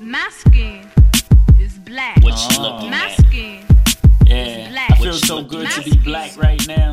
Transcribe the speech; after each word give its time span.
My 0.00 0.28
skin 0.30 0.86
is 1.58 1.78
black. 1.78 2.22
What 2.22 2.34
you 2.52 2.62
looking 2.62 2.90
My 2.90 3.06
at? 3.06 3.26
skin 3.26 3.64
Yeah, 4.26 4.68
black. 4.70 4.90
I 4.90 4.96
feel 4.96 5.14
so 5.14 5.42
good 5.42 5.70
to 5.70 5.82
be 5.82 5.96
black 5.98 6.36
right 6.36 6.60
now. 6.68 6.92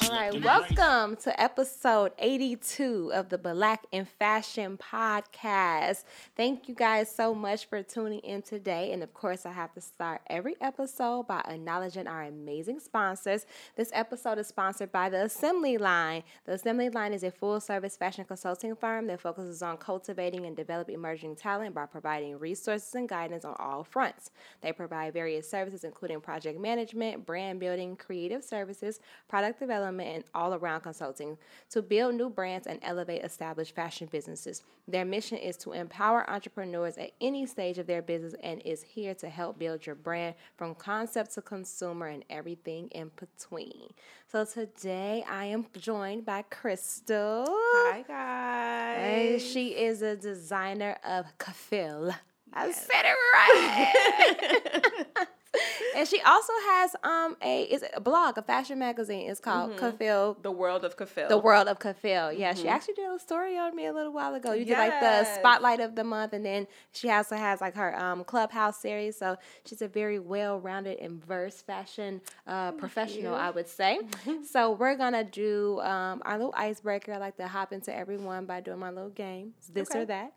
All 0.00 0.08
right, 0.08 0.42
welcome 0.42 1.16
to 1.16 1.38
episode 1.40 2.12
82 2.18 3.10
of 3.12 3.28
the 3.28 3.36
Black 3.36 3.84
in 3.92 4.06
Fashion 4.06 4.78
podcast. 4.78 6.04
Thank 6.34 6.66
you 6.66 6.74
guys 6.74 7.14
so 7.14 7.34
much 7.34 7.66
for 7.66 7.82
tuning 7.82 8.20
in 8.20 8.40
today. 8.40 8.92
And 8.92 9.02
of 9.02 9.12
course, 9.12 9.44
I 9.44 9.52
have 9.52 9.74
to 9.74 9.82
start 9.82 10.22
every 10.28 10.56
episode 10.62 11.26
by 11.26 11.40
acknowledging 11.40 12.06
our 12.06 12.22
amazing 12.22 12.80
sponsors. 12.80 13.44
This 13.76 13.90
episode 13.92 14.38
is 14.38 14.46
sponsored 14.46 14.92
by 14.92 15.10
The 15.10 15.24
Assembly 15.24 15.76
Line. 15.76 16.22
The 16.46 16.52
Assembly 16.52 16.88
Line 16.88 17.12
is 17.12 17.22
a 17.22 17.30
full 17.30 17.60
service 17.60 17.96
fashion 17.96 18.24
consulting 18.24 18.74
firm 18.74 19.06
that 19.08 19.20
focuses 19.20 19.62
on 19.62 19.76
cultivating 19.76 20.46
and 20.46 20.56
developing 20.56 20.94
emerging 20.94 21.36
talent 21.36 21.74
by 21.74 21.84
providing 21.84 22.38
resources 22.38 22.94
and 22.94 23.08
guidance 23.08 23.44
on 23.44 23.56
all 23.58 23.84
fronts. 23.84 24.30
They 24.62 24.72
provide 24.72 25.12
various 25.12 25.50
services, 25.50 25.84
including 25.84 26.22
project 26.22 26.58
management, 26.58 27.26
brand 27.26 27.60
building, 27.60 27.96
creative 27.96 28.42
services, 28.42 28.98
product 29.28 29.60
development, 29.60 29.81
and 29.82 30.24
all 30.34 30.54
around 30.54 30.80
consulting 30.80 31.38
to 31.70 31.82
build 31.82 32.14
new 32.14 32.30
brands 32.30 32.66
and 32.66 32.78
elevate 32.82 33.24
established 33.24 33.74
fashion 33.74 34.08
businesses. 34.10 34.62
Their 34.88 35.04
mission 35.04 35.38
is 35.38 35.56
to 35.58 35.72
empower 35.72 36.28
entrepreneurs 36.28 36.98
at 36.98 37.12
any 37.20 37.46
stage 37.46 37.78
of 37.78 37.86
their 37.86 38.02
business 38.02 38.34
and 38.42 38.60
is 38.62 38.82
here 38.82 39.14
to 39.16 39.28
help 39.28 39.58
build 39.58 39.86
your 39.86 39.94
brand 39.94 40.34
from 40.56 40.74
concept 40.74 41.34
to 41.34 41.42
consumer 41.42 42.06
and 42.06 42.24
everything 42.30 42.88
in 42.88 43.10
between. 43.16 43.90
So 44.30 44.44
today 44.44 45.24
I 45.28 45.46
am 45.46 45.66
joined 45.78 46.24
by 46.24 46.42
Crystal. 46.42 47.44
Hi 47.48 48.04
guys. 48.06 49.32
And 49.32 49.40
she 49.40 49.68
is 49.68 50.02
a 50.02 50.16
designer 50.16 50.96
of 51.04 51.26
kafil. 51.38 52.14
I 52.54 52.70
said 52.72 53.04
it 53.04 53.16
right. 53.34 55.26
and 55.96 56.08
she 56.08 56.20
also 56.22 56.52
has 56.70 56.96
um 57.02 57.36
a 57.42 57.62
is 57.62 57.84
a 57.94 58.00
blog, 58.00 58.38
a 58.38 58.42
fashion 58.42 58.78
magazine. 58.78 59.30
It's 59.30 59.40
called 59.40 59.76
Kafil. 59.76 60.42
the 60.42 60.50
world 60.50 60.84
of 60.84 60.96
Kafil. 60.96 61.28
The 61.28 61.38
world 61.38 61.68
of 61.68 61.78
Kafil. 61.78 62.36
Yeah, 62.36 62.54
she 62.54 62.68
actually 62.68 62.94
did 62.94 63.10
a 63.10 63.18
story 63.18 63.58
on 63.58 63.76
me 63.76 63.86
a 63.86 63.92
little 63.92 64.12
while 64.12 64.34
ago. 64.34 64.52
You 64.52 64.64
did 64.64 64.78
like 64.78 65.00
the 65.00 65.24
spotlight 65.24 65.80
of 65.80 65.94
the 65.94 66.04
month, 66.04 66.32
and 66.32 66.44
then 66.44 66.66
she 66.92 67.10
also 67.10 67.36
has 67.36 67.60
like 67.60 67.74
her 67.74 67.98
um 67.98 68.24
clubhouse 68.24 68.78
series. 68.78 69.16
So 69.16 69.36
she's 69.66 69.82
a 69.82 69.88
very 69.88 70.18
well-rounded 70.18 70.98
and 70.98 71.24
verse 71.24 71.60
fashion 71.60 72.20
uh, 72.46 72.72
professional, 72.72 73.34
I 73.34 73.50
would 73.50 73.68
say. 73.68 74.00
so 74.50 74.72
we're 74.72 74.96
gonna 74.96 75.24
do 75.24 75.80
um, 75.80 76.22
our 76.24 76.36
little 76.38 76.54
icebreaker. 76.56 77.12
I 77.12 77.18
like 77.18 77.36
to 77.36 77.46
hop 77.48 77.72
into 77.72 77.94
everyone 77.94 78.46
by 78.46 78.60
doing 78.60 78.78
my 78.78 78.90
little 78.90 79.10
game. 79.10 79.52
It's 79.58 79.68
this 79.68 79.90
or 79.94 80.06
that. 80.06 80.32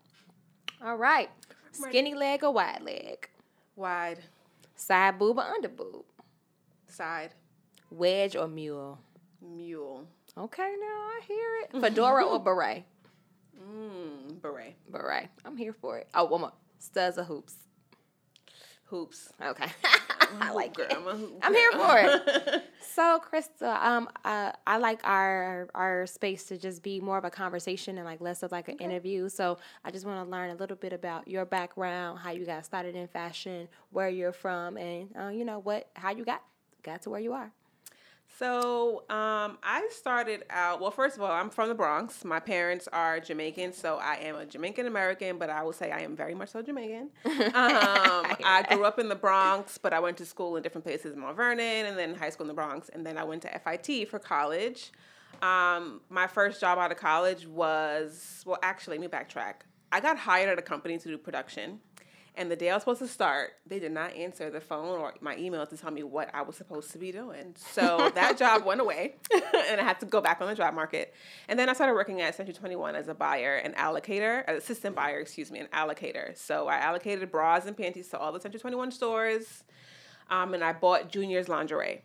All 0.84 0.96
right. 0.96 1.30
Skinny 1.76 2.14
leg 2.14 2.42
or 2.44 2.52
wide 2.52 2.82
leg? 2.82 3.28
Wide 3.76 4.20
Side 4.76 5.18
boob 5.18 5.38
or 5.38 5.42
under 5.44 5.68
boob? 5.68 6.04
side 6.88 7.34
Wedge 7.90 8.36
or 8.36 8.48
mule? 8.48 8.98
mule. 9.42 10.06
Okay, 10.38 10.74
now 10.80 10.86
I 10.86 11.20
hear 11.26 11.50
it. 11.62 11.80
Fedora 11.80 12.24
or 12.24 12.38
beret? 12.40 12.84
Mm, 13.58 14.40
beret. 14.40 14.74
Beret. 14.90 15.28
I'm 15.44 15.56
here 15.56 15.72
for 15.72 15.98
it. 15.98 16.08
Oh, 16.14 16.24
one 16.24 16.42
more. 16.42 16.52
Studs 16.78 17.18
or 17.18 17.24
hoops? 17.24 17.54
Hoops. 18.86 19.32
Okay. 19.42 19.66
I 20.40 20.50
like 20.52 20.74
Girl, 20.74 20.86
it. 20.90 20.96
I'm 20.96 21.28
I'm 21.42 21.54
here 21.54 21.72
for 21.72 21.98
it. 21.98 22.62
So, 22.96 23.20
Krista, 23.30 23.76
um, 23.84 24.08
uh, 24.24 24.52
I 24.66 24.78
like 24.78 25.00
our 25.04 25.68
our 25.74 26.06
space 26.06 26.44
to 26.44 26.56
just 26.56 26.82
be 26.82 26.98
more 26.98 27.18
of 27.18 27.24
a 27.24 27.30
conversation 27.30 27.98
and 27.98 28.06
like 28.06 28.22
less 28.22 28.42
of 28.42 28.52
like 28.52 28.68
an 28.68 28.78
interview. 28.78 29.28
So, 29.28 29.58
I 29.84 29.90
just 29.90 30.06
want 30.06 30.24
to 30.24 30.30
learn 30.30 30.50
a 30.50 30.54
little 30.54 30.76
bit 30.76 30.94
about 30.94 31.28
your 31.28 31.44
background, 31.44 32.20
how 32.20 32.30
you 32.30 32.46
got 32.46 32.64
started 32.64 32.96
in 32.96 33.06
fashion, 33.08 33.68
where 33.90 34.08
you're 34.08 34.32
from, 34.32 34.78
and 34.78 35.10
uh, 35.14 35.28
you 35.28 35.44
know 35.44 35.58
what, 35.58 35.88
how 35.94 36.10
you 36.10 36.24
got 36.24 36.42
got 36.82 37.02
to 37.02 37.10
where 37.10 37.20
you 37.20 37.34
are. 37.34 37.52
So 38.38 39.04
um, 39.08 39.56
I 39.62 39.88
started 39.90 40.44
out. 40.50 40.80
Well, 40.80 40.90
first 40.90 41.16
of 41.16 41.22
all, 41.22 41.30
I'm 41.30 41.48
from 41.48 41.68
the 41.68 41.74
Bronx. 41.74 42.22
My 42.22 42.38
parents 42.38 42.86
are 42.92 43.18
Jamaican, 43.18 43.72
so 43.72 43.96
I 43.96 44.16
am 44.16 44.36
a 44.36 44.44
Jamaican 44.44 44.86
American, 44.86 45.38
but 45.38 45.48
I 45.48 45.62
will 45.62 45.72
say 45.72 45.90
I 45.90 46.00
am 46.00 46.14
very 46.14 46.34
much 46.34 46.50
so 46.50 46.62
Jamaican. 46.62 47.10
Um, 47.56 48.26
I 48.44 48.64
grew 48.68 48.84
up 48.84 48.98
in 48.98 49.08
the 49.08 49.14
Bronx, 49.14 49.78
but 49.78 49.92
I 49.92 50.00
went 50.00 50.16
to 50.18 50.26
school 50.26 50.56
in 50.56 50.62
different 50.62 50.84
places 50.84 51.14
in 51.14 51.20
Mount 51.20 51.36
Vernon, 51.36 51.86
and 51.86 51.96
then 51.96 52.14
high 52.14 52.30
school 52.30 52.44
in 52.44 52.48
the 52.48 52.54
Bronx, 52.54 52.88
and 52.90 53.06
then 53.06 53.16
I 53.16 53.24
went 53.24 53.42
to 53.42 53.60
FIT 53.60 54.08
for 54.10 54.18
college. 54.18 54.92
Um, 55.40 56.00
my 56.10 56.26
first 56.26 56.60
job 56.60 56.78
out 56.78 56.90
of 56.92 56.98
college 56.98 57.46
was 57.46 58.42
well, 58.44 58.58
actually, 58.62 58.98
let 58.98 59.10
me 59.10 59.18
backtrack. 59.18 59.54
I 59.92 60.00
got 60.00 60.18
hired 60.18 60.50
at 60.50 60.58
a 60.58 60.62
company 60.62 60.98
to 60.98 61.08
do 61.08 61.16
production. 61.16 61.80
And 62.38 62.50
the 62.50 62.56
day 62.56 62.68
I 62.68 62.74
was 62.74 62.82
supposed 62.82 63.00
to 63.00 63.08
start, 63.08 63.52
they 63.66 63.78
did 63.78 63.92
not 63.92 64.14
answer 64.14 64.50
the 64.50 64.60
phone 64.60 64.98
or 64.98 65.14
my 65.20 65.36
email 65.38 65.66
to 65.66 65.76
tell 65.76 65.90
me 65.90 66.02
what 66.02 66.28
I 66.34 66.42
was 66.42 66.54
supposed 66.54 66.90
to 66.92 66.98
be 66.98 67.10
doing. 67.10 67.54
So 67.56 68.10
that 68.14 68.36
job 68.36 68.66
went 68.66 68.82
away, 68.82 69.14
and 69.32 69.80
I 69.80 69.84
had 69.84 70.00
to 70.00 70.06
go 70.06 70.20
back 70.20 70.42
on 70.42 70.46
the 70.46 70.54
job 70.54 70.74
market. 70.74 71.14
And 71.48 71.58
then 71.58 71.70
I 71.70 71.72
started 71.72 71.94
working 71.94 72.20
at 72.20 72.34
Century 72.34 72.54
21 72.54 72.94
as 72.94 73.08
a 73.08 73.14
buyer 73.14 73.56
and 73.56 73.74
allocator, 73.76 74.44
an 74.46 74.56
assistant 74.56 74.94
buyer, 74.94 75.18
excuse 75.18 75.50
me, 75.50 75.60
an 75.60 75.68
allocator. 75.72 76.36
So 76.36 76.68
I 76.68 76.76
allocated 76.76 77.30
bras 77.30 77.64
and 77.64 77.74
panties 77.74 78.08
to 78.08 78.18
all 78.18 78.32
the 78.32 78.40
Century 78.40 78.60
21 78.60 78.90
stores, 78.90 79.64
um, 80.28 80.52
and 80.52 80.62
I 80.62 80.74
bought 80.74 81.08
Junior's 81.10 81.48
lingerie. 81.48 82.02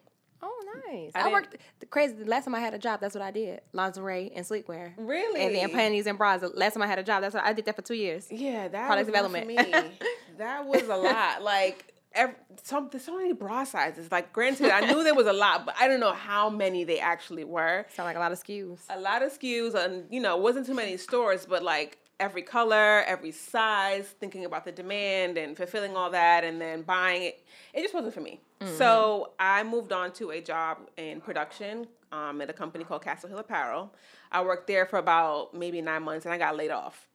Nice. 0.88 1.12
I 1.16 1.30
I, 1.30 1.32
worked 1.32 1.58
the 1.80 1.86
crazy. 1.86 2.14
The 2.14 2.26
last 2.26 2.46
time 2.46 2.56
I 2.56 2.60
had 2.60 2.74
a 2.74 2.80
job, 2.80 3.02
that's 3.02 3.16
what 3.16 3.24
I 3.24 3.32
did: 3.32 3.62
lingerie 3.74 4.32
and 4.36 4.46
sleepwear. 4.46 4.94
Really? 4.98 5.42
And 5.42 5.56
then 5.56 5.70
panties 5.70 6.08
and 6.08 6.18
bras. 6.18 6.42
The 6.42 6.50
last 6.50 6.74
time 6.74 6.84
I 6.84 6.88
had 6.88 7.00
a 7.00 7.04
job, 7.04 7.22
that's 7.22 7.34
what 7.36 7.44
I 7.44 7.54
did 7.54 7.66
that 7.66 7.76
for 7.76 7.82
two 7.82 7.96
years. 7.96 8.28
Yeah, 8.32 8.68
that 8.68 8.88
Product 8.88 9.08
development. 9.08 9.48
me. 9.48 9.56
that 10.38 10.66
was 10.66 10.84
a 10.84 10.96
lot. 10.96 11.42
Like 11.42 11.94
every, 12.14 12.36
some, 12.64 12.90
there's 12.92 13.04
so 13.04 13.18
many 13.18 13.34
bra 13.34 13.64
sizes. 13.64 14.12
Like 14.12 14.34
granted, 14.34 14.72
I 14.72 14.82
knew 14.82 15.04
there 15.04 15.16
was 15.16 15.28
a 15.28 15.34
lot, 15.34 15.66
but 15.66 15.76
I 15.80 15.88
don't 15.88 16.00
know 16.00 16.14
how 16.14 16.50
many 16.50 16.84
they 16.84 17.00
actually 17.00 17.44
were. 17.44 17.86
Sound 17.96 18.08
like 18.08 18.16
a 18.16 18.20
lot 18.20 18.32
of 18.32 18.44
SKUs. 18.44 18.82
A 18.90 19.00
lot 19.00 19.22
of 19.24 19.38
SKUs, 19.38 19.76
and 19.76 20.06
you 20.10 20.20
know, 20.20 20.38
wasn't 20.38 20.66
too 20.66 20.74
many 20.74 20.98
stores, 20.98 21.46
but 21.46 21.64
like 21.64 21.98
every 22.22 22.44
color, 22.44 23.04
every 23.08 23.32
size, 23.32 24.06
thinking 24.20 24.46
about 24.46 24.64
the 24.64 24.72
demand 24.72 25.38
and 25.38 25.58
fulfilling 25.58 25.96
all 25.98 26.12
that, 26.12 26.44
and 26.44 26.62
then 26.62 26.84
buying 26.84 27.24
it. 27.24 27.44
It 27.74 27.82
just 27.82 27.94
wasn't 27.94 28.14
for 28.14 28.22
me. 28.22 28.40
So 28.78 29.32
I 29.40 29.64
moved 29.64 29.92
on 29.92 30.12
to 30.14 30.30
a 30.30 30.40
job 30.40 30.78
in 30.96 31.20
production 31.20 31.88
um, 32.12 32.40
at 32.42 32.50
a 32.50 32.54
company 32.54 32.84
called 32.84 33.04
Castle 33.04 33.28
Hill 33.28 33.40
Apparel. 33.40 33.92
I 34.32 34.44
worked 34.44 34.68
there 34.68 34.86
for 34.86 35.00
about 35.00 35.56
maybe 35.56 35.82
nine 35.82 36.04
months, 36.04 36.26
and 36.26 36.34
I 36.34 36.38
got 36.38 36.56
laid 36.56 36.70
off. 36.70 37.08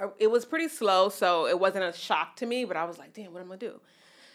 Uh, 0.00 0.08
It 0.18 0.30
was 0.30 0.44
pretty 0.44 0.68
slow, 0.68 1.08
so 1.08 1.46
it 1.48 1.58
wasn't 1.58 1.84
a 1.84 1.92
shock 1.92 2.36
to 2.36 2.46
me, 2.46 2.64
but 2.64 2.76
I 2.76 2.84
was 2.84 2.98
like, 2.98 3.12
damn, 3.12 3.32
what 3.32 3.40
am 3.40 3.46
I 3.46 3.56
gonna 3.56 3.72
do? 3.72 3.80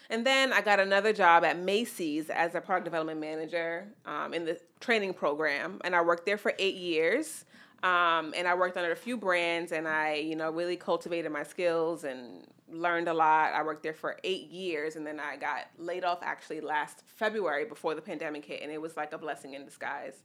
And 0.10 0.26
then 0.26 0.52
I 0.52 0.62
got 0.62 0.80
another 0.80 1.14
job 1.14 1.44
at 1.46 1.58
Macy's 1.58 2.30
as 2.30 2.54
a 2.54 2.62
product 2.62 2.86
development 2.86 3.20
manager 3.20 3.88
um, 4.06 4.34
in 4.34 4.46
the 4.46 4.60
training 4.80 5.14
program, 5.14 5.80
and 5.86 5.96
I 5.96 6.02
worked 6.02 6.26
there 6.26 6.38
for 6.38 6.54
eight 6.60 6.76
years. 6.76 7.46
Um, 7.86 8.34
and 8.36 8.48
I 8.48 8.56
worked 8.56 8.78
under 8.78 8.92
a 8.92 8.96
few 8.96 9.16
brands, 9.16 9.72
and 9.72 9.88
I, 9.88 10.16
you 10.16 10.36
know, 10.36 10.50
really 10.50 10.76
cultivated 10.76 11.32
my 11.32 11.44
skills 11.44 12.04
and 12.04 12.48
learned 12.68 13.08
a 13.08 13.14
lot. 13.14 13.54
I 13.54 13.62
worked 13.62 13.84
there 13.84 13.94
for 13.94 14.18
eight 14.24 14.50
years, 14.50 14.96
and 14.96 15.06
then 15.06 15.20
I 15.20 15.38
got 15.38 15.68
laid 15.78 16.04
off 16.04 16.24
actually 16.24 16.62
last 16.62 17.04
February 17.06 17.64
before 17.66 17.94
the 17.94 18.02
pandemic 18.02 18.44
hit, 18.44 18.64
and 18.64 18.72
it 18.72 18.82
was 18.82 18.98
like 18.98 19.14
a 19.14 19.20
blessing 19.20 19.54
in 19.54 19.66
disguise. 19.66 20.16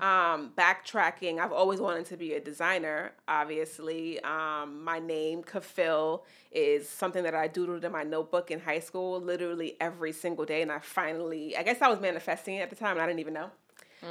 Um, 0.00 0.52
backtracking, 0.56 1.40
I've 1.40 1.50
always 1.50 1.80
wanted 1.80 2.06
to 2.06 2.16
be 2.16 2.34
a 2.34 2.40
designer. 2.40 3.14
Obviously, 3.26 4.20
um, 4.20 4.84
my 4.84 5.00
name 5.00 5.42
Kafil 5.42 6.22
is 6.52 6.88
something 6.88 7.24
that 7.24 7.34
I 7.34 7.48
doodled 7.48 7.82
in 7.82 7.90
my 7.90 8.04
notebook 8.04 8.52
in 8.52 8.60
high 8.60 8.78
school, 8.78 9.20
literally 9.20 9.76
every 9.80 10.12
single 10.12 10.44
day, 10.44 10.62
and 10.62 10.70
I 10.70 10.78
finally, 10.78 11.56
I 11.56 11.64
guess 11.64 11.82
I 11.82 11.88
was 11.88 11.98
manifesting 11.98 12.54
it 12.54 12.60
at 12.60 12.70
the 12.70 12.76
time, 12.76 12.92
and 12.92 13.00
I 13.00 13.06
didn't 13.06 13.18
even 13.18 13.34
know. 13.34 13.50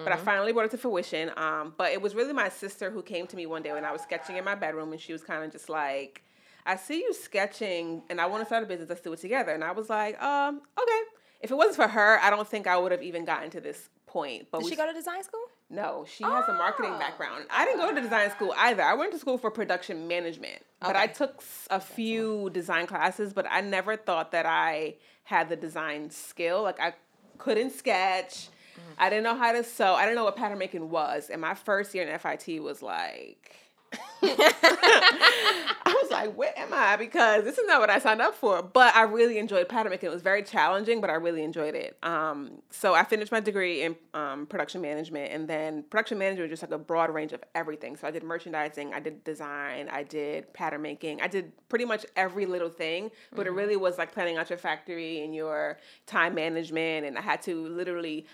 But 0.04 0.14
I 0.14 0.16
finally 0.18 0.54
brought 0.54 0.66
it 0.66 0.72
to 0.72 0.78
fruition. 0.78 1.32
Um, 1.38 1.74
but 1.78 1.92
it 1.92 2.02
was 2.02 2.16
really 2.16 2.34
my 2.34 2.48
sister 2.50 2.90
who 2.90 3.02
came 3.04 3.28
to 3.28 3.36
me 3.36 3.46
one 3.46 3.62
day 3.62 3.74
when 3.74 3.84
I 3.86 3.92
was 3.92 4.02
sketching 4.02 4.38
in 4.38 4.44
my 4.46 4.56
bedroom, 4.56 4.92
and 4.94 5.02
she 5.02 5.12
was 5.14 5.22
kind 5.24 5.44
of 5.44 5.52
just 5.52 5.68
like, 5.70 6.24
"I 6.66 6.78
see 6.78 7.00
you 7.00 7.14
sketching, 7.14 8.04
and 8.10 8.22
I 8.22 8.26
want 8.28 8.42
to 8.42 8.46
start 8.46 8.64
a 8.64 8.66
business. 8.66 8.88
Let's 8.90 9.02
do 9.02 9.12
it 9.14 9.20
together." 9.20 9.52
And 9.52 9.64
I 9.64 9.72
was 9.74 9.90
like, 9.90 10.22
"Um, 10.22 10.62
okay." 10.82 11.02
If 11.42 11.50
it 11.52 11.56
wasn't 11.56 11.76
for 11.78 11.88
her, 11.88 12.20
I 12.22 12.30
don't 12.30 12.48
think 12.48 12.68
I 12.68 12.78
would 12.78 12.92
have 12.92 13.02
even 13.02 13.26
gotten 13.26 13.50
to 13.52 13.60
this 13.62 13.90
point. 14.06 14.48
But 14.52 14.60
Did 14.60 14.66
we 14.66 14.70
she 14.72 14.76
go 14.78 14.86
to 14.86 14.94
design 14.94 15.24
school? 15.24 15.42
no, 15.70 16.06
she 16.08 16.24
has 16.24 16.48
a 16.48 16.54
marketing 16.54 16.92
Oh. 16.94 17.00
background. 17.00 17.46
I 17.50 17.66
didn't 17.66 17.80
go 17.80 17.94
to 17.96 18.00
design 18.02 18.30
school 18.32 18.54
either. 18.58 18.84
I 18.84 18.94
went 18.94 19.12
to 19.14 19.18
school 19.20 19.38
for 19.40 19.50
production 19.50 20.08
management, 20.08 20.64
but 20.82 20.96
I 20.96 21.08
took 21.08 21.42
a 21.72 21.80
few 21.80 22.50
design 22.52 22.86
classes, 22.88 23.34
but 23.34 23.46
I 23.50 23.62
never 23.62 23.96
thought 23.98 24.32
that 24.34 24.46
I 24.46 24.96
had 25.24 25.50
the 25.50 25.56
design 25.56 26.12
skill. 26.12 26.62
Like 26.62 26.80
I 26.80 26.94
couldn't 27.40 27.72
sketch. 27.72 28.50
I 28.98 29.10
didn't 29.10 29.24
know 29.24 29.36
how 29.36 29.52
to 29.52 29.64
sew. 29.64 29.94
I 29.96 30.04
didn't 30.04 30.16
know 30.16 30.24
what 30.24 30.36
pattern 30.36 30.58
making 30.58 30.90
was. 30.90 31.30
And 31.30 31.42
my 31.42 31.54
first 31.54 31.94
year 31.94 32.08
in 32.08 32.20
FIT 32.20 32.62
was 32.62 32.82
like 32.82 33.62
I 34.24 36.00
was 36.02 36.12
like, 36.12 36.36
where 36.36 36.54
am 36.58 36.70
I? 36.72 36.96
Because 36.96 37.44
this 37.44 37.58
is 37.58 37.66
not 37.66 37.80
what 37.80 37.90
I 37.90 37.98
signed 37.98 38.22
up 38.22 38.36
for. 38.36 38.62
But 38.62 38.96
I 38.96 39.02
really 39.04 39.40
enjoyed 39.40 39.68
pattern 39.68 39.90
making. 39.90 40.10
It 40.10 40.14
was 40.14 40.22
very 40.22 40.44
challenging, 40.44 41.02
but 41.02 41.10
I 41.10 41.14
really 41.14 41.44
enjoyed 41.44 41.74
it. 41.74 41.98
Um, 42.04 42.62
so 42.70 42.94
I 42.94 43.04
finished 43.04 43.32
my 43.32 43.40
degree 43.40 43.82
in 43.82 43.96
um, 44.14 44.46
production 44.46 44.80
management, 44.82 45.34
and 45.34 45.48
then 45.48 45.84
production 45.90 46.20
management 46.20 46.52
was 46.52 46.60
just 46.60 46.70
like 46.70 46.80
a 46.80 46.82
broad 46.82 47.12
range 47.12 47.34
of 47.34 47.44
everything. 47.56 47.96
So 47.98 48.08
I 48.08 48.12
did 48.12 48.24
merchandising, 48.24 48.94
I 48.94 49.00
did 49.00 49.24
design, 49.24 49.90
I 49.92 50.04
did 50.04 50.54
pattern 50.54 50.84
making, 50.84 51.22
I 51.22 51.28
did 51.28 51.52
pretty 51.68 51.86
much 51.86 52.06
every 52.16 52.46
little 52.46 52.70
thing. 52.70 53.10
But 53.36 53.48
it 53.48 53.52
really 53.52 53.76
was 53.76 53.98
like 53.98 54.14
planning 54.14 54.38
out 54.38 54.52
your 54.52 54.60
factory 54.60 55.24
and 55.24 55.34
your 55.34 55.80
time 56.06 56.36
management, 56.36 57.08
and 57.08 57.18
I 57.18 57.22
had 57.22 57.42
to 57.44 57.68
literally 57.68 58.28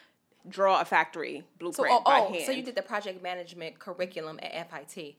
draw 0.49 0.81
a 0.81 0.85
factory 0.85 1.39
So, 1.39 1.45
blueprint 1.59 1.95
oh, 1.95 2.01
by 2.03 2.19
oh, 2.19 2.33
hand. 2.33 2.45
so 2.45 2.51
you 2.51 2.63
did 2.63 2.75
the 2.75 2.81
project 2.81 3.21
management 3.21 3.79
curriculum 3.79 4.39
at 4.41 4.69
FIT. 4.69 5.15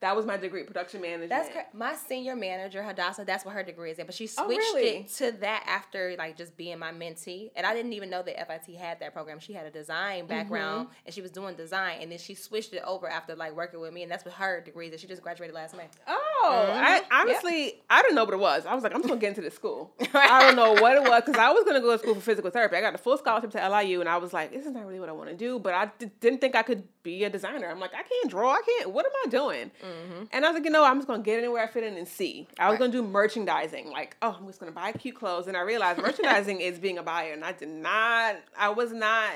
That 0.00 0.16
was 0.16 0.24
my 0.26 0.36
degree, 0.36 0.62
production 0.64 1.00
management. 1.02 1.28
That's 1.30 1.50
cra- 1.50 1.66
my 1.74 1.94
senior 1.94 2.34
manager, 2.34 2.82
Hadassah. 2.82 3.24
That's 3.26 3.44
what 3.44 3.54
her 3.54 3.62
degree 3.62 3.90
is 3.90 3.98
in, 3.98 4.06
but 4.06 4.14
she 4.14 4.26
switched 4.26 4.40
Oh, 4.70 4.74
really? 4.74 4.88
it 5.00 5.08
to 5.16 5.32
that 5.40 5.64
after 5.66 6.14
like 6.18 6.36
just 6.36 6.56
being 6.56 6.78
my 6.78 6.90
mentee. 6.92 7.50
And 7.54 7.66
I 7.66 7.74
didn't 7.74 7.92
even 7.92 8.08
know 8.10 8.22
that 8.22 8.46
FIT 8.46 8.76
had 8.76 9.00
that 9.00 9.12
program. 9.12 9.38
She 9.40 9.52
had 9.52 9.66
a 9.66 9.70
design 9.70 10.26
background 10.26 10.86
Mm-hmm. 10.88 10.94
and 11.06 11.14
she 11.14 11.20
was 11.22 11.30
doing 11.30 11.54
design, 11.54 11.98
and 12.00 12.10
then 12.10 12.18
she 12.18 12.34
switched 12.34 12.72
it 12.72 12.82
over 12.86 13.08
after 13.08 13.34
like 13.36 13.54
working 13.54 13.80
with 13.80 13.92
me, 13.92 14.02
and 14.02 14.10
that's 14.10 14.24
what 14.24 14.34
her 14.34 14.60
degree 14.60 14.88
is. 14.88 15.00
She 15.00 15.06
just 15.06 15.22
graduated 15.22 15.54
last 15.54 15.76
May. 15.76 15.84
Oh, 16.08 16.70
I 16.72 17.00
Mhm. 17.00 17.04
honestly, 17.12 17.82
I 17.90 18.00
didn't 18.02 18.14
know 18.14 18.24
what 18.24 18.34
it 18.34 18.40
was. 18.40 18.64
I 18.66 18.74
was 18.74 18.82
like, 18.82 18.94
I'm 18.94 19.00
just 19.00 19.08
gonna 19.08 19.20
get 19.20 19.28
into 19.28 19.42
this 19.42 19.54
school. 19.54 19.92
I 20.14 20.40
don't 20.46 20.56
know 20.56 20.72
what 20.80 20.96
it 20.96 21.02
was 21.02 21.22
because 21.26 21.38
I 21.38 21.50
was 21.50 21.64
gonna 21.64 21.80
go 21.80 21.92
to 21.92 21.98
school 21.98 22.14
for 22.14 22.20
physical 22.22 22.50
therapy. 22.50 22.76
I 22.76 22.80
got 22.80 22.94
a 22.94 22.98
full 22.98 23.18
scholarship 23.18 23.50
to 23.52 23.68
LIU, 23.68 24.00
and 24.00 24.08
I 24.08 24.16
was 24.16 24.32
like, 24.32 24.50
this 24.52 24.64
is 24.64 24.72
not 24.72 24.86
really 24.86 25.00
what 25.00 25.08
I 25.08 25.12
want 25.12 25.28
to 25.28 25.36
do. 25.36 25.58
But 25.58 25.74
I 25.74 25.90
d- 25.98 26.10
didn't 26.20 26.40
think 26.40 26.54
I 26.54 26.62
could 26.62 26.84
be 27.02 27.24
a 27.24 27.30
designer. 27.30 27.68
I'm 27.68 27.80
like, 27.80 27.92
I 27.94 28.02
can't 28.02 28.30
draw. 28.30 28.52
I 28.52 28.62
can't. 28.62 28.90
What 28.92 29.04
am 29.06 29.12
I 29.26 29.28
doing? 29.28 29.70
Mm-hmm. 29.90 30.24
And 30.32 30.44
I 30.44 30.48
was 30.48 30.54
like, 30.54 30.64
you 30.64 30.70
know, 30.70 30.84
I'm 30.84 30.96
just 30.98 31.08
gonna 31.08 31.22
get 31.22 31.38
anywhere 31.38 31.62
I 31.62 31.66
fit 31.66 31.84
in 31.84 31.96
and 31.96 32.06
see. 32.06 32.48
I 32.58 32.66
was 32.68 32.72
Right. 32.74 32.80
gonna 32.90 32.92
do 32.92 33.02
merchandising. 33.02 33.90
Like, 33.90 34.16
oh, 34.22 34.36
I'm 34.38 34.46
just 34.46 34.60
gonna 34.60 34.72
buy 34.72 34.92
cute 34.92 35.16
clothes, 35.16 35.46
and 35.48 35.56
I 35.56 35.60
realized 35.60 35.98
merchandising 36.02 36.60
is 36.60 36.78
being 36.78 36.98
a 36.98 37.02
buyer, 37.02 37.32
and 37.32 37.44
I 37.44 37.52
did 37.52 37.68
not. 37.68 38.36
I 38.58 38.68
was 38.70 38.92
not 38.92 39.32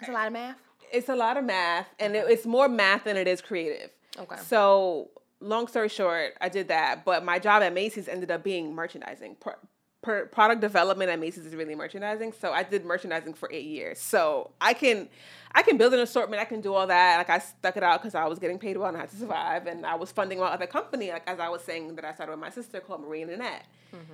It's 0.00 0.08
a 0.08 0.12
lot 0.12 0.26
of 0.26 0.32
math. 0.32 0.56
it's 0.92 1.08
a 1.08 1.14
lot 1.16 1.36
of 1.36 1.44
math 1.44 1.86
and 1.98 2.16
it, 2.16 2.26
it's 2.28 2.46
more 2.46 2.68
math 2.68 3.04
than 3.04 3.16
it 3.16 3.26
is 3.28 3.40
creative. 3.40 3.90
Okay. 4.18 4.36
So, 4.36 5.10
long 5.40 5.66
story 5.68 5.88
short, 5.88 6.34
I 6.40 6.48
did 6.48 6.68
that, 6.68 7.04
but 7.04 7.24
my 7.24 7.38
job 7.38 7.62
at 7.62 7.72
Macy's 7.72 8.08
ended 8.08 8.30
up 8.30 8.42
being 8.42 8.74
merchandising. 8.74 9.36
Per, 10.02 10.26
product 10.26 10.60
development 10.62 11.10
at 11.10 11.20
Macy's 11.20 11.44
is 11.44 11.54
really 11.54 11.74
merchandising. 11.74 12.32
So, 12.32 12.52
I 12.52 12.62
did 12.62 12.84
merchandising 12.84 13.34
for 13.34 13.50
8 13.52 13.64
years. 13.64 13.98
So, 13.98 14.50
I 14.60 14.72
can 14.74 15.08
I 15.52 15.62
can 15.62 15.76
build 15.76 15.92
an 15.94 16.00
assortment, 16.00 16.40
I 16.40 16.44
can 16.44 16.60
do 16.60 16.74
all 16.74 16.86
that. 16.86 17.18
Like 17.18 17.30
I 17.30 17.38
stuck 17.38 17.76
it 17.76 17.82
out 17.82 18.00
cuz 18.02 18.14
I 18.14 18.26
was 18.26 18.38
getting 18.38 18.58
paid 18.58 18.76
well 18.76 18.88
and 18.88 18.96
I 18.96 19.00
had 19.00 19.10
to 19.10 19.16
survive 19.16 19.66
and 19.66 19.84
I 19.84 19.96
was 19.96 20.12
funding 20.12 20.38
my 20.38 20.46
other 20.46 20.66
company 20.66 21.10
like 21.10 21.28
as 21.28 21.40
I 21.40 21.48
was 21.48 21.62
saying 21.62 21.96
that 21.96 22.04
I 22.04 22.14
started 22.14 22.32
with 22.32 22.40
my 22.40 22.50
sister 22.50 22.80
called 22.80 23.02
Marie 23.02 23.22
Antoinette. 23.22 23.64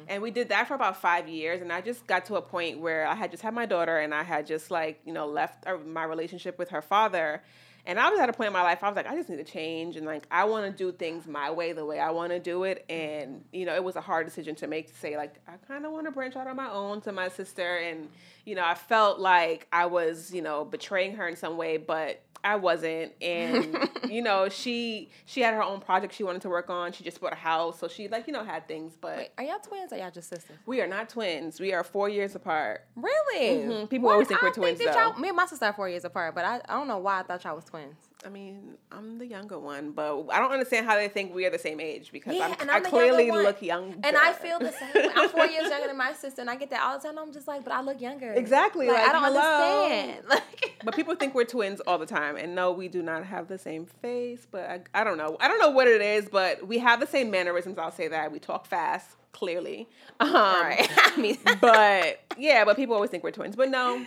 And 0.09 0.23
we 0.23 0.31
did 0.31 0.49
that 0.49 0.67
for 0.69 0.75
about 0.75 0.97
five 1.01 1.29
years. 1.29 1.61
And 1.61 1.71
I 1.73 1.81
just 1.83 2.07
got 2.07 2.25
to 2.27 2.37
a 2.37 2.43
point 2.43 2.79
where 2.81 3.07
I 3.07 3.15
had 3.15 3.31
just 3.31 3.43
had 3.43 3.53
my 3.53 3.67
daughter 3.67 3.99
and 3.99 4.15
I 4.15 4.23
had 4.23 4.47
just 4.47 4.71
like, 4.71 5.01
you 5.05 5.13
know, 5.13 5.27
left 5.27 5.67
uh, 5.67 5.77
my 5.85 6.05
relationship 6.05 6.59
with 6.59 6.71
her 6.71 6.81
father. 6.81 7.43
And 7.87 8.01
I 8.01 8.11
was 8.11 8.19
at 8.19 8.29
a 8.29 8.33
point 8.33 8.49
in 8.49 8.53
my 8.53 8.63
life, 8.63 8.83
I 8.83 8.89
was 8.89 8.97
like, 8.97 9.07
I 9.07 9.15
just 9.15 9.29
need 9.29 9.37
to 9.37 9.45
change. 9.45 9.97
And 9.97 10.05
like, 10.05 10.25
I 10.29 10.45
want 10.45 10.67
to 10.67 10.77
do 10.77 10.91
things 10.91 11.27
my 11.27 11.53
way, 11.53 11.73
the 11.73 11.85
way 11.85 12.01
I 12.01 12.11
want 12.11 12.33
to 12.33 12.41
do 12.41 12.65
it. 12.65 12.85
And, 12.89 13.45
you 13.53 13.65
know, 13.65 13.77
it 13.77 13.85
was 13.85 13.95
a 13.95 14.01
hard 14.01 14.27
decision 14.27 14.57
to 14.57 14.67
make 14.67 14.89
to 14.89 14.99
say, 14.99 15.17
like, 15.17 15.37
I 15.47 15.53
kind 15.69 15.87
of 15.87 15.93
want 15.93 16.07
to 16.07 16.11
branch 16.11 16.35
out 16.35 16.49
on 16.49 16.57
my 16.57 16.69
own 16.69 17.01
to 17.03 17.13
my 17.13 17.29
sister. 17.29 17.77
And, 17.77 18.09
you 18.45 18.57
know, 18.57 18.65
I 18.65 18.75
felt 18.75 19.21
like 19.21 19.69
I 19.73 19.87
was, 19.87 20.35
you 20.35 20.43
know, 20.43 20.65
betraying 20.65 21.15
her 21.15 21.29
in 21.29 21.37
some 21.37 21.57
way, 21.57 21.77
but 21.77 22.21
I 22.45 22.57
wasn't. 22.57 23.13
And, 23.21 23.89
you 24.09 24.23
know, 24.23 24.49
she 24.49 25.11
she 25.25 25.41
had 25.41 25.55
her 25.55 25.63
own 25.63 25.81
project 25.81 26.15
she 26.15 26.23
wanted 26.23 26.43
to 26.43 26.49
work 26.49 26.71
on. 26.71 26.93
She 26.93 27.03
just 27.05 27.21
bought 27.21 27.33
a 27.33 27.37
house. 27.37 27.79
So 27.81 27.89
she, 27.89 28.07
like, 28.09 28.27
you 28.27 28.33
know, 28.33 28.45
had 28.45 28.69
things. 28.69 28.97
But 29.01 29.17
Wait, 29.19 29.31
are 29.39 29.45
y'all 29.45 29.59
twins 29.59 29.93
or 29.93 29.97
y'all 29.97 30.11
just 30.11 30.29
sisters? 30.29 30.57
we 30.67 30.81
are 30.81 30.87
not 30.87 31.09
twins. 31.09 31.59
We 31.61 31.73
are 31.73 31.83
four 31.83 32.09
years 32.09 32.35
apart. 32.35 32.85
Really? 32.95 33.59
Mhm. 33.65 33.91
People 33.91 34.09
always 34.11 34.29
think 34.29 34.43
I 34.43 34.47
we're 34.47 34.53
twins, 34.53 34.79
that 34.79 34.95
though. 34.95 35.01
y'all- 35.01 35.19
me 35.19 35.29
and 35.29 35.37
my 35.37 35.47
sister 35.47 35.65
are 35.67 35.73
four 35.73 35.89
years 35.89 36.05
apart, 36.05 36.35
but 36.35 36.45
I, 36.45 36.57
I 36.69 36.75
don't 36.75 36.89
know 36.89 36.99
why 36.99 37.21
I 37.21 37.23
thought 37.25 37.43
y'all 37.45 37.57
was 37.57 37.65
twins. 37.65 37.97
I 38.27 38.29
mean, 38.29 38.75
I'm 38.91 39.19
the 39.19 39.27
younger 39.27 39.57
one, 39.57 39.93
but 39.93 40.27
I 40.33 40.41
don't 40.41 40.51
understand 40.51 40.85
how 40.85 40.97
they 40.97 41.07
think 41.07 41.33
we 41.33 41.47
are 41.47 41.51
the 41.51 41.61
same 41.61 41.79
age 41.79 42.11
because 42.11 42.35
Yeah, 42.35 42.47
I'm, 42.49 42.57
and 42.61 42.71
I 42.73 42.77
I'm 42.79 42.83
the 42.83 42.89
clearly 42.89 43.27
younger 43.29 43.43
look 43.45 43.63
young. 43.63 43.95
And 44.03 44.17
I 44.17 44.33
feel 44.33 44.59
the 44.59 44.73
same. 44.73 44.93
way. 44.95 45.11
I'm 45.15 45.29
four 45.29 45.47
years 45.47 45.71
younger 45.71 45.87
than 45.87 45.97
my 45.97 46.13
sister, 46.21 46.41
and 46.41 46.51
I 46.51 46.57
get 46.57 46.71
that 46.71 46.83
all 46.83 46.99
the 46.99 47.07
time. 47.07 47.19
I'm 47.19 47.33
just 47.33 47.47
like, 47.47 47.63
but 47.63 47.73
I 47.73 47.83
look 47.83 48.01
younger. 48.01 48.33
Exactly, 48.33 48.89
Like, 48.89 48.97
like, 48.99 49.09
I 49.09 49.13
don't 49.13 49.23
hello. 49.23 49.85
understand. 49.85 50.25
Like, 50.29 50.75
But 50.83 50.97
people 50.97 51.15
think 51.15 51.35
we're 51.37 51.45
twins 51.45 51.79
all 51.81 51.99
the 51.99 52.07
time, 52.07 52.37
and 52.37 52.55
no, 52.57 52.73
we 52.73 52.89
do 52.89 53.01
not 53.01 53.25
have 53.25 53.47
the 53.47 53.59
same 53.59 53.87
face. 53.87 54.45
But 54.51 54.69
I, 54.69 54.81
I 55.01 55.05
don't 55.05 55.19
know. 55.19 55.37
I 55.41 55.47
don't 55.47 55.61
know 55.61 55.71
what 55.71 55.87
it 55.87 56.01
is, 56.03 56.29
but 56.29 56.67
we 56.67 56.79
have 56.79 56.99
the 56.99 57.07
same 57.07 57.31
mannerisms. 57.31 57.79
I'll 57.79 57.93
say 57.93 58.09
that 58.09 58.33
we 58.33 58.41
talk 58.41 58.67
fast, 58.67 59.17
clearly. 59.33 59.89
Um, 60.19 60.33
right. 60.35 60.89
I 60.97 61.17
mean, 61.21 61.39
but 61.61 62.21
yeah, 62.37 62.65
but 62.65 62.75
people 62.77 62.95
always 62.97 63.11
think 63.11 63.23
we're 63.23 63.31
twins. 63.31 63.55
But 63.55 63.69
no. 63.71 64.05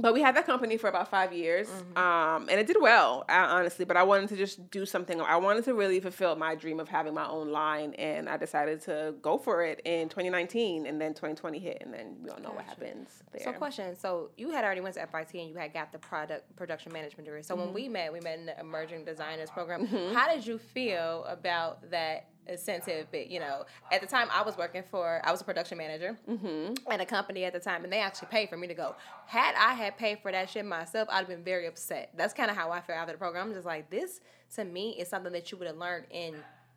But 0.00 0.14
we 0.14 0.22
had 0.22 0.34
that 0.36 0.46
company 0.46 0.76
for 0.78 0.88
about 0.88 1.08
five 1.08 1.32
years, 1.32 1.68
Mm-hmm. 1.68 1.98
um, 1.98 2.48
and 2.48 2.58
it 2.58 2.66
did 2.66 2.76
well, 2.80 3.24
uh, 3.28 3.46
honestly. 3.50 3.84
But 3.84 3.96
I 3.96 4.02
wanted 4.02 4.28
to 4.30 4.36
just 4.36 4.70
do 4.70 4.86
something. 4.86 5.20
I 5.20 5.36
wanted 5.36 5.64
to 5.64 5.74
really 5.74 6.00
fulfill 6.00 6.36
my 6.36 6.54
dream 6.54 6.80
of 6.80 6.88
having 6.88 7.12
my 7.14 7.26
own 7.28 7.50
line, 7.50 7.92
and 7.94 8.28
I 8.28 8.36
decided 8.38 8.80
to 8.82 9.14
go 9.20 9.36
for 9.36 9.62
it 9.62 9.80
in 9.84 10.08
2019, 10.08 10.86
and 10.86 11.00
then 11.00 11.10
2020 11.12 11.58
hit, 11.58 11.78
and 11.82 11.92
then 11.92 12.16
we 12.22 12.30
all 12.30 12.40
know 12.40 12.50
what 12.50 12.64
happens 12.64 13.08
there. 13.32 13.42
So, 13.44 13.52
question. 13.52 13.94
So, 13.98 14.30
you 14.38 14.50
had 14.50 14.64
already 14.64 14.80
went 14.80 14.94
to 14.94 15.06
FIT 15.06 15.34
and 15.34 15.48
you 15.50 15.56
had 15.56 15.72
got 15.74 15.92
the 15.92 15.98
product 15.98 16.56
production 16.56 16.92
management 16.92 17.26
degree. 17.26 17.42
So, 17.42 17.54
Mm-hmm. 17.54 17.64
when 17.66 17.74
we 17.74 17.88
met, 17.88 18.12
we 18.12 18.20
met 18.20 18.38
in 18.38 18.46
the 18.46 18.58
emerging 18.58 19.04
designers 19.04 19.50
program. 19.50 19.86
How 20.14 20.34
did 20.34 20.46
you 20.46 20.56
feel 20.58 21.24
about 21.28 21.90
that 21.90 22.29
incentive? 22.46 23.06
but 23.10 23.30
you 23.30 23.40
know, 23.40 23.64
at 23.92 24.00
the 24.00 24.06
time 24.06 24.28
I 24.32 24.42
was 24.42 24.56
working 24.56 24.82
for, 24.90 25.20
I 25.24 25.30
was 25.30 25.40
a 25.40 25.44
production 25.44 25.78
manager 25.78 26.16
Mm-hmm. 26.28 26.74
at 26.90 27.00
a 27.00 27.06
company 27.06 27.44
at 27.44 27.52
the 27.52 27.60
time, 27.60 27.84
and 27.84 27.92
they 27.92 28.00
actually 28.00 28.28
paid 28.28 28.48
for 28.48 28.56
me 28.56 28.66
to 28.66 28.74
go. 28.74 28.94
Had 29.26 29.54
I 29.56 29.74
had 29.74 29.96
paid 29.96 30.18
for 30.20 30.32
that 30.32 30.50
shit 30.50 30.64
myself, 30.64 31.08
I'd 31.10 31.18
have 31.18 31.28
been 31.28 31.44
very 31.44 31.66
upset. 31.66 32.10
That's 32.16 32.34
kind 32.34 32.50
of 32.50 32.56
how 32.56 32.70
I 32.70 32.80
felt 32.80 32.98
after 32.98 33.12
the 33.12 33.18
program. 33.18 33.48
I'm 33.48 33.54
just 33.54 33.66
like, 33.66 33.90
this 33.90 34.20
to 34.56 34.64
me 34.64 34.90
is 34.98 35.08
something 35.08 35.32
that 35.32 35.50
you 35.52 35.58
would 35.58 35.66
have 35.68 35.76
learned 35.76 36.06
in. 36.10 36.34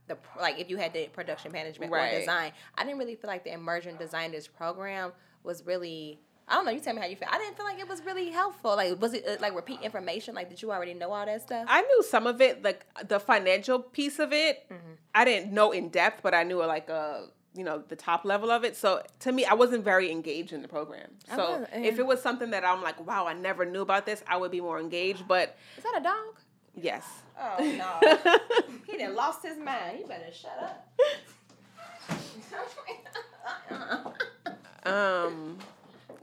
The, 0.07 0.17
like 0.37 0.59
if 0.59 0.69
you 0.69 0.75
had 0.75 0.91
the 0.93 1.07
production 1.07 1.51
management 1.53 1.89
or 1.91 2.09
design, 2.19 2.51
I 2.77 2.83
didn't 2.83 2.99
really 2.99 3.15
feel 3.15 3.29
like 3.29 3.45
the 3.45 3.53
immersion 3.53 3.95
designers 3.95 4.47
program 4.47 5.13
was 5.43 5.65
really 5.65 6.19
I 6.47 6.55
don't 6.55 6.65
know. 6.65 6.71
You 6.71 6.79
tell 6.79 6.93
me 6.93 7.01
how 7.01 7.07
you 7.07 7.15
feel. 7.15 7.29
I 7.31 7.37
didn't 7.37 7.55
feel 7.55 7.65
like 7.65 7.79
it 7.79 7.87
was 7.87 8.03
really 8.03 8.29
helpful. 8.29 8.75
Like, 8.75 9.01
was 9.01 9.13
it 9.13 9.25
uh, 9.27 9.37
like 9.39 9.55
repeat 9.55 9.81
information? 9.81 10.35
Like, 10.35 10.49
did 10.49 10.61
you 10.61 10.71
already 10.71 10.93
know 10.93 11.11
all 11.11 11.25
that 11.25 11.41
stuff? 11.41 11.65
I 11.69 11.81
knew 11.81 12.03
some 12.03 12.27
of 12.27 12.41
it, 12.41 12.63
like 12.63 12.85
the 13.07 13.19
financial 13.19 13.79
piece 13.79 14.19
of 14.19 14.33
it. 14.33 14.65
Mm-hmm. 14.69 14.93
I 15.15 15.25
didn't 15.25 15.53
know 15.53 15.71
in 15.71 15.89
depth, 15.89 16.21
but 16.21 16.33
I 16.33 16.43
knew 16.43 16.63
like 16.65 16.89
a 16.89 17.27
you 17.55 17.63
know 17.63 17.83
the 17.87 17.95
top 17.95 18.25
level 18.25 18.51
of 18.51 18.63
it. 18.65 18.75
So 18.75 19.03
to 19.19 19.31
me, 19.31 19.45
I 19.45 19.53
wasn't 19.53 19.83
very 19.83 20.11
engaged 20.11 20.53
in 20.53 20.61
the 20.61 20.67
program. 20.67 21.11
So 21.35 21.59
was- 21.59 21.67
if 21.73 21.97
it 21.99 22.05
was 22.05 22.21
something 22.21 22.49
that 22.51 22.65
I'm 22.65 22.81
like, 22.81 23.05
wow, 23.05 23.25
I 23.27 23.33
never 23.33 23.63
knew 23.65 23.81
about 23.81 24.05
this, 24.05 24.23
I 24.27 24.37
would 24.37 24.51
be 24.51 24.59
more 24.61 24.79
engaged. 24.79 25.27
But 25.27 25.55
Is 25.77 25.83
that 25.83 25.97
a 25.99 26.03
dog? 26.03 26.39
yes, 26.75 27.05
Oh 27.39 27.57
no, 27.59 28.69
he 28.87 28.97
done 28.97 29.15
lost 29.15 29.43
his 29.45 29.57
mind. 29.57 29.99
You 29.99 30.07
better 30.07 30.31
shut 30.31 30.59
up. 30.61 30.89
um, 34.85 35.57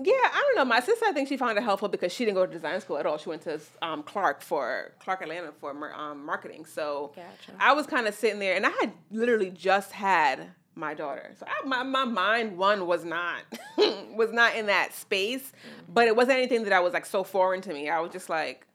yeah, 0.03 0.13
I 0.15 0.45
don't 0.47 0.57
know. 0.57 0.65
My 0.65 0.81
sister, 0.81 1.05
I 1.07 1.13
think 1.13 1.29
she 1.29 1.37
found 1.37 1.59
it 1.59 1.63
helpful 1.63 1.89
because 1.89 2.13
she 2.13 2.25
didn't 2.25 2.37
go 2.37 2.47
to 2.47 2.53
design 2.53 2.81
school 2.81 2.99
at 2.99 3.07
all. 3.07 3.19
She 3.19 3.29
went 3.29 3.43
to 3.43 3.61
um, 3.83 4.03
Clark 4.03 4.43
for 4.43 4.93
Clark 4.99 5.23
Atlanta 5.23 5.53
for 5.61 5.93
um, 5.95 6.25
marketing. 6.25 6.65
So 6.65 7.13
Gotcha. 7.15 7.59
I 7.59 7.73
was 7.73 7.87
kind 7.87 8.07
of 8.07 8.15
sitting 8.15 8.39
there, 8.39 8.57
and 8.57 8.67
I 8.67 8.71
had 8.81 8.93
literally 9.11 9.51
just 9.51 9.93
had 9.93 10.49
my 10.75 10.95
daughter. 10.95 11.33
So 11.39 11.47
I, 11.47 11.67
my 11.67 11.83
my 11.83 12.05
mind 12.05 12.57
one 12.57 12.87
was 12.87 13.05
not 13.05 13.43
was 14.15 14.33
not 14.33 14.55
in 14.57 14.67
that 14.67 14.95
space, 14.95 15.53
but 15.89 16.09
it 16.09 16.17
wasn't 16.17 16.39
anything 16.39 16.65
that 16.65 16.73
I 16.73 16.81
was 16.81 16.93
like 16.93 17.07
so 17.07 17.23
foreign 17.25 17.61
to 17.63 17.73
me. 17.73 17.89
I 17.89 18.01
was 18.01 18.13
just 18.13 18.29
like, 18.29 18.67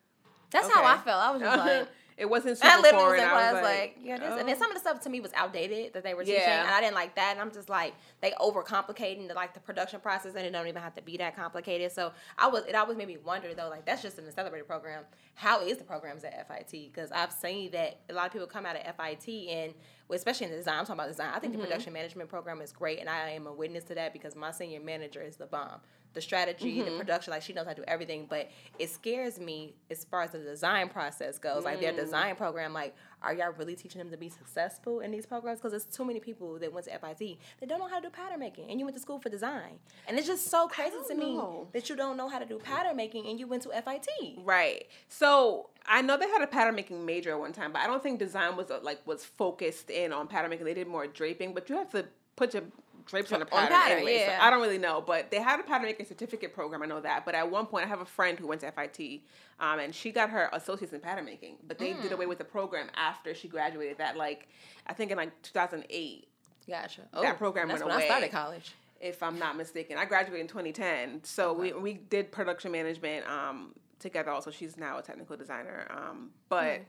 That's 0.52 0.72
how 0.72 0.86
I 0.86 0.98
felt. 0.98 1.22
I 1.22 1.32
was 1.32 1.42
just 1.42 1.58
like. 1.66 1.88
It 2.18 2.30
wasn't 2.30 2.58
super 2.58 2.70
I 2.70 2.80
literally 2.80 2.96
was 2.96 3.04
foreign. 3.04 3.24
in 3.24 3.30
class 3.30 3.54
was 3.56 3.64
like, 3.64 3.80
like, 3.80 3.98
yeah, 4.02 4.18
this, 4.18 4.40
and 4.40 4.48
then 4.48 4.58
some 4.58 4.70
of 4.72 4.76
the 4.76 4.80
stuff 4.80 5.02
to 5.02 5.10
me 5.10 5.20
was 5.20 5.32
outdated 5.36 5.92
that 5.94 6.04
they 6.04 6.14
were 6.14 6.24
teaching, 6.24 6.40
Yeah. 6.40 6.62
and 6.66 6.70
I 6.74 6.80
didn't 6.80 6.96
like 6.96 7.14
that. 7.16 7.32
And 7.34 7.42
I'm 7.42 7.52
just 7.52 7.68
like, 7.70 7.94
they 8.22 8.32
overcomplicating 8.32 9.28
the 9.28 9.34
like 9.34 9.54
the 9.54 9.60
production 9.60 10.00
process, 10.00 10.34
and 10.36 10.46
it 10.46 10.52
don't 10.52 10.68
even 10.68 10.82
have 10.82 10.94
to 10.96 11.02
be 11.02 11.18
that 11.18 11.36
complicated. 11.36 11.92
So 11.92 12.14
I 12.38 12.48
was, 12.48 12.64
it 12.66 12.76
always 12.76 12.98
made 12.98 13.08
me 13.10 13.18
wonder 13.18 13.54
though, 13.54 13.68
like 13.70 13.86
that's 13.86 14.02
just 14.02 14.18
in 14.18 14.26
accelerated 14.28 14.68
program. 14.68 15.04
How 15.34 15.62
is 15.62 15.78
the 15.78 15.84
programs 15.84 16.24
at 16.24 16.48
FIT? 16.48 16.72
Because 16.94 17.12
I've 17.12 17.34
seen 17.34 17.72
that 17.72 18.00
a 18.10 18.14
lot 18.14 18.28
of 18.28 18.32
people 18.32 18.48
come 18.48 18.66
out 18.66 18.78
of 18.78 18.84
FIT 18.96 19.28
and 19.50 19.74
especially 20.10 20.46
in 20.46 20.52
the 20.52 20.58
design. 20.58 20.76
I'm 20.80 20.86
talking 20.86 21.00
about 21.00 21.10
design. 21.10 21.32
I 21.34 21.40
think 21.40 21.52
Mm-hmm. 21.54 21.62
the 21.62 21.68
production 21.68 21.94
management 21.94 22.30
program 22.30 22.62
is 22.62 22.72
great, 22.72 23.00
and 23.00 23.10
I 23.10 23.32
am 23.32 23.46
a 23.48 23.54
witness 23.54 23.84
to 23.86 23.96
that 23.96 24.14
because 24.14 24.36
my 24.36 24.52
senior 24.52 24.80
manager 24.80 25.22
is 25.22 25.36
the 25.36 25.46
bomb. 25.48 25.82
The 26.16 26.22
strategy, 26.22 26.78
Mm-hmm. 26.80 26.92
the 26.94 26.98
production, 26.98 27.32
like 27.32 27.44
she 27.44 27.54
knows 27.54 27.66
how 27.68 27.74
to 27.74 27.82
do 27.82 27.86
everything. 27.88 28.26
But 28.30 28.50
it 28.80 28.90
scares 28.90 29.40
me 29.40 29.76
as 29.92 30.04
far 30.06 30.24
as 30.24 30.32
the 30.32 30.40
design 30.40 30.90
process 30.90 31.38
goes. 31.38 31.64
Like 31.64 31.78
Mm. 31.78 31.82
their 31.82 31.92
design 31.94 32.36
program, 32.36 32.74
like 32.74 32.96
are 33.22 33.34
y'all 33.34 33.52
really 33.58 33.76
teaching 33.76 34.00
them 34.00 34.12
to 34.12 34.18
be 34.18 34.30
successful 34.30 35.00
in 35.00 35.10
these 35.12 35.26
programs? 35.26 35.60
Because 35.60 35.72
there's 35.72 35.86
too 35.86 36.06
many 36.06 36.20
people 36.20 36.60
that 36.60 36.72
went 36.72 36.86
to 36.86 36.92
FIT 36.98 37.38
that 37.60 37.68
don't 37.70 37.80
know 37.80 37.88
how 37.88 38.00
to 38.00 38.08
do 38.08 38.10
pattern 38.12 38.40
making, 38.40 38.70
and 38.70 38.80
you 38.80 38.86
went 38.86 38.96
to 38.96 39.02
school 39.02 39.20
for 39.20 39.30
design, 39.30 39.80
and 40.08 40.18
it's 40.18 40.28
just 40.28 40.48
so 40.50 40.68
crazy 40.68 40.96
to 41.08 41.16
me 41.16 41.40
that 41.74 41.90
you 41.90 41.96
don't 41.96 42.18
know 42.18 42.30
how 42.30 42.40
to 42.40 42.46
do 42.46 42.58
pattern 42.60 42.96
making, 42.96 43.26
and 43.28 43.40
you 43.40 43.48
went 43.48 43.64
to 43.64 43.70
FIT. 43.70 44.08
Right. 44.44 44.86
So 45.10 45.70
I 45.88 46.02
know 46.02 46.18
they 46.18 46.28
had 46.30 46.42
a 46.44 46.48
pattern 46.48 46.76
making 46.76 47.06
major 47.06 47.32
at 47.32 47.40
one 47.40 47.52
time, 47.52 47.74
but 47.74 47.82
I 47.82 47.88
don't 47.88 48.02
think 48.04 48.20
design 48.20 48.56
was 48.56 48.70
uh, 48.72 48.80
like 48.84 49.06
was 49.08 49.26
focused 49.26 49.90
in 49.90 50.14
on 50.14 50.28
pattern 50.28 50.50
making. 50.52 50.66
They 50.66 50.74
did 50.76 50.88
more 50.88 51.08
draping, 51.08 51.54
but 51.54 51.68
you 51.70 51.76
have 51.78 51.92
to 51.92 52.06
put 52.36 52.54
your 52.54 52.64
drapes 53.06 53.32
on 53.34 53.42
a 53.42 53.46
pattern, 53.46 53.70
pattern, 53.70 53.98
anyway. 53.98 54.20
yeah. 54.20 54.40
So 54.40 54.46
I 54.46 54.50
don't 54.50 54.62
really 54.62 54.78
know, 54.78 55.02
but 55.06 55.32
they 55.32 55.40
had 55.40 55.60
a 55.60 55.64
pattern 55.64 55.86
making 55.86 56.06
certificate 56.06 56.54
program. 56.54 56.82
I 56.84 56.86
know 56.86 57.00
that. 57.02 57.26
But 57.26 57.36
at 57.36 57.50
one 57.50 57.66
point, 57.66 57.86
I 57.86 57.88
have 57.88 58.02
a 58.02 58.06
friend 58.06 58.38
who 58.40 58.48
went 58.48 58.62
to 58.62 58.72
FIT, 58.72 59.22
um, 59.60 59.80
and 59.80 59.94
she 59.94 60.12
got 60.12 60.30
her 60.32 60.50
associates 60.54 60.94
in 60.94 61.00
pattern 61.00 61.26
making, 61.26 61.58
but 61.68 61.78
they 61.78 61.92
Mm. 61.94 62.02
did 62.02 62.12
away 62.12 62.26
with 62.26 62.38
the 62.40 62.44
program 62.46 62.88
after 62.96 63.34
she 63.36 63.48
graduated. 63.48 63.98
That 64.00 64.18
like 64.18 64.48
I 64.88 64.94
think 64.94 65.12
in 65.12 65.18
like 65.18 65.40
2008. 65.44 66.28
Gotcha. 66.68 67.02
That 67.14 67.38
program 67.38 67.68
that's 67.68 67.82
went 67.84 67.92
when 67.94 68.02
I 68.02 68.06
started 68.06 68.26
away. 68.26 68.32
college. 68.32 68.74
if 69.00 69.22
I'm 69.22 69.38
not 69.38 69.56
mistaken. 69.56 69.98
I 70.00 70.06
graduated 70.06 70.42
in 70.42 70.48
2010, 70.48 71.24
so 71.24 71.54
we 71.54 71.74
we 71.74 71.94
did 71.94 72.32
production 72.32 72.72
management 72.72 73.28
um, 73.30 73.74
together. 74.00 74.32
Also, 74.32 74.50
she's 74.50 74.76
now 74.78 74.98
a 74.98 75.02
technical 75.04 75.38
designer. 75.38 75.86
Um, 75.92 76.32
but 76.50 76.82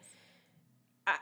I 1.07 1.17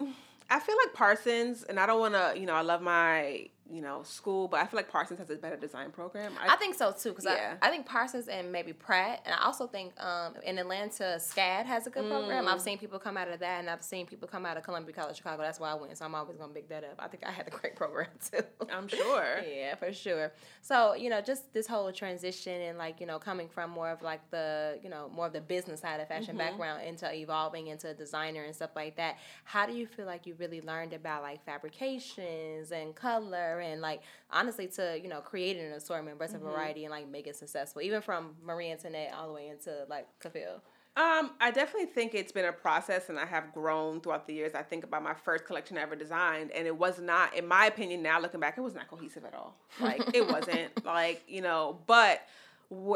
I 0.50 0.60
feel 0.60 0.76
like 0.84 0.94
Parsons, 0.94 1.62
and 1.64 1.78
I 1.78 1.86
don't 1.86 2.00
want 2.00 2.14
to, 2.14 2.34
you 2.38 2.46
know, 2.46 2.54
I 2.54 2.60
love 2.62 2.80
my 2.82 3.48
you 3.70 3.82
know 3.82 4.02
school, 4.04 4.48
but 4.48 4.60
I 4.60 4.66
feel 4.66 4.78
like 4.78 4.90
Parsons 4.90 5.18
has 5.18 5.30
a 5.30 5.36
better 5.36 5.56
design 5.56 5.90
program. 5.90 6.32
I 6.40 6.56
think 6.56 6.74
so 6.74 6.92
too, 6.92 7.10
because 7.10 7.24
Yeah. 7.24 7.56
I, 7.60 7.68
I 7.68 7.70
think 7.70 7.86
Parsons 7.86 8.28
and 8.28 8.52
maybe 8.52 8.72
Pratt, 8.72 9.22
and 9.24 9.34
I 9.34 9.44
also 9.44 9.66
think 9.66 9.92
um, 10.00 10.34
in 10.44 10.58
Atlanta, 10.58 11.16
SCAD 11.18 11.66
has 11.66 11.86
a 11.86 11.90
good 11.90 12.08
program. 12.08 12.44
Mm. 12.44 12.52
I've 12.52 12.60
seen 12.60 12.78
people 12.78 12.98
come 12.98 13.16
out 13.16 13.28
of 13.28 13.40
that, 13.40 13.60
and 13.60 13.68
I've 13.70 13.82
seen 13.82 14.06
people 14.06 14.28
come 14.28 14.46
out 14.46 14.56
of 14.56 14.62
Columbia 14.62 14.94
College 14.94 15.16
Chicago. 15.16 15.42
That's 15.42 15.58
why 15.60 15.70
I 15.70 15.74
went, 15.74 15.96
so 15.98 16.04
I'm 16.04 16.14
always 16.14 16.36
gonna 16.36 16.52
pick 16.52 16.68
that 16.68 16.84
up. 16.84 16.94
I 16.98 17.08
think 17.08 17.24
I 17.26 17.30
had 17.30 17.46
a 17.48 17.50
great 17.50 17.76
program 17.82 18.08
too. 18.30 18.42
I'm 18.70 18.88
sure. 18.88 19.24
Yeah, 19.56 19.74
for 19.76 19.92
sure. 19.92 20.32
So, 20.60 20.94
you 20.94 21.08
know, 21.08 21.20
just 21.20 21.52
this 21.54 21.66
whole 21.66 21.90
transition 21.92 22.60
and 22.62 22.76
like, 22.78 23.00
you 23.00 23.06
know, 23.06 23.18
coming 23.18 23.48
from 23.48 23.70
more 23.70 23.90
of 23.90 24.02
like 24.02 24.28
the, 24.30 24.78
you 24.82 24.90
know, 24.90 25.08
more 25.14 25.26
of 25.26 25.32
the 25.32 25.40
business 25.40 25.80
side 25.80 26.00
of 26.00 26.08
fashion 26.08 26.36
background 26.36 26.82
into 26.82 27.10
evolving 27.12 27.68
into 27.68 27.88
a 27.88 27.94
designer 27.94 28.42
and 28.44 28.54
stuff 28.54 28.70
like 28.76 28.96
that. 28.96 29.16
How 29.44 29.64
do 29.66 29.72
you 29.72 29.86
feel 29.86 30.04
like 30.06 30.26
you 30.26 30.34
really 30.38 30.60
learned 30.60 30.92
about 30.92 31.22
like 31.22 31.44
fabrications 31.44 32.72
and 32.72 32.94
color 32.94 33.55
and 33.60 33.80
like 33.80 34.02
honestly 34.30 34.66
to, 34.68 34.98
you 35.02 35.08
know, 35.08 35.20
creating 35.20 35.64
an 35.64 35.72
assortment, 35.72 36.18
breadth 36.18 36.34
of 36.34 36.40
variety 36.40 36.84
and 36.84 36.90
like 36.90 37.08
make 37.08 37.26
it 37.26 37.36
successful, 37.36 37.82
even 37.82 38.00
from 38.00 38.34
Marie 38.44 38.70
Antoinette 38.70 39.12
all 39.16 39.28
the 39.28 39.34
way 39.34 39.48
into 39.48 39.84
like 39.88 40.06
Kafil? 40.20 40.60
Um, 40.96 41.32
I 41.42 41.50
definitely 41.50 41.92
think 41.92 42.14
it's 42.14 42.32
been 42.32 42.46
a 42.46 42.52
process, 42.52 43.10
and 43.10 43.18
I 43.18 43.26
have 43.26 43.52
grown 43.52 44.00
throughout 44.00 44.26
the 44.26 44.32
years. 44.32 44.54
I 44.54 44.62
think 44.62 44.82
about 44.82 45.02
my 45.02 45.12
first 45.12 45.44
collection 45.44 45.76
I 45.76 45.82
ever 45.82 45.94
designed, 45.94 46.52
and 46.52 46.66
it 46.66 46.74
was 46.74 46.98
not, 46.98 47.36
in 47.36 47.46
my 47.46 47.66
opinion, 47.66 48.02
now 48.02 48.18
looking 48.18 48.40
back, 48.40 48.56
it 48.56 48.62
was 48.62 48.74
not 48.74 48.88
cohesive 48.88 49.26
at 49.26 49.34
all. 49.34 49.58
Like 49.78 50.00
it 50.14 50.26
wasn't 50.32 50.84
like 50.84 51.22
you 51.28 51.42
know, 51.42 51.78
but. 51.86 52.22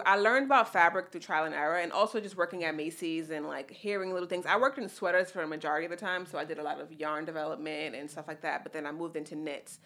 I 0.04 0.16
learned 0.16 0.46
about 0.46 0.72
fabric 0.72 1.12
through 1.12 1.20
trial 1.20 1.44
and 1.44 1.54
error, 1.54 1.76
and 1.76 1.92
also 1.92 2.18
just 2.18 2.36
working 2.36 2.64
at 2.64 2.74
Macy's 2.74 3.30
and 3.30 3.46
like 3.46 3.70
hearing 3.70 4.12
little 4.12 4.28
things. 4.28 4.44
I 4.44 4.58
worked 4.58 4.78
in 4.78 4.88
sweaters 4.88 5.30
for 5.30 5.42
a 5.42 5.46
majority 5.46 5.84
of 5.84 5.92
the 5.92 5.96
time, 5.96 6.26
so 6.26 6.38
I 6.38 6.44
did 6.44 6.58
a 6.58 6.62
lot 6.64 6.80
of 6.80 6.92
yarn 6.92 7.24
development 7.24 7.94
and 7.94 8.10
stuff 8.10 8.26
like 8.26 8.40
that. 8.40 8.64
But 8.64 8.72
then 8.72 8.84
I 8.84 8.90
moved 8.90 9.14
into 9.14 9.36
knits, 9.36 9.78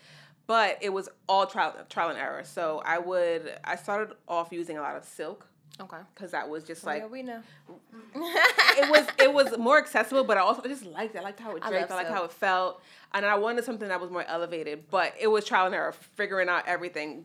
but 0.47 0.79
it 0.81 0.91
was 0.91 1.09
all 1.29 1.47
trial 1.47 1.75
trial 1.89 2.11
and 2.11 2.19
error. 2.19 2.43
So 2.45 2.83
I 2.85 2.99
would 2.99 3.53
I 3.65 3.77
started 3.77 4.15
off 4.29 4.49
using 4.53 4.79
a 4.79 4.81
lot 4.83 4.97
of 4.97 5.05
silk 5.05 5.47
Okay. 5.81 5.97
because 6.15 6.31
that 6.31 6.49
was 6.49 6.65
just 6.65 6.85
like 6.85 7.03
yeah, 7.03 7.07
we 7.09 7.23
know. 7.23 7.43
it 8.15 8.91
was 8.91 9.07
it 9.19 9.33
was 9.33 9.57
more 9.59 9.79
accessible, 9.79 10.25
but 10.25 10.37
I 10.37 10.41
also 10.41 10.63
just 10.63 10.85
liked 10.85 11.15
it. 11.15 11.19
I 11.19 11.23
liked 11.23 11.41
how 11.41 11.51
it 11.57 11.63
draped. 11.63 11.67
I, 11.67 11.81
love 11.81 11.91
liked 11.91 12.09
silk. 12.09 12.19
how 12.19 12.25
it 12.25 12.33
felt, 12.33 12.83
and 13.13 13.25
I 13.27 13.35
wanted 13.37 13.65
something 13.65 13.89
that 13.89 14.01
was 14.01 14.11
more 14.11 14.25
elevated. 14.25 14.85
But 14.91 15.15
it 15.21 15.29
was 15.29 15.45
trial 15.45 15.67
and 15.67 15.75
error, 15.75 15.93
figuring 15.93 16.49
out 16.49 16.65
everything. 16.67 17.25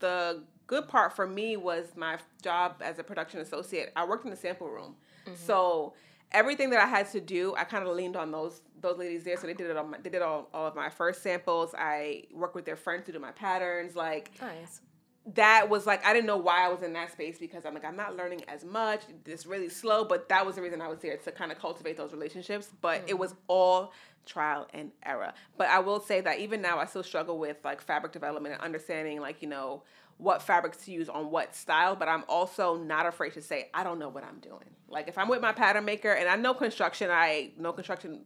The 0.00 0.42
good 0.66 0.86
part 0.86 1.14
for 1.16 1.26
me 1.26 1.56
was 1.56 1.86
my 1.96 2.18
job 2.42 2.76
as 2.82 2.98
a 2.98 3.02
production 3.02 3.40
associate. 3.40 3.90
I 3.96 4.04
worked 4.04 4.24
in 4.24 4.30
the 4.30 4.36
sample 4.36 4.68
room, 4.68 4.94
Mm-hmm. 5.26 5.34
so 5.44 5.92
everything 6.32 6.70
that 6.70 6.80
I 6.80 6.86
had 6.86 7.10
to 7.12 7.20
do, 7.20 7.54
I 7.56 7.64
kind 7.64 7.86
of 7.86 7.94
leaned 7.94 8.16
on 8.16 8.30
those 8.30 8.62
those 8.80 8.98
ladies 8.98 9.24
there. 9.24 9.36
So 9.36 9.46
they 9.46 9.54
did 9.54 9.70
it 9.70 9.76
on 9.76 9.90
my, 9.90 9.98
they 9.98 10.10
did 10.10 10.22
all, 10.22 10.48
all 10.54 10.66
of 10.66 10.76
my 10.76 10.88
first 10.88 11.22
samples. 11.22 11.74
I 11.76 12.24
worked 12.32 12.54
with 12.54 12.64
their 12.64 12.76
friends 12.76 13.06
to 13.06 13.12
do 13.12 13.18
my 13.18 13.32
patterns, 13.32 13.96
like 13.96 14.30
Nice. 14.40 14.80
that 15.34 15.68
was 15.68 15.86
like 15.86 16.04
I 16.04 16.12
didn't 16.12 16.26
know 16.26 16.36
why 16.36 16.64
I 16.64 16.68
was 16.68 16.82
in 16.82 16.92
that 16.92 17.12
space 17.12 17.38
because 17.38 17.64
I'm 17.64 17.74
like 17.74 17.84
I'm 17.84 17.96
not 17.96 18.16
learning 18.16 18.44
as 18.48 18.64
much. 18.64 19.02
It's 19.26 19.46
really 19.46 19.68
slow, 19.68 20.04
but 20.04 20.28
that 20.28 20.46
was 20.46 20.56
the 20.56 20.62
reason 20.62 20.80
I 20.80 20.88
was 20.88 21.00
there 21.00 21.16
to 21.16 21.32
kind 21.32 21.50
of 21.50 21.58
cultivate 21.58 21.96
those 21.96 22.12
relationships. 22.12 22.68
But 22.80 23.02
it 23.06 23.18
was 23.18 23.32
mm. 23.32 23.38
all 23.48 23.92
trial 24.26 24.68
and 24.74 24.92
error. 25.04 25.32
But 25.56 25.68
I 25.68 25.80
will 25.80 26.00
say 26.00 26.20
that 26.20 26.38
even 26.38 26.60
now 26.60 26.78
I 26.78 26.84
still 26.84 27.02
struggle 27.02 27.38
with 27.38 27.56
like 27.64 27.80
fabric 27.80 28.12
development 28.12 28.54
and 28.54 28.62
understanding 28.62 29.20
like 29.20 29.42
you 29.42 29.48
know 29.48 29.82
what 30.18 30.42
fabrics 30.42 30.84
to 30.84 30.92
use 30.92 31.08
on 31.08 31.30
what 31.30 31.54
style. 31.54 31.96
But 31.96 32.08
I'm 32.08 32.24
also 32.28 32.76
not 32.76 33.06
afraid 33.06 33.32
to 33.34 33.42
say 33.42 33.70
I 33.72 33.84
don't 33.84 33.98
know 33.98 34.08
what 34.08 34.24
I'm 34.24 34.38
doing. 34.40 34.74
Like 34.88 35.08
if 35.08 35.16
I'm 35.16 35.28
with 35.28 35.40
my 35.40 35.52
pattern 35.52 35.84
maker 35.84 36.12
and 36.12 36.28
I 36.28 36.36
know 36.36 36.54
construction, 36.54 37.10
I 37.10 37.52
know 37.58 37.72
construction 37.72 38.24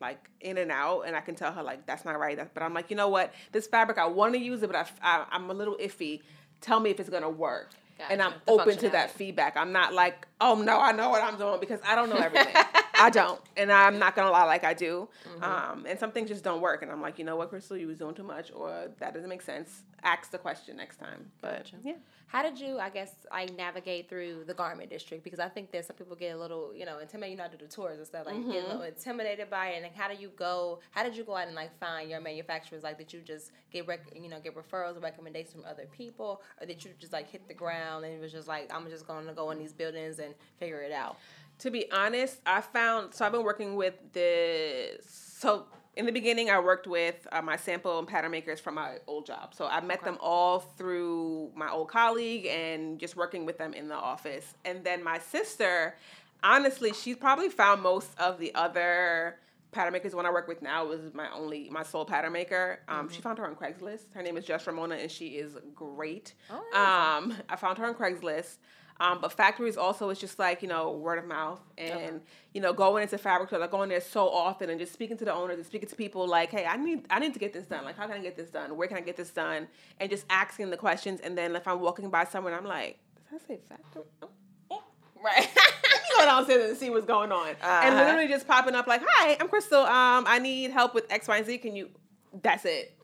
like 0.00 0.30
in 0.40 0.58
and 0.58 0.70
out 0.70 1.02
and 1.02 1.16
I 1.16 1.20
can 1.20 1.34
tell 1.34 1.52
her 1.52 1.62
like 1.62 1.86
that's 1.86 2.04
not 2.04 2.18
right 2.18 2.38
but 2.52 2.62
I'm 2.62 2.74
like 2.74 2.90
you 2.90 2.96
know 2.96 3.08
what? 3.08 3.32
This 3.52 3.66
fabric 3.66 3.98
I 3.98 4.06
want 4.06 4.34
to 4.34 4.40
use 4.40 4.62
it 4.62 4.66
but 4.70 4.76
I, 4.76 4.86
I, 5.02 5.26
I'm 5.30 5.48
a 5.50 5.54
little 5.54 5.76
iffy. 5.76 6.20
Tell 6.60 6.80
me 6.80 6.90
if 6.90 7.00
it's 7.00 7.10
gonna 7.10 7.30
work. 7.30 7.70
And 8.10 8.20
I'm 8.20 8.34
The 8.44 8.52
open 8.52 8.76
to 8.76 8.90
that 8.90 9.10
feedback. 9.10 9.56
I'm 9.56 9.72
not 9.72 9.94
like 9.94 10.26
oh 10.40 10.54
no 10.54 10.78
I 10.80 10.92
know 10.92 11.08
what 11.10 11.22
I'm 11.22 11.38
doing 11.38 11.60
because 11.60 11.80
I 11.84 11.94
don't 11.94 12.10
know 12.10 12.16
everything 12.16 12.54
I 12.98 13.10
don't 13.10 13.40
and 13.56 13.70
I'm 13.72 13.98
not 13.98 14.14
gonna 14.16 14.30
lie 14.30 14.44
like 14.44 14.64
I 14.64 14.74
do 14.74 15.08
Mm-hmm. 15.26 15.42
um, 15.42 15.86
and 15.88 15.98
some 15.98 16.12
things 16.12 16.28
just 16.30 16.44
don't 16.44 16.60
work 16.60 16.82
and 16.82 16.90
I'm 16.90 17.02
like 17.02 17.18
you 17.18 17.24
know 17.24 17.36
what 17.36 17.50
Crystal 17.50 17.76
you 17.76 17.86
was 17.88 17.98
doing 17.98 18.14
too 18.14 18.22
much 18.22 18.50
or 18.54 18.88
that 18.98 19.12
doesn't 19.14 19.28
make 19.28 19.42
sense 19.42 19.82
ask 20.02 20.30
the 20.30 20.38
question 20.38 20.76
next 20.76 20.96
time 20.98 21.30
but 21.40 21.64
Gotcha. 21.64 21.76
yeah 21.84 21.94
How 22.28 22.42
did 22.42 22.58
you, 22.58 22.78
I 22.80 22.90
guess, 22.90 23.12
like 23.30 23.56
navigate 23.56 24.08
through 24.08 24.44
the 24.46 24.54
garment 24.54 24.90
district? 24.90 25.22
Because 25.22 25.38
I 25.38 25.48
think 25.48 25.70
that 25.70 25.84
some 25.86 25.94
people 25.96 26.16
get 26.16 26.34
a 26.34 26.38
little, 26.38 26.74
you 26.74 26.84
know, 26.84 26.98
intimidated. 26.98 27.38
You 27.38 27.44
know, 27.44 27.48
to 27.50 27.56
do 27.56 27.64
the 27.66 27.70
tours 27.72 27.98
and 27.98 28.06
stuff. 28.06 28.26
Like, 28.26 28.34
you 28.36 28.52
get 28.52 28.64
a 28.64 28.66
little 28.66 28.82
intimidated 28.82 29.48
by 29.48 29.68
it. 29.68 29.74
And 29.76 29.84
like, 29.84 29.94
how 29.96 30.08
do 30.12 30.16
you 30.20 30.30
go? 30.36 30.80
How 30.90 31.04
did 31.04 31.16
you 31.16 31.22
go 31.24 31.36
out 31.36 31.46
and 31.46 31.54
like 31.54 31.72
find 31.78 32.10
your 32.10 32.20
manufacturers? 32.20 32.82
Like, 32.82 32.98
did 32.98 33.12
you 33.12 33.20
just 33.20 33.52
get, 33.72 33.86
rec- 33.86 34.12
you 34.14 34.28
know, 34.28 34.40
get 34.40 34.56
referrals 34.56 34.96
or 34.96 35.00
recommendations 35.00 35.52
from 35.54 35.64
other 35.64 35.86
people, 35.96 36.42
or 36.60 36.66
did 36.66 36.84
you 36.84 36.90
just 36.98 37.12
like 37.12 37.30
hit 37.30 37.46
the 37.46 37.54
ground 37.54 38.04
and 38.04 38.12
it 38.12 38.20
was 38.20 38.32
just 38.32 38.48
like, 38.48 38.66
I'm 38.74 38.88
just 38.90 39.06
going 39.06 39.26
to 39.28 39.32
go 39.32 39.52
in 39.52 39.58
these 39.58 39.72
buildings 39.72 40.18
and 40.18 40.34
figure 40.58 40.80
it 40.82 40.92
out? 40.92 41.16
To 41.60 41.70
be 41.70 41.90
honest, 41.90 42.40
I 42.44 42.60
found 42.60 43.14
so 43.14 43.24
I've 43.24 43.32
been 43.32 43.44
working 43.44 43.76
with 43.76 43.94
the 44.12 44.98
so 45.06 45.66
in 45.96 46.04
the 46.04 46.12
beginning 46.12 46.50
I 46.50 46.58
worked 46.58 46.86
with 46.86 47.26
uh, 47.32 47.40
my 47.40 47.56
sample 47.56 47.98
and 47.98 48.06
pattern 48.06 48.30
makers 48.30 48.60
from 48.60 48.74
my 48.74 48.96
old 49.06 49.24
job. 49.26 49.54
So 49.54 49.66
I 49.66 49.80
met 49.80 50.04
them 50.04 50.18
all 50.20 50.58
through 50.60 51.52
my 51.54 51.70
old 51.70 51.88
colleague 51.88 52.46
and 52.46 52.98
just 52.98 53.16
working 53.16 53.46
with 53.46 53.56
them 53.56 53.72
in 53.72 53.88
the 53.88 53.94
office. 53.94 54.54
And 54.66 54.84
then 54.84 55.02
my 55.02 55.18
sister, 55.18 55.96
honestly, 56.42 56.92
she's 56.92 57.16
probably 57.16 57.48
found 57.48 57.82
most 57.82 58.10
of 58.18 58.38
the 58.38 58.54
other 58.54 59.38
pattern 59.72 59.92
makers 59.92 60.12
the 60.12 60.16
one 60.16 60.26
I 60.26 60.30
work 60.30 60.48
with 60.48 60.62
now 60.62 60.86
was 60.86 61.00
my 61.12 61.30
only 61.32 61.68
my 61.70 61.82
sole 61.82 62.04
pattern 62.04 62.32
maker. 62.32 62.80
Um, 62.88 63.08
She 63.10 63.20
found 63.20 63.38
her 63.38 63.46
on 63.46 63.54
Craigslist. 63.54 64.12
Her 64.14 64.22
name 64.22 64.36
is 64.36 64.44
Just 64.44 64.66
Ramona, 64.66 64.96
and 64.96 65.10
she 65.10 65.28
is 65.28 65.56
great. 65.74 66.34
Oh, 66.50 66.56
um, 66.56 67.34
I 67.48 67.56
found 67.56 67.78
her 67.78 67.86
on 67.86 67.94
Craigslist. 67.94 68.56
Um, 68.98 69.18
but 69.20 69.30
factories 69.32 69.76
also 69.76 70.08
is 70.10 70.18
just 70.18 70.38
like 70.38 70.62
you 70.62 70.68
know 70.68 70.90
word 70.92 71.18
of 71.18 71.26
mouth 71.26 71.60
and 71.76 72.22
you 72.54 72.62
know 72.62 72.72
going 72.72 73.02
into 73.02 73.18
fabric 73.18 73.48
stores, 73.50 73.60
like 73.60 73.70
going 73.70 73.90
there 73.90 74.00
so 74.00 74.28
often 74.30 74.70
and 74.70 74.80
just 74.80 74.92
speaking 74.92 75.18
to 75.18 75.24
the 75.26 75.34
owners 75.34 75.56
and 75.58 75.66
speaking 75.66 75.88
to 75.88 75.96
people 75.96 76.26
like 76.26 76.50
hey 76.50 76.64
I 76.64 76.76
need 76.76 77.04
I 77.10 77.18
need 77.18 77.34
to 77.34 77.38
get 77.38 77.52
this 77.52 77.66
done. 77.66 77.84
Like 77.84 77.96
how 77.98 78.06
can 78.06 78.16
I 78.16 78.20
get 78.22 78.36
this 78.36 78.48
done? 78.50 78.74
Where 78.76 78.88
can 78.88 78.96
I 78.96 79.02
get 79.02 79.16
this 79.16 79.30
done? 79.30 79.68
And 80.00 80.08
just 80.08 80.24
asking 80.30 80.70
the 80.70 80.78
questions. 80.78 81.20
And 81.20 81.36
then 81.36 81.54
if 81.56 81.68
I'm 81.68 81.80
walking 81.80 82.08
by 82.08 82.24
someone 82.24 82.54
I'm 82.54 82.64
like 82.64 82.98
does 83.30 83.40
that 83.42 83.48
say 83.48 83.58
factory? 83.68 84.02
Oh, 84.22 84.28
oh. 84.70 84.82
Right. 85.22 85.48
go 86.16 86.24
downstairs 86.24 86.70
and 86.70 86.78
see 86.78 86.88
what's 86.88 87.04
going 87.06 87.32
on. 87.32 87.48
And 87.48 87.56
Uh-huh. 87.62 88.04
literally 88.04 88.28
just 88.28 88.46
popping 88.48 88.74
up 88.74 88.86
like 88.86 89.02
hi 89.06 89.36
I'm 89.38 89.48
Crystal. 89.48 89.80
Um 89.80 90.24
I 90.26 90.38
need 90.38 90.70
help 90.70 90.94
with 90.94 91.04
X 91.10 91.28
Y 91.28 91.36
and 91.36 91.46
Z. 91.46 91.58
Can 91.58 91.76
you 91.76 91.90
that's 92.42 92.64
it 92.64 92.96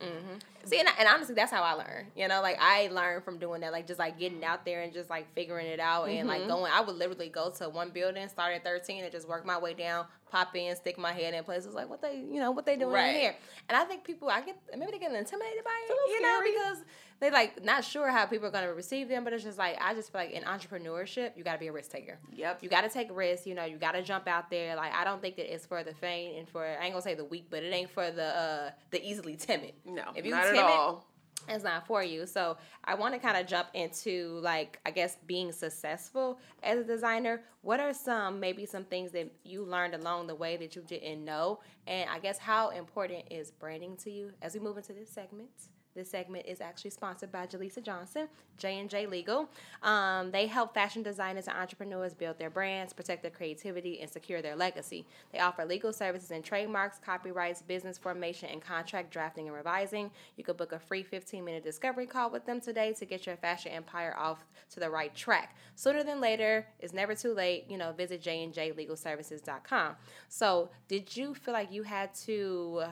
See, 0.64 0.78
and, 0.78 0.88
and 0.98 1.08
honestly, 1.08 1.34
that's 1.34 1.50
how 1.50 1.62
I 1.62 1.72
learn. 1.74 2.06
You 2.16 2.28
know, 2.28 2.40
like 2.40 2.56
I 2.60 2.88
learned 2.92 3.24
from 3.24 3.38
doing 3.38 3.60
that, 3.62 3.72
like 3.72 3.86
just 3.86 3.98
like 3.98 4.18
getting 4.18 4.44
out 4.44 4.64
there 4.64 4.82
and 4.82 4.92
just 4.92 5.10
like 5.10 5.32
figuring 5.34 5.66
it 5.66 5.80
out 5.80 6.08
and 6.08 6.28
like 6.28 6.46
going. 6.46 6.70
I 6.72 6.80
would 6.80 6.96
literally 6.96 7.28
go 7.28 7.50
to 7.58 7.68
one 7.68 7.90
building, 7.90 8.28
start 8.28 8.54
at 8.54 8.64
thirteen, 8.64 9.02
and 9.02 9.12
just 9.12 9.28
work 9.28 9.44
my 9.44 9.58
way 9.58 9.74
down, 9.74 10.06
pop 10.30 10.54
in, 10.56 10.74
stick 10.76 10.98
my 10.98 11.12
head 11.12 11.34
in 11.34 11.42
places 11.44 11.74
like 11.74 11.88
what 11.90 12.00
they, 12.00 12.16
you 12.16 12.38
know, 12.40 12.50
what 12.52 12.64
they 12.66 12.76
doing 12.76 12.92
Right. 12.92 13.14
in 13.14 13.20
here. 13.20 13.34
And 13.68 13.76
I 13.76 13.84
think 13.84 14.04
people, 14.04 14.28
I 14.28 14.40
get 14.40 14.56
maybe 14.76 14.92
they 14.92 14.98
get 14.98 15.12
intimidated 15.12 15.64
by 15.64 15.86
it, 15.88 16.10
you 16.10 16.22
know, 16.22 16.40
because 16.44 16.84
they 17.22 17.30
like 17.30 17.64
not 17.64 17.84
sure 17.84 18.10
how 18.10 18.26
people 18.26 18.48
are 18.48 18.50
gonna 18.50 18.74
receive 18.74 19.08
them. 19.08 19.22
But 19.22 19.32
it's 19.32 19.44
just 19.44 19.56
like 19.56 19.78
I 19.80 19.94
just 19.94 20.10
feel 20.10 20.22
like 20.22 20.32
in 20.32 20.42
entrepreneurship, 20.42 21.36
you 21.36 21.44
got 21.44 21.52
to 21.52 21.58
be 21.58 21.68
a 21.68 21.72
risk 21.72 21.92
taker. 21.92 22.18
Yep. 22.32 22.62
You 22.62 22.68
got 22.68 22.80
to 22.82 22.88
take 22.88 23.08
risks. 23.12 23.46
You 23.46 23.54
know, 23.54 23.64
you 23.64 23.78
got 23.78 23.92
to 23.92 24.02
jump 24.02 24.26
out 24.26 24.50
there. 24.50 24.74
Like 24.74 24.92
I 24.92 25.04
don't 25.04 25.22
think 25.22 25.36
that 25.36 25.52
it's 25.52 25.64
for 25.64 25.84
the 25.84 25.94
faint 25.94 26.36
and 26.36 26.48
for 26.48 26.66
I 26.66 26.84
ain't 26.84 26.92
gonna 26.92 27.02
say 27.02 27.14
the 27.14 27.24
weak, 27.24 27.46
but 27.48 27.62
it 27.62 27.72
ain't 27.72 27.90
for 27.90 28.10
the 28.10 28.24
uh 28.24 28.70
the 28.90 29.08
easily 29.08 29.36
timid. 29.36 29.74
no 29.84 30.02
If 30.16 30.26
you 30.26 30.32
not 30.32 30.44
timid, 30.46 30.58
at 30.58 30.64
all 30.64 31.06
it's 31.48 31.64
not 31.64 31.86
for 31.86 32.02
you. 32.02 32.26
So 32.26 32.56
I 32.84 32.94
want 32.94 33.14
to 33.14 33.20
kind 33.20 33.36
of 33.36 33.46
jump 33.46 33.68
into 33.74 34.40
like 34.42 34.78
I 34.84 34.90
guess 34.90 35.16
being 35.26 35.52
successful 35.52 36.38
as 36.62 36.78
a 36.80 36.84
designer. 36.84 37.42
What 37.62 37.80
are 37.80 37.92
some 37.92 38.40
maybe 38.40 38.66
some 38.66 38.84
things 38.84 39.12
that 39.12 39.32
you 39.44 39.64
learned 39.64 39.94
along 39.94 40.26
the 40.26 40.34
way 40.34 40.56
that 40.56 40.76
you 40.76 40.82
didn't 40.82 41.24
know? 41.24 41.60
And 41.86 42.08
I 42.10 42.18
guess 42.18 42.38
how 42.38 42.70
important 42.70 43.24
is 43.30 43.50
branding 43.50 43.96
to 43.98 44.10
you 44.10 44.32
as 44.42 44.54
we 44.54 44.60
move 44.60 44.76
into 44.76 44.92
this 44.92 45.10
segment? 45.10 45.50
This 45.94 46.10
segment 46.10 46.46
is 46.46 46.62
actually 46.62 46.90
sponsored 46.90 47.30
by 47.30 47.46
Jaleesa 47.46 47.82
Johnson, 47.82 48.28
J 48.56 48.78
and 48.78 48.88
J 48.88 49.06
Legal. 49.06 49.48
Um, 49.82 50.30
they 50.30 50.46
help 50.46 50.72
fashion 50.72 51.02
designers 51.02 51.48
and 51.48 51.56
entrepreneurs 51.56 52.14
build 52.14 52.38
their 52.38 52.48
brands, 52.48 52.94
protect 52.94 53.20
their 53.20 53.30
creativity, 53.30 54.00
and 54.00 54.10
secure 54.10 54.40
their 54.40 54.56
legacy. 54.56 55.06
They 55.32 55.40
offer 55.40 55.66
legal 55.66 55.92
services 55.92 56.30
in 56.30 56.42
trademarks, 56.42 56.98
copyrights, 56.98 57.60
business 57.60 57.98
formation, 57.98 58.48
and 58.50 58.62
contract 58.62 59.10
drafting 59.10 59.48
and 59.48 59.56
revising. 59.56 60.10
You 60.36 60.44
could 60.44 60.56
book 60.56 60.72
a 60.72 60.78
free 60.78 61.04
15-minute 61.04 61.62
discovery 61.62 62.06
call 62.06 62.30
with 62.30 62.46
them 62.46 62.60
today 62.60 62.94
to 62.94 63.04
get 63.04 63.26
your 63.26 63.36
fashion 63.36 63.72
empire 63.72 64.14
off 64.18 64.46
to 64.70 64.80
the 64.80 64.88
right 64.88 65.14
track. 65.14 65.56
Sooner 65.74 66.04
than 66.04 66.22
later, 66.22 66.66
it's 66.80 66.94
never 66.94 67.14
too 67.14 67.34
late. 67.34 67.66
You 67.68 67.76
know, 67.76 67.92
visit 67.92 68.22
jandjlegalservices.com. 68.22 69.96
So, 70.28 70.70
did 70.88 71.14
you 71.14 71.34
feel 71.34 71.52
like 71.52 71.70
you 71.70 71.82
had 71.82 72.14
to 72.26 72.84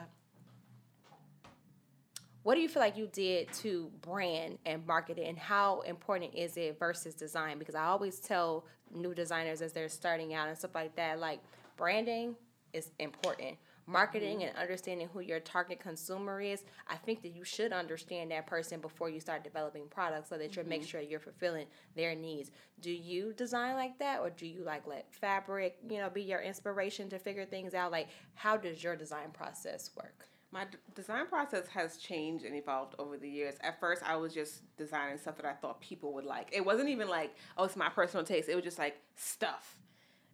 what 2.43 2.55
do 2.55 2.61
you 2.61 2.69
feel 2.69 2.81
like 2.81 2.97
you 2.97 3.07
did 3.11 3.51
to 3.53 3.91
brand 4.01 4.57
and 4.65 4.85
market 4.87 5.17
it 5.19 5.27
and 5.27 5.37
how 5.37 5.81
important 5.81 6.33
is 6.35 6.57
it 6.57 6.79
versus 6.79 7.13
design? 7.15 7.59
Because 7.59 7.75
i 7.75 7.85
always 7.85 8.19
tell 8.19 8.65
new 8.93 9.13
designers 9.13 9.61
as 9.61 9.73
they're 9.73 9.89
starting 9.89 10.33
out 10.33 10.47
and 10.47 10.57
stuff 10.57 10.75
like 10.75 10.95
that 10.95 11.19
like 11.19 11.39
branding 11.77 12.35
is 12.73 12.91
important. 12.99 13.57
Marketing 13.87 14.39
Mm-hmm. 14.39 14.47
and 14.49 14.57
understanding 14.57 15.09
who 15.11 15.19
your 15.19 15.39
target 15.41 15.79
consumer 15.79 16.39
is 16.39 16.63
i 16.87 16.95
think 16.95 17.21
that 17.23 17.29
you 17.35 17.43
should 17.43 17.73
understand 17.73 18.31
that 18.31 18.47
person 18.47 18.79
before 18.79 19.09
you 19.09 19.19
start 19.19 19.43
developing 19.43 19.87
products 19.89 20.29
so 20.29 20.37
that 20.37 20.55
you 20.55 20.61
Mm-hmm. 20.61 20.69
make 20.69 20.83
sure 20.85 21.01
you're 21.01 21.19
fulfilling 21.19 21.65
their 21.95 22.15
needs. 22.15 22.51
Do 22.79 22.91
you 22.91 23.33
design 23.33 23.75
like 23.75 23.97
that 23.99 24.19
or 24.21 24.29
do 24.29 24.45
you 24.47 24.63
like 24.63 24.87
let 24.87 25.13
fabric 25.13 25.77
you 25.89 25.97
know 25.97 26.09
be 26.09 26.21
your 26.21 26.39
inspiration 26.41 27.09
to 27.09 27.19
figure 27.19 27.45
things 27.45 27.73
out? 27.73 27.91
Like 27.91 28.07
how 28.35 28.55
does 28.57 28.83
your 28.83 28.95
design 28.95 29.31
process 29.33 29.91
work 29.97 30.27
My 30.51 30.65
d- 30.65 30.77
design 30.95 31.27
process 31.27 31.67
has 31.67 31.97
changed 31.97 32.43
and 32.43 32.55
evolved 32.55 32.95
over 32.99 33.17
the 33.17 33.29
years. 33.29 33.55
At 33.61 33.79
first, 33.79 34.03
I 34.03 34.17
was 34.17 34.33
just 34.33 34.63
designing 34.77 35.17
stuff 35.17 35.37
that 35.37 35.45
I 35.45 35.53
thought 35.53 35.79
people 35.79 36.13
would 36.13 36.25
like. 36.25 36.49
It 36.51 36.65
wasn't 36.65 36.89
even 36.89 37.07
like, 37.07 37.35
oh, 37.57 37.63
it's 37.63 37.77
my 37.77 37.89
personal 37.89 38.25
taste. 38.25 38.49
It 38.49 38.55
was 38.55 38.63
just 38.63 38.77
like 38.77 38.97
stuff. 39.15 39.77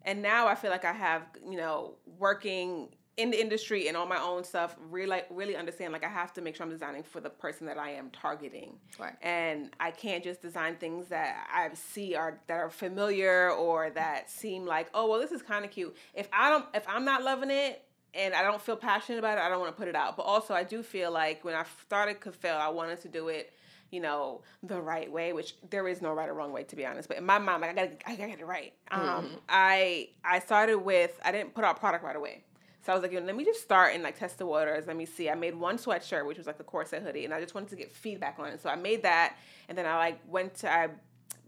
And 0.04 0.22
now 0.22 0.48
I 0.48 0.56
feel 0.56 0.72
like 0.72 0.86
I 0.86 0.94
have, 0.94 1.24
you 1.48 1.58
know, 1.58 1.96
working 2.18 2.90
in 3.18 3.32
the 3.32 3.42
industry 3.42 3.88
and 3.88 3.98
all 3.98 4.06
my 4.06 4.22
own 4.22 4.44
stuff, 4.44 4.76
really, 4.90 5.08
like, 5.08 5.26
really 5.32 5.56
understand 5.56 5.92
like 5.92 6.04
I 6.04 6.10
have 6.10 6.34
to 6.34 6.42
make 6.42 6.56
sure 6.56 6.66
I'm 6.66 6.72
designing 6.72 7.02
for 7.02 7.20
the 7.20 7.32
person 7.32 7.66
that 7.66 7.78
I 7.78 7.92
am 7.92 8.12
targeting. 8.12 8.78
Right. 9.00 9.16
And 9.24 9.72
I 9.80 9.90
can't 9.90 10.24
just 10.24 10.40
design 10.40 10.76
things 10.76 11.08
that 11.08 11.48
I 11.52 11.74
see 11.74 12.14
are 12.16 12.40
that 12.46 12.58
are 12.58 12.70
familiar 12.70 13.52
or 13.52 13.90
that 13.92 14.30
seem 14.30 14.66
like, 14.66 14.90
oh, 14.94 15.10
well, 15.10 15.20
this 15.20 15.32
is 15.32 15.42
kind 15.42 15.66
of 15.66 15.72
cute. 15.72 15.96
If 16.14 16.30
I 16.32 16.52
don't, 16.52 16.66
if 16.76 16.88
I'm 16.88 17.06
not 17.06 17.24
loving 17.24 17.50
it, 17.50 17.84
and 18.14 18.34
I 18.34 18.42
don't 18.44 18.62
feel 18.62 18.76
passionate 18.76 19.20
about 19.20 19.38
it, 19.38 19.42
I 19.42 19.50
don't 19.50 19.60
want 19.60 19.76
to 19.76 19.78
put 19.78 19.88
it 19.88 19.96
out. 19.96 20.18
But 20.18 20.24
also, 20.24 20.54
I 20.54 20.64
do 20.64 20.84
feel 20.84 21.12
like 21.12 21.44
when 21.44 21.56
I 21.56 21.66
started 21.86 22.20
Kafil, 22.20 22.58
I 22.58 22.70
wanted 22.70 23.02
to 23.02 23.08
do 23.08 23.28
it, 23.28 23.54
you 23.92 24.00
know, 24.00 24.42
the 24.64 24.82
right 24.82 25.12
way, 25.12 25.34
which 25.34 25.56
there 25.70 25.88
is 25.88 26.02
no 26.02 26.14
right 26.14 26.28
or 26.28 26.34
wrong 26.34 26.52
way, 26.52 26.64
to 26.64 26.76
be 26.76 26.86
honest. 26.86 27.08
But 27.08 27.18
in 27.18 27.26
my 27.26 27.38
mind, 27.38 27.62
like, 27.62 27.72
I 27.72 27.74
gotta, 27.74 27.92
I 28.06 28.16
gotta 28.16 28.30
get 28.30 28.40
it 28.40 28.46
right. 28.46 28.74
Um, 28.92 29.30
I 29.48 30.10
I 30.24 30.40
started 30.40 30.78
with, 30.80 31.20
I 31.24 31.32
didn't 31.32 31.54
put 31.54 31.64
out 31.64 31.80
product 31.80 32.04
right 32.04 32.16
away. 32.16 32.44
So 32.86 32.94
I 32.94 32.96
was 32.96 33.04
like, 33.04 33.12
you 33.12 33.20
know, 33.20 33.26
let 33.26 33.36
me 33.36 33.44
just 33.44 33.62
start 33.62 33.94
and 33.94 34.02
like 34.02 34.18
test 34.18 34.38
the 34.38 34.46
waters. 34.46 34.88
Let 34.88 34.96
me 34.96 35.06
see. 35.06 35.30
I 35.30 35.36
made 35.36 35.56
one 35.56 35.78
sweatshirt, 35.78 36.26
which 36.26 36.38
was 36.38 36.48
like 36.48 36.58
the 36.58 36.64
corset 36.64 37.04
hoodie, 37.04 37.26
and 37.26 37.34
I 37.34 37.42
just 37.42 37.54
wanted 37.54 37.70
to 37.72 37.76
get 37.76 37.92
feedback 37.92 38.40
on 38.40 38.48
it. 38.48 38.62
So 38.62 38.70
I 38.70 38.76
made 38.76 39.04
that, 39.04 39.36
and 39.68 39.78
then 39.78 39.86
I 39.86 39.98
like 39.98 40.22
went 40.26 40.56
to, 40.60 40.72
I 40.72 40.88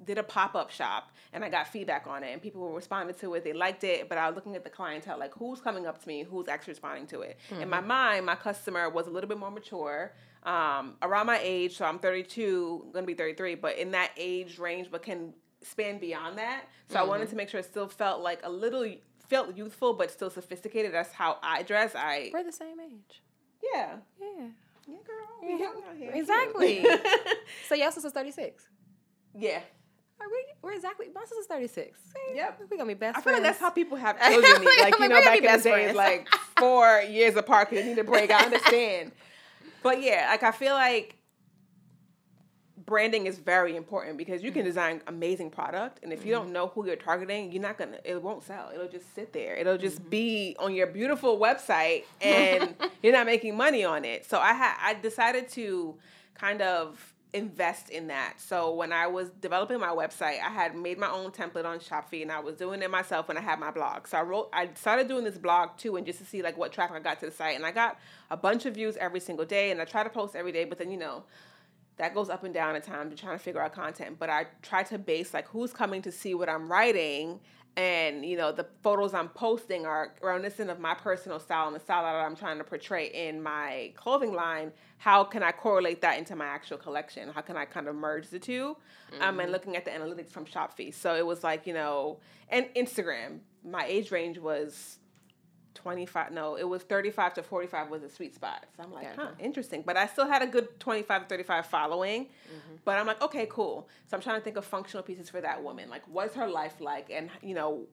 did 0.05 0.17
a 0.17 0.23
pop 0.23 0.55
up 0.55 0.71
shop 0.71 1.11
and 1.33 1.43
I 1.43 1.49
got 1.49 1.67
feedback 1.67 2.07
on 2.07 2.23
it 2.23 2.31
and 2.31 2.41
people 2.41 2.71
responded 2.71 3.19
to 3.19 3.33
it. 3.33 3.43
They 3.43 3.53
liked 3.53 3.83
it, 3.83 4.09
but 4.09 4.17
I 4.17 4.27
was 4.27 4.35
looking 4.35 4.55
at 4.55 4.63
the 4.63 4.69
clientele, 4.69 5.19
like 5.19 5.33
who's 5.33 5.61
coming 5.61 5.85
up 5.85 6.01
to 6.01 6.07
me, 6.07 6.23
who's 6.23 6.47
actually 6.47 6.71
responding 6.71 7.07
to 7.07 7.21
it. 7.21 7.37
In 7.59 7.69
my 7.69 7.81
mind, 7.81 8.25
my 8.25 8.35
customer 8.35 8.89
was 8.89 9.07
a 9.07 9.09
little 9.09 9.27
bit 9.27 9.37
more 9.37 9.51
mature, 9.51 10.13
um, 10.43 10.95
around 11.01 11.25
my 11.27 11.39
age. 11.41 11.77
So 11.77 11.85
I'm 11.85 11.99
32, 11.99 12.87
gonna 12.93 13.05
be 13.05 13.13
33, 13.13 13.55
but 13.55 13.77
in 13.77 13.91
that 13.91 14.11
age 14.17 14.57
range, 14.57 14.89
but 14.91 15.03
can 15.03 15.33
span 15.61 15.99
beyond 15.99 16.37
that. 16.37 16.63
So 16.89 16.99
I 16.99 17.03
wanted 17.03 17.29
to 17.29 17.35
make 17.35 17.49
sure 17.49 17.59
it 17.59 17.65
still 17.65 17.87
felt 17.89 18.21
like 18.21 18.39
a 18.43 18.49
little 18.49 18.87
felt 19.27 19.55
youthful, 19.55 19.93
but 19.93 20.09
still 20.09 20.29
sophisticated. 20.29 20.93
That's 20.93 21.13
how 21.13 21.37
I 21.43 21.63
dress. 21.63 21.93
I 21.95 22.31
we're 22.33 22.43
the 22.43 22.51
same 22.51 22.79
age 22.79 23.21
yeah. 23.73 23.95
yeah 24.19 24.47
Yeah, 24.87 24.95
girl. 25.05 25.27
we 25.41 25.59
young 25.59 25.83
out 25.87 25.95
here. 25.97 26.11
Exactly. 26.13 26.85
so 27.67 27.75
your 27.75 27.91
sister's 27.91 28.13
36. 28.13 28.67
yeah. 29.37 29.61
Are 30.21 30.27
we, 30.27 30.45
we're 30.61 30.73
exactly, 30.73 31.07
my 31.13 31.21
sister's 31.21 31.45
36. 31.45 31.99
Yep. 32.35 32.57
We're 32.59 32.67
going 32.67 32.79
to 32.79 32.85
be 32.85 32.93
best 32.93 33.17
I 33.17 33.21
feel 33.21 33.33
like 33.33 33.43
that's 33.43 33.59
how 33.59 33.69
people 33.69 33.97
have 33.97 34.19
children. 34.29 34.65
Like, 34.65 34.81
like 34.81 34.99
you 34.99 35.07
know, 35.07 35.21
back 35.21 35.37
in 35.37 35.43
the 35.43 35.59
friends. 35.59 35.95
like 35.95 36.27
four 36.57 37.01
years 37.01 37.35
apart 37.35 37.69
because 37.69 37.85
they 37.85 37.89
need 37.89 37.99
a 37.99 38.03
break. 38.03 38.31
I 38.31 38.43
understand, 38.43 39.11
but 39.81 40.01
yeah, 40.01 40.27
like 40.29 40.43
I 40.43 40.51
feel 40.51 40.73
like 40.73 41.15
branding 42.89 43.27
is 43.27 43.37
very 43.37 43.75
important 43.75 44.17
because 44.17 44.43
you 44.43 44.51
can 44.51 44.61
mm-hmm. 44.61 44.69
design 44.69 45.01
amazing 45.07 45.51
product, 45.51 45.99
and 46.03 46.11
if 46.11 46.25
you 46.25 46.33
mm-hmm. 46.33 46.45
don't 46.45 46.53
know 46.53 46.67
who 46.67 46.85
you're 46.85 46.95
targeting, 46.95 47.51
you're 47.51 47.61
not 47.61 47.77
gonna. 47.77 47.97
It 48.03 48.21
won't 48.21 48.43
sell. 48.43 48.71
It'll 48.73 48.89
just 48.89 49.13
sit 49.15 49.31
there. 49.31 49.55
It'll 49.55 49.77
just 49.77 49.99
mm-hmm. 49.99 50.09
be 50.09 50.55
on 50.59 50.73
your 50.73 50.87
beautiful 50.87 51.39
website, 51.39 52.03
and 52.19 52.75
you're 53.03 53.13
not 53.13 53.25
making 53.25 53.55
money 53.55 53.85
on 53.85 54.03
it. 54.03 54.25
So 54.25 54.39
I 54.39 54.53
had 54.53 54.75
I 54.81 54.95
decided 54.95 55.47
to 55.49 55.95
kind 56.33 56.61
of 56.61 57.13
invest 57.33 57.89
in 57.89 58.07
that. 58.07 58.35
So 58.37 58.73
when 58.73 58.91
I 58.91 59.05
was 59.05 59.29
developing 59.41 59.79
my 59.79 59.89
website, 59.89 60.41
I 60.41 60.49
had 60.49 60.75
made 60.75 60.97
my 60.97 61.09
own 61.09 61.31
template 61.31 61.65
on 61.65 61.79
Shopify 61.79 62.23
and 62.23 62.31
I 62.31 62.39
was 62.39 62.55
doing 62.55 62.81
it 62.81 62.89
myself 62.89 63.27
when 63.27 63.37
I 63.37 63.41
had 63.41 63.59
my 63.59 63.69
blog. 63.69 64.07
So 64.07 64.17
I 64.17 64.23
wrote 64.23 64.49
I 64.51 64.69
started 64.73 65.07
doing 65.07 65.23
this 65.23 65.37
blog 65.37 65.77
too 65.77 65.95
and 65.95 66.05
just 66.05 66.19
to 66.19 66.25
see 66.25 66.41
like 66.41 66.57
what 66.57 66.71
traffic 66.71 66.95
I 66.95 66.99
got 66.99 67.19
to 67.19 67.27
the 67.27 67.31
site 67.31 67.55
and 67.55 67.65
I 67.65 67.71
got 67.71 67.99
a 68.31 68.37
bunch 68.37 68.65
of 68.65 68.73
views 68.73 68.97
every 68.97 69.19
single 69.19 69.45
day 69.45 69.69
and 69.69 69.79
I 69.79 69.85
try 69.85 70.03
to 70.03 70.09
post 70.09 70.35
every 70.35 70.51
day, 70.51 70.65
but 70.65 70.79
then 70.79 70.89
you 70.89 70.97
know, 70.97 71.23
that 71.97 72.15
goes 72.15 72.29
up 72.29 72.43
and 72.43 72.53
down 72.53 72.75
at 72.75 72.83
times. 72.83 73.19
Trying 73.19 73.37
to 73.37 73.43
figure 73.43 73.61
out 73.61 73.73
content, 73.73 74.17
but 74.17 74.29
I 74.29 74.47
try 74.63 74.81
to 74.83 74.97
base 74.97 75.33
like 75.33 75.47
who's 75.49 75.71
coming 75.71 76.01
to 76.03 76.11
see 76.11 76.33
what 76.33 76.49
I'm 76.49 76.71
writing, 76.71 77.39
and 77.77 78.25
you 78.25 78.37
know 78.37 78.51
the 78.51 78.65
photos 78.83 79.13
I'm 79.13 79.29
posting 79.29 79.85
are 79.85 80.13
reminiscent 80.21 80.69
of 80.69 80.79
my 80.79 80.93
personal 80.93 81.39
style 81.39 81.67
and 81.67 81.75
the 81.75 81.79
style 81.79 82.03
that 82.03 82.15
I'm 82.15 82.35
trying 82.35 82.57
to 82.57 82.63
portray 82.63 83.07
in 83.07 83.41
my 83.41 83.91
clothing 83.95 84.33
line. 84.33 84.71
How 84.97 85.23
can 85.23 85.43
I 85.43 85.51
correlate 85.51 86.01
that 86.01 86.17
into 86.17 86.35
my 86.35 86.45
actual 86.45 86.77
collection? 86.77 87.29
How 87.29 87.41
can 87.41 87.55
I 87.57 87.65
kind 87.65 87.87
of 87.87 87.95
merge 87.95 88.29
the 88.29 88.39
2 88.39 88.75
Um, 89.21 89.39
and 89.39 89.51
looking 89.51 89.75
at 89.75 89.85
the 89.85 89.91
analytics 89.91 90.29
from 90.29 90.45
Shopify, 90.45 90.93
so 90.93 91.15
it 91.15 91.25
was 91.25 91.43
like 91.43 91.65
you 91.65 91.73
know, 91.73 92.19
and 92.49 92.67
Instagram. 92.75 93.39
My 93.63 93.85
age 93.85 94.11
range 94.11 94.37
was 94.37 94.98
25 95.79 96.31
no 96.31 96.55
it 96.55 96.67
was 96.67 96.83
35 96.83 97.35
to 97.35 97.43
45 97.43 97.89
was 97.89 98.03
a 98.03 98.09
sweet 98.09 98.35
spot. 98.35 98.65
So 98.75 98.83
i'm 98.83 98.91
like 98.91 99.15
huh 99.15 99.29
interesting. 99.39 99.83
But 99.85 99.95
i 99.97 100.05
still 100.07 100.27
had 100.27 100.41
a 100.41 100.47
good 100.47 100.79
25 100.79 101.23
to 101.23 101.27
35 101.27 101.65
following. 101.65 102.25
Mm-hmm. 102.25 102.75
But 102.83 102.97
i'm 102.97 103.07
like 103.07 103.21
okay 103.21 103.47
cool. 103.49 103.87
So 104.07 104.17
i'm 104.17 104.21
trying 104.21 104.39
to 104.39 104.43
think 104.43 104.57
of 104.57 104.65
functional 104.65 105.03
pieces 105.03 105.29
for 105.29 105.41
that 105.41 105.63
woman. 105.63 105.89
Like 105.89 106.03
what's 106.07 106.35
her 106.35 106.47
life 106.47 106.75
like? 106.81 107.09
And 107.09 107.29
you 107.41 107.55
know 107.55 107.87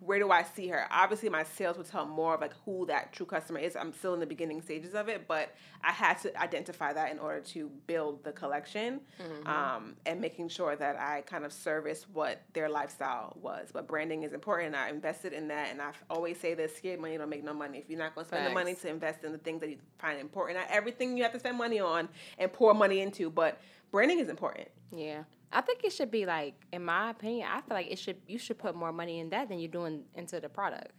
where 0.00 0.18
do 0.18 0.30
I 0.30 0.42
see 0.42 0.68
her? 0.68 0.86
Obviously, 0.90 1.28
my 1.28 1.44
sales 1.44 1.76
will 1.76 1.84
tell 1.84 2.06
more 2.06 2.34
of 2.34 2.40
like 2.40 2.54
who 2.64 2.86
that 2.86 3.12
true 3.12 3.26
customer 3.26 3.58
is. 3.58 3.76
I'm 3.76 3.92
still 3.92 4.14
in 4.14 4.20
the 4.20 4.26
beginning 4.26 4.62
stages 4.62 4.94
of 4.94 5.08
it, 5.08 5.28
but 5.28 5.54
I 5.84 5.92
had 5.92 6.14
to 6.22 6.40
identify 6.40 6.94
that 6.94 7.12
in 7.12 7.18
order 7.18 7.40
to 7.40 7.70
build 7.86 8.24
the 8.24 8.32
collection, 8.32 9.00
um, 9.46 9.96
and 10.06 10.18
making 10.20 10.48
sure 10.48 10.74
that 10.74 10.98
I 10.98 11.20
kind 11.22 11.44
of 11.44 11.52
service 11.52 12.06
what 12.12 12.40
their 12.54 12.70
lifestyle 12.70 13.36
was. 13.42 13.68
But 13.72 13.86
branding 13.86 14.22
is 14.22 14.32
important. 14.32 14.74
I 14.74 14.88
invested 14.88 15.34
in 15.34 15.48
that, 15.48 15.68
and 15.70 15.82
I 15.82 15.92
always 16.08 16.40
say 16.40 16.54
this: 16.54 16.74
scared 16.74 16.98
money 16.98 17.18
don't 17.18 17.28
make 17.28 17.44
no 17.44 17.52
money. 17.52 17.78
If 17.78 17.90
you're 17.90 17.98
not 17.98 18.14
going 18.14 18.24
to 18.24 18.28
spend 18.28 18.46
the 18.46 18.54
money 18.54 18.74
to 18.74 18.88
invest 18.88 19.22
in 19.22 19.32
the 19.32 19.38
things 19.38 19.60
that 19.60 19.68
you 19.68 19.76
find 19.98 20.18
important, 20.18 20.58
not 20.58 20.68
everything 20.70 21.16
you 21.16 21.22
have 21.24 21.32
to 21.32 21.38
spend 21.38 21.58
money 21.58 21.78
on 21.78 22.08
and 22.38 22.50
pour 22.50 22.72
money 22.72 23.00
into, 23.00 23.28
but 23.28 23.60
branding 23.90 24.18
is 24.18 24.30
important. 24.30 24.68
Yeah. 24.92 25.24
I 25.52 25.60
think 25.62 25.82
it 25.84 25.92
should 25.92 26.10
be 26.10 26.26
like, 26.26 26.54
in 26.72 26.84
my 26.84 27.10
opinion, 27.10 27.48
I 27.50 27.60
feel 27.60 27.76
like 27.76 27.90
it 27.90 27.98
should 27.98 28.18
you 28.26 28.38
should 28.38 28.58
put 28.58 28.74
more 28.74 28.92
money 28.92 29.18
in 29.18 29.30
that 29.30 29.48
than 29.48 29.58
you're 29.58 29.70
doing 29.70 30.04
into 30.14 30.40
the 30.40 30.48
product. 30.48 30.92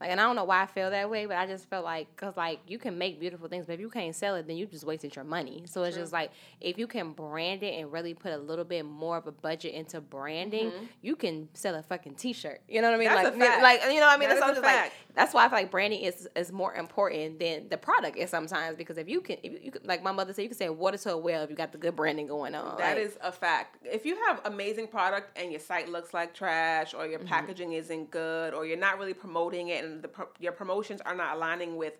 Like, 0.00 0.10
and 0.10 0.20
I 0.20 0.24
don't 0.24 0.36
know 0.36 0.44
why 0.44 0.62
I 0.62 0.66
feel 0.66 0.90
that 0.90 1.08
way, 1.08 1.24
but 1.26 1.36
I 1.36 1.46
just 1.46 1.70
felt 1.70 1.84
like, 1.84 2.14
cause 2.16 2.36
like 2.36 2.60
you 2.66 2.78
can 2.78 2.98
make 2.98 3.18
beautiful 3.18 3.48
things, 3.48 3.64
but 3.66 3.72
if 3.74 3.80
you 3.80 3.88
can't 3.88 4.14
sell 4.14 4.34
it, 4.34 4.46
then 4.46 4.56
you 4.56 4.66
just 4.66 4.84
wasted 4.84 5.16
your 5.16 5.24
money. 5.24 5.62
So 5.66 5.84
it's 5.84 5.96
just 5.96 6.12
like 6.12 6.30
if 6.60 6.76
you 6.78 6.86
can 6.86 7.12
brand 7.12 7.62
it 7.62 7.80
and 7.80 7.90
really 7.90 8.12
put 8.12 8.32
a 8.32 8.36
little 8.38 8.64
bit 8.64 8.84
more 8.84 9.16
of 9.16 9.26
a 9.26 9.32
budget 9.32 9.72
into 9.74 10.00
branding, 10.02 10.70
you 11.00 11.16
can 11.16 11.48
sell 11.54 11.74
a 11.74 11.82
fucking 11.82 12.16
t-shirt. 12.16 12.60
You 12.68 12.82
know 12.82 12.90
what 12.90 12.96
I 12.96 12.98
mean? 12.98 13.08
That's 13.08 13.24
like, 13.24 13.34
a 13.34 13.38
fact. 13.38 13.62
like 13.62 13.82
you 13.92 14.00
know 14.00 14.06
what 14.06 14.16
I 14.16 14.18
mean? 14.18 14.28
That 14.28 14.40
That's, 14.40 14.50
just 14.52 14.62
fact. 14.62 14.84
like, 14.84 14.92
that's 15.14 15.32
why 15.32 15.46
I 15.46 15.48
feel 15.48 15.58
like 15.58 15.70
branding 15.70 16.02
is 16.02 16.28
is 16.36 16.52
more 16.52 16.74
important 16.74 17.38
than 17.40 17.68
the 17.70 17.78
product 17.78 18.18
is 18.18 18.28
sometimes 18.28 18.76
because 18.76 18.98
if 18.98 19.08
you 19.08 19.22
can, 19.22 19.38
if 19.42 19.64
you, 19.64 19.72
like 19.84 20.02
my 20.02 20.12
mother 20.12 20.34
said, 20.34 20.42
you 20.42 20.48
can 20.48 20.58
say 20.58 20.68
water 20.68 20.98
to 20.98 21.12
a 21.12 21.16
well 21.16 21.42
if 21.42 21.48
you 21.48 21.56
got 21.56 21.72
the 21.72 21.78
good 21.78 21.96
branding 21.96 22.26
going 22.26 22.54
on. 22.54 22.76
That 22.76 22.96
Like, 22.98 23.06
is 23.06 23.16
a 23.22 23.32
fact. 23.32 23.78
If 23.84 24.04
you 24.04 24.16
have 24.26 24.42
amazing 24.44 24.88
product 24.88 25.38
and 25.38 25.50
your 25.50 25.60
site 25.60 25.88
looks 25.88 26.12
like 26.12 26.34
trash, 26.34 26.92
or 26.92 27.06
Mm-hmm. 27.06 27.10
your 27.12 27.20
packaging 27.20 27.72
isn't 27.74 28.10
good, 28.10 28.52
or 28.52 28.66
you're 28.66 28.76
not 28.76 28.98
really 28.98 29.14
promoting 29.14 29.68
it, 29.68 29.84
and 29.86 30.02
the 30.02 30.10
your 30.38 30.52
promotions 30.52 31.00
are 31.00 31.14
not 31.14 31.36
aligning 31.36 31.76
with 31.76 31.94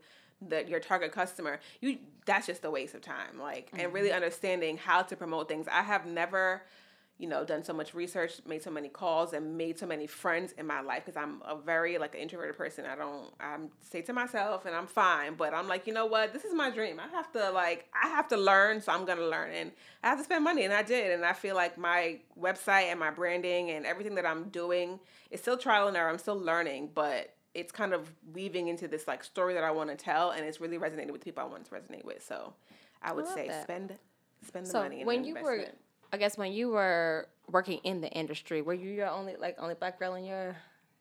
the 0.47 0.69
your 0.69 0.81
target 0.81 1.13
customer, 1.13 1.61
you 1.81 1.99
that's 2.27 2.47
just 2.47 2.65
a 2.65 2.71
waste 2.71 2.95
of 2.95 3.01
time. 3.01 3.39
Like 3.39 3.71
and 3.73 3.93
really 3.93 4.09
mm-hmm. 4.09 4.17
understanding 4.17 4.77
how 4.77 5.03
to 5.03 5.17
promote 5.17 5.49
things. 5.49 5.67
I 5.71 5.83
have 5.83 6.07
never 6.07 6.63
you 7.19 7.27
know, 7.27 7.45
done 7.45 7.65
so 7.65 7.73
much 7.73 7.95
research, 7.95 8.41
made 8.47 8.63
so 8.63 8.71
many 8.71 8.89
calls, 8.89 9.33
and 9.33 9.57
made 9.57 9.79
so 9.79 9.87
many 9.87 10.07
friends 10.07 10.53
in 10.59 10.67
my 10.67 10.81
life 10.83 11.05
because 11.07 11.17
I'm 11.17 11.41
a 11.47 11.57
very 11.57 11.97
like 11.97 12.15
an 12.15 12.21
introverted 12.21 12.59
person. 12.59 12.85
I 12.85 12.95
don't, 12.95 13.33
I'm 13.41 13.71
stay 13.81 14.03
to 14.03 14.13
myself 14.13 14.67
and 14.67 14.75
I'm 14.75 14.87
fine. 14.87 15.35
But 15.35 15.55
I'm 15.55 15.67
like, 15.67 15.87
you 15.87 15.95
know 15.95 16.05
what? 16.05 16.35
This 16.35 16.45
is 16.45 16.53
my 16.53 16.69
dream. 16.71 17.01
I 17.01 17.09
have 17.09 17.33
to 17.33 17.51
like, 17.51 17.87
I 17.95 18.09
have 18.09 18.29
to 18.29 18.37
learn, 18.37 18.83
so 18.83 18.93
I'm 18.93 19.07
gonna 19.07 19.27
learn, 19.27 19.51
and 19.53 19.73
I 20.03 20.09
have 20.09 20.19
to 20.19 20.25
spend 20.25 20.45
money, 20.45 20.65
and 20.65 20.75
I 20.75 20.83
did, 20.83 21.11
and 21.11 21.25
I 21.25 21.33
feel 21.33 21.57
like 21.57 21.79
my 21.79 22.19
website 22.39 22.91
and 22.91 23.01
my 23.01 23.11
branding 23.11 23.71
and 23.71 23.87
everything 23.87 24.17
that 24.17 24.27
I'm 24.27 24.51
doing 24.51 25.01
is 25.31 25.41
still 25.41 25.57
trial 25.57 25.89
and 25.89 25.97
error. 25.97 26.11
I'm 26.11 26.19
still 26.19 26.39
learning, 26.39 26.91
but 26.95 27.36
it's 27.57 27.73
kind 27.73 27.93
of 27.95 28.13
weaving 28.35 28.69
into 28.69 28.87
this 28.87 29.09
like 29.09 29.25
story 29.25 29.55
that 29.55 29.65
I 29.65 29.71
want 29.71 29.91
to 29.91 29.97
tell, 29.97 30.31
and 30.31 30.45
it's 30.45 30.61
really 30.61 30.79
resonated 30.79 31.11
with 31.13 31.25
people 31.25 31.43
I 31.43 31.47
want 31.47 31.65
to 31.65 31.71
resonate 31.73 32.05
with. 32.05 32.23
So, 32.23 32.53
I 33.03 33.13
would 33.13 33.25
love 33.25 33.35
say 33.35 33.49
that. 33.49 33.65
spend 33.65 33.95
spend 34.47 34.67
the 34.67 34.71
So 34.71 34.83
money. 34.83 34.99
and 34.99 35.07
when 35.07 35.25
you 35.25 35.35
were. 35.35 35.65
I 36.13 36.19
guess 36.19 36.39
when 36.39 36.53
you 36.53 36.69
were 36.71 37.27
working 37.51 37.81
in 37.83 38.01
the 38.01 38.09
industry, 38.11 38.63
were 38.63 38.75
you 38.75 38.91
your 38.91 39.09
only 39.09 39.35
like 39.37 39.57
only 39.59 39.75
black 39.75 39.99
girl 39.99 40.15
in 40.15 40.25
your 40.25 40.57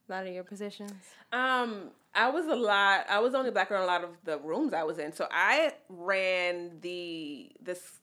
a 0.07 0.11
lot 0.11 0.25
of 0.25 0.33
your 0.33 0.43
positions? 0.43 0.93
Um, 1.31 1.91
I 2.15 2.29
was 2.29 2.47
a 2.47 2.55
lot. 2.55 3.05
I 3.09 3.19
was 3.19 3.33
the 3.33 3.37
only 3.37 3.51
black 3.51 3.69
girl 3.69 3.77
in 3.79 3.83
a 3.83 3.87
lot 3.87 4.03
of 4.03 4.09
the 4.23 4.39
rooms 4.39 4.73
I 4.73 4.83
was 4.83 4.97
in. 4.97 5.13
So 5.13 5.27
I 5.31 5.73
ran 5.89 6.79
the 6.81 7.51
this 7.61 7.99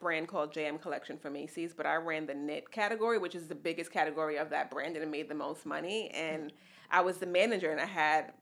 brand 0.00 0.28
called 0.28 0.52
JM 0.54 0.80
Collection 0.80 1.18
for 1.18 1.30
Macy's, 1.30 1.72
but 1.74 1.84
I 1.86 1.96
ran 1.96 2.26
the 2.26 2.34
knit 2.34 2.70
category, 2.70 3.18
which 3.18 3.34
is 3.34 3.48
the 3.48 3.54
biggest 3.54 3.90
category 3.92 4.36
of 4.36 4.50
that 4.50 4.70
brand, 4.70 4.94
and 4.96 5.02
it 5.04 5.10
made 5.10 5.28
the 5.28 5.34
most 5.34 5.66
money. 5.66 6.10
And 6.10 6.52
I 6.90 7.00
was 7.00 7.18
the 7.18 7.26
manager, 7.26 7.70
and 7.70 7.80
I 7.80 7.86
had 7.86 8.32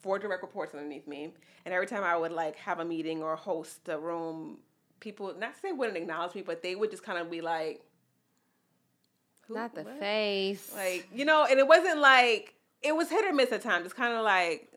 four 0.00 0.18
direct 0.18 0.42
reports 0.42 0.74
underneath 0.74 1.06
me. 1.06 1.32
And 1.64 1.72
every 1.72 1.86
time 1.86 2.02
I 2.02 2.16
would 2.16 2.32
like 2.32 2.56
have 2.56 2.80
a 2.80 2.84
meeting 2.84 3.22
or 3.22 3.36
host 3.36 3.88
a 3.88 3.98
room, 3.98 4.58
people 5.00 5.34
not 5.38 5.54
to 5.54 5.60
say 5.60 5.72
wouldn't 5.72 5.96
acknowledge 5.96 6.34
me, 6.34 6.42
but 6.42 6.62
they 6.62 6.74
would 6.74 6.90
just 6.90 7.02
kind 7.02 7.18
of 7.18 7.30
be 7.30 7.40
like, 7.40 7.82
Who, 9.46 9.54
Not 9.54 9.74
the 9.74 9.82
what? 9.82 9.98
face. 9.98 10.72
Like, 10.74 11.08
you 11.14 11.24
know, 11.24 11.46
and 11.48 11.58
it 11.58 11.66
wasn't 11.66 12.00
like 12.00 12.54
it 12.82 12.96
was 12.96 13.08
hit 13.10 13.24
or 13.24 13.32
miss 13.32 13.52
at 13.52 13.62
times. 13.62 13.84
It's 13.84 13.94
kind 13.94 14.14
of 14.14 14.24
like 14.24 14.68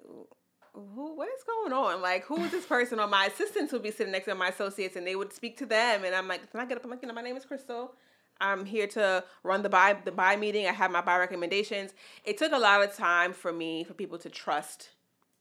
who 0.73 1.15
what 1.15 1.29
is 1.29 1.43
going 1.43 1.73
on? 1.73 2.01
Like, 2.01 2.25
who 2.25 2.43
is 2.43 2.51
this 2.51 2.65
person? 2.65 2.99
Or 2.99 3.07
my 3.07 3.25
assistants 3.25 3.71
would 3.73 3.83
be 3.83 3.91
sitting 3.91 4.11
next 4.11 4.25
to 4.25 4.35
my 4.35 4.49
associates 4.49 4.95
and 4.95 5.07
they 5.07 5.15
would 5.15 5.33
speak 5.33 5.57
to 5.59 5.65
them 5.65 6.03
and 6.03 6.13
I'm 6.13 6.27
like, 6.27 6.49
Can 6.51 6.59
I 6.59 6.65
get 6.65 6.77
up? 6.77 6.83
I'm 6.83 6.91
like, 6.91 7.01
you 7.01 7.07
know, 7.07 7.13
my 7.13 7.21
name 7.21 7.37
is 7.37 7.45
Crystal. 7.45 7.93
I'm 8.41 8.65
here 8.65 8.87
to 8.87 9.23
run 9.43 9.63
the 9.63 9.69
buy 9.69 9.97
the 10.03 10.11
buy 10.11 10.35
meeting. 10.35 10.67
I 10.67 10.71
have 10.71 10.91
my 10.91 11.01
buy 11.01 11.17
recommendations. 11.17 11.93
It 12.23 12.37
took 12.37 12.51
a 12.51 12.57
lot 12.57 12.83
of 12.83 12.95
time 12.95 13.33
for 13.33 13.53
me 13.53 13.83
for 13.83 13.93
people 13.93 14.17
to 14.19 14.29
trust 14.29 14.89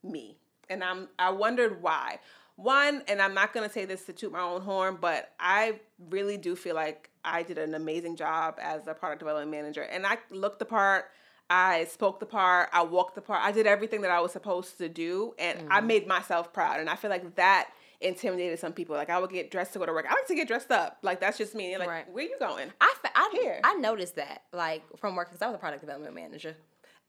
me. 0.03 0.37
And 0.69 0.83
I'm 0.83 1.09
I 1.19 1.31
wondered 1.31 1.83
why. 1.83 2.21
One, 2.57 3.03
and 3.09 3.21
I'm 3.21 3.35
not 3.35 3.53
gonna 3.53 3.69
say 3.69 3.85
this 3.85 4.05
to 4.05 4.13
toot 4.13 4.33
my 4.33 4.41
own 4.41 4.63
horn, 4.63 4.99
but 5.01 5.33
I 5.41 5.81
really 6.11 6.37
do 6.37 6.55
feel 6.55 6.77
like 6.77 7.11
I 7.25 7.43
did 7.43 7.59
an 7.59 7.75
amazing 7.75 8.17
job 8.17 8.59
as 8.61 8.87
a 8.87 8.95
product 8.95 9.19
development 9.19 9.51
manager. 9.51 9.83
And 9.83 10.07
I 10.07 10.19
looked 10.31 10.61
the 10.61 10.65
part, 10.65 11.07
I 11.51 11.85
spoke 11.85 12.21
the 12.21 12.27
part, 12.27 12.69
I 12.73 12.83
walked 12.83 13.17
the 13.17 13.23
part, 13.23 13.43
I 13.43 13.51
did 13.51 13.67
everything 13.67 14.03
that 14.03 14.13
I 14.13 14.21
was 14.21 14.31
supposed 14.31 14.79
to 14.79 14.89
do, 14.89 15.35
and 15.39 15.67
I 15.69 15.81
mm. 15.81 15.87
made 15.87 16.07
myself 16.07 16.53
proud. 16.53 16.79
And 16.79 16.89
I 16.89 16.95
feel 16.95 17.11
like 17.11 17.35
that 17.35 17.71
intimidated 18.01 18.59
some 18.59 18.73
people. 18.73 18.97
Like 18.97 19.11
I 19.11 19.19
would 19.19 19.31
get 19.31 19.51
dressed 19.51 19.73
to 19.75 19.79
go 19.79 19.87
to 19.87 19.93
work. 19.93 20.07
I 20.09 20.15
like 20.15 20.27
to 20.29 20.35
get 20.35 20.49
dressed 20.49 20.71
up. 20.71 20.99
Like 21.03 21.21
that's 21.21 21.39
just 21.39 21.55
me. 21.55 21.77
Like, 21.79 21.89
Right. 21.89 22.11
where 22.13 22.25
you 22.25 22.37
going? 22.39 22.71
I, 22.81 22.95
I. 23.15 23.61
I 23.65 23.75
noticed 23.75 24.17
that 24.17 24.43
like 24.53 24.83
from 24.99 25.17
work 25.17 25.29
because 25.29 25.43
I 25.43 25.47
was 25.47 25.55
a 25.55 25.59
product 25.59 25.81
development 25.83 26.15
manager. 26.15 26.57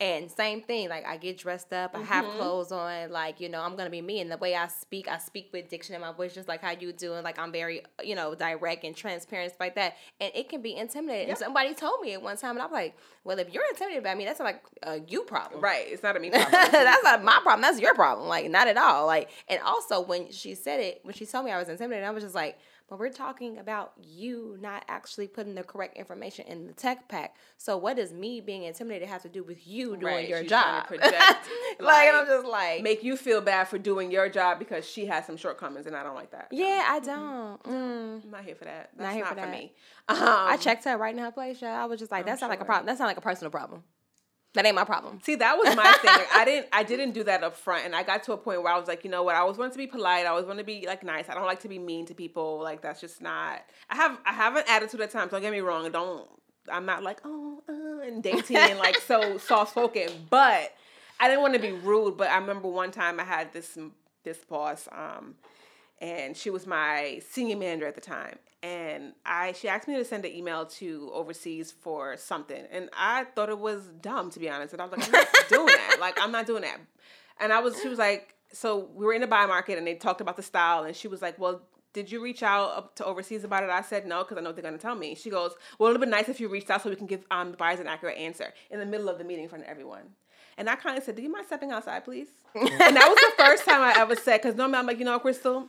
And 0.01 0.29
same 0.29 0.61
thing, 0.61 0.89
like 0.89 1.05
I 1.07 1.15
get 1.15 1.37
dressed 1.37 1.71
up, 1.71 1.91
I 1.95 2.01
have 2.01 2.25
Mm-hmm. 2.25 2.35
clothes 2.37 2.71
on, 2.73 3.11
like, 3.11 3.39
you 3.39 3.47
know, 3.47 3.61
I'm 3.61 3.77
gonna 3.77 3.89
be 3.89 4.01
me. 4.01 4.19
And 4.19 4.29
the 4.29 4.35
way 4.35 4.53
I 4.53 4.67
speak, 4.67 5.07
I 5.07 5.17
speak 5.19 5.51
with 5.53 5.69
diction 5.69 5.95
in 5.95 6.01
my 6.01 6.11
voice, 6.11 6.33
just 6.33 6.49
like 6.49 6.61
how 6.61 6.71
you 6.71 6.91
do. 6.91 7.13
And 7.13 7.23
like 7.23 7.39
I'm 7.39 7.49
very, 7.53 7.81
you 8.03 8.13
know, 8.13 8.35
direct 8.35 8.83
and 8.83 8.93
transparent 8.93 9.53
like 9.57 9.75
that. 9.75 9.95
And 10.19 10.33
it 10.35 10.49
can 10.49 10.61
be 10.61 10.75
intimidating. 10.75 11.29
And 11.29 11.37
somebody 11.37 11.73
told 11.73 12.01
me 12.01 12.11
at 12.13 12.21
one 12.21 12.35
time, 12.35 12.57
and 12.57 12.61
I'm 12.61 12.73
like, 12.73 12.97
well, 13.23 13.39
if 13.39 13.53
you're 13.53 13.63
intimidated 13.69 14.03
by 14.03 14.15
me, 14.15 14.25
that's 14.25 14.41
like 14.41 14.61
a 14.83 14.99
you 15.07 15.23
problem. 15.23 15.61
Right. 15.61 15.85
It's 15.87 16.03
not 16.03 16.17
a 16.17 16.19
me 16.19 16.29
problem. 16.31 16.51
that's 16.51 17.03
not 17.05 17.23
my 17.23 17.39
problem. 17.41 17.61
That's 17.61 17.79
your 17.79 17.95
problem. 17.95 18.27
Like, 18.27 18.49
not 18.49 18.67
at 18.67 18.75
all. 18.77 19.05
Like, 19.07 19.29
and 19.47 19.61
also 19.61 20.01
when 20.01 20.29
she 20.29 20.55
said 20.55 20.81
it, 20.81 20.99
when 21.03 21.13
she 21.13 21.25
told 21.25 21.45
me 21.45 21.51
I 21.51 21.57
was 21.57 21.69
intimidated, 21.69 22.03
I 22.05 22.11
was 22.11 22.21
just 22.23 22.35
like, 22.35 22.59
but 22.87 22.99
we're 22.99 23.09
talking 23.09 23.57
about 23.57 23.93
you 23.97 24.57
not 24.61 24.85
actually 24.87 25.27
putting 25.27 25.55
the 25.55 25.63
correct 25.63 25.97
information 25.97 26.45
in 26.47 26.67
the 26.67 26.73
tech 26.73 27.07
pack. 27.09 27.35
So 27.57 27.77
what 27.77 27.95
does 27.97 28.13
me 28.13 28.41
being 28.41 28.63
intimidated 28.63 29.07
have 29.09 29.21
to 29.23 29.29
do 29.29 29.43
with 29.43 29.65
you 29.67 29.97
doing 29.97 30.01
Right, 30.15 30.29
your 30.29 30.43
job? 30.43 30.87
project, 30.87 31.13
like, 31.13 31.81
like, 31.81 32.07
and 32.07 32.17
I'm 32.17 32.25
just 32.27 32.45
like, 32.47 32.83
make 32.83 33.03
you 33.03 33.17
feel 33.17 33.41
bad 33.41 33.67
for 33.67 33.77
doing 33.77 34.11
your 34.11 34.29
job 34.29 34.59
because 34.59 34.87
she 34.87 35.05
has 35.07 35.25
some 35.25 35.37
shortcomings 35.37 35.87
and 35.87 35.95
I 35.95 36.03
don't 36.03 36.15
like 36.15 36.31
that. 36.31 36.47
yeah, 36.51 36.85
I 36.87 36.99
don't. 36.99 37.63
Mm. 37.63 38.23
I'm 38.23 38.31
not 38.31 38.43
here 38.45 38.55
for 38.55 38.65
that. 38.65 38.91
Not 38.97 39.03
That's 39.03 39.15
here 39.15 39.25
not, 39.25 39.35
for 39.35 39.41
for, 39.41 39.49
me. 39.49 39.73
Um, 40.07 40.17
I 40.19 40.57
checked 40.57 40.83
her 40.85 40.97
right 40.97 41.15
in 41.15 41.19
her 41.23 41.31
place. 41.31 41.59
y'all. 41.61 41.71
I 41.71 41.85
was 41.85 41.99
just 41.99 42.11
like, 42.11 42.21
I'm 42.21 42.25
that's 42.27 42.41
not 42.41 42.49
like 42.51 42.61
a 42.61 42.65
problem. 42.65 42.85
That's 42.85 42.99
not 42.99 43.07
like 43.07 43.17
a 43.17 43.21
personal 43.21 43.49
problem. 43.49 43.81
That 44.55 44.65
ain't 44.65 44.75
my 44.75 44.83
problem. 44.85 45.19
See, 45.21 45.35
that 45.35 45.57
was 45.57 45.75
my 45.75 45.91
thing. 46.01 46.25
I 46.33 46.43
didn't 46.45 46.67
I 46.73 46.83
didn't 46.83 47.11
do 47.11 47.23
that 47.25 47.43
up 47.43 47.55
front 47.55 47.85
and 47.85 47.95
I 47.95 48.03
got 48.03 48.23
to 48.23 48.33
a 48.33 48.37
point 48.37 48.63
where 48.63 48.73
I 48.73 48.79
was 48.79 48.87
like, 48.87 49.03
you 49.03 49.09
know 49.11 49.23
what, 49.23 49.35
I 49.35 49.39
always 49.39 49.57
want 49.57 49.73
to 49.73 49.77
be 49.77 49.87
polite. 49.87 50.25
I 50.25 50.29
always 50.29 50.45
want 50.45 50.59
to 50.59 50.65
be 50.65 50.85
like 50.87 51.03
nice. 51.03 51.29
I 51.29 51.33
don't 51.35 51.45
like 51.45 51.59
to 51.61 51.67
be 51.69 51.77
mean 51.77 52.05
to 52.07 52.13
people. 52.15 52.59
Like 52.61 52.81
that's 52.81 52.99
just 53.01 53.21
not 53.21 53.61
I 53.89 53.95
have 53.95 54.17
I 54.25 54.33
have 54.33 54.55
an 54.55 54.63
attitude 54.67 55.01
at 55.01 55.11
times, 55.11 55.31
don't 55.31 55.41
get 55.41 55.51
me 55.51 55.59
wrong. 55.59 55.85
and 55.85 55.93
Don't 55.93 56.27
I'm 56.71 56.85
not 56.85 57.03
like, 57.03 57.19
oh, 57.25 57.61
uh, 57.69 58.07
and 58.07 58.23
dainty 58.23 58.55
and 58.55 58.79
like 58.79 58.97
so 59.01 59.37
soft 59.39 59.71
spoken. 59.71 60.09
But 60.29 60.73
I 61.19 61.27
didn't 61.27 61.41
want 61.41 61.53
to 61.53 61.59
be 61.59 61.71
rude. 61.71 62.17
But 62.17 62.29
I 62.29 62.37
remember 62.37 62.67
one 62.67 62.91
time 62.91 63.19
I 63.19 63.23
had 63.23 63.53
this 63.53 63.77
this 64.23 64.37
boss, 64.39 64.87
um, 64.91 65.35
and 66.01 66.35
she 66.35 66.49
was 66.49 66.67
my 66.67 67.21
senior 67.29 67.57
manager 67.57 67.87
at 67.87 67.95
the 67.95 68.01
time. 68.01 68.37
And 68.61 69.13
I 69.25 69.53
she 69.53 69.67
asked 69.67 69.87
me 69.87 69.95
to 69.95 70.05
send 70.05 70.25
an 70.25 70.31
email 70.31 70.65
to 70.65 71.11
overseas 71.13 71.71
for 71.71 72.17
something. 72.17 72.65
And 72.71 72.89
I 72.97 73.25
thought 73.35 73.49
it 73.49 73.59
was 73.59 73.85
dumb 74.01 74.31
to 74.31 74.39
be 74.39 74.49
honest. 74.49 74.73
And 74.73 74.81
I 74.81 74.85
was 74.85 74.97
like, 74.97 75.05
I'm 75.05 75.11
not 75.11 75.27
doing 75.49 75.67
that. 75.67 75.97
Like 75.99 76.19
I'm 76.19 76.31
not 76.31 76.47
doing 76.47 76.63
that. 76.63 76.79
And 77.39 77.53
I 77.53 77.59
was 77.59 77.79
she 77.81 77.87
was 77.87 77.99
like, 77.99 78.33
so 78.51 78.89
we 78.95 79.05
were 79.05 79.13
in 79.13 79.21
the 79.21 79.27
buy 79.27 79.45
market 79.45 79.77
and 79.77 79.85
they 79.85 79.95
talked 79.95 80.21
about 80.21 80.37
the 80.37 80.43
style 80.43 80.83
and 80.83 80.95
she 80.95 81.07
was 81.07 81.21
like, 81.21 81.37
Well, 81.37 81.61
did 81.93 82.11
you 82.11 82.21
reach 82.21 82.43
out 82.43 82.95
to 82.97 83.05
overseas 83.05 83.43
about 83.43 83.63
it? 83.63 83.69
I 83.69 83.81
said 83.81 84.07
no 84.07 84.23
because 84.23 84.37
I 84.37 84.41
know 84.41 84.49
what 84.49 84.55
they're 84.55 84.63
gonna 84.63 84.77
tell 84.77 84.95
me. 84.95 85.15
She 85.15 85.29
goes, 85.29 85.53
Well, 85.77 85.89
it'd 85.89 86.01
be 86.01 86.07
nice 86.07 86.27
if 86.27 86.39
you 86.39 86.49
reached 86.49 86.71
out 86.71 86.81
so 86.81 86.89
we 86.89 86.95
can 86.95 87.07
give 87.07 87.23
um 87.29 87.51
the 87.51 87.57
buyers 87.57 87.79
an 87.79 87.87
accurate 87.87 88.17
answer 88.17 88.51
in 88.71 88.79
the 88.79 88.85
middle 88.85 89.09
of 89.09 89.19
the 89.19 89.23
meeting 89.23 89.43
in 89.43 89.49
front 89.49 89.63
of 89.63 89.69
everyone. 89.69 90.09
And 90.57 90.69
I 90.69 90.75
kind 90.75 90.97
of 90.97 91.03
said, 91.03 91.15
Do 91.15 91.21
you 91.21 91.31
mind 91.31 91.45
stepping 91.45 91.71
outside, 91.71 92.03
please? 92.05 92.29
and 92.55 92.67
that 92.67 93.07
was 93.07 93.17
the 93.17 93.43
first 93.43 93.65
time 93.65 93.81
I 93.81 93.93
ever 93.97 94.15
said, 94.15 94.41
because 94.41 94.55
normally 94.55 94.79
I'm 94.79 94.85
like, 94.85 94.99
you 94.99 95.05
know, 95.05 95.19
Crystal. 95.19 95.67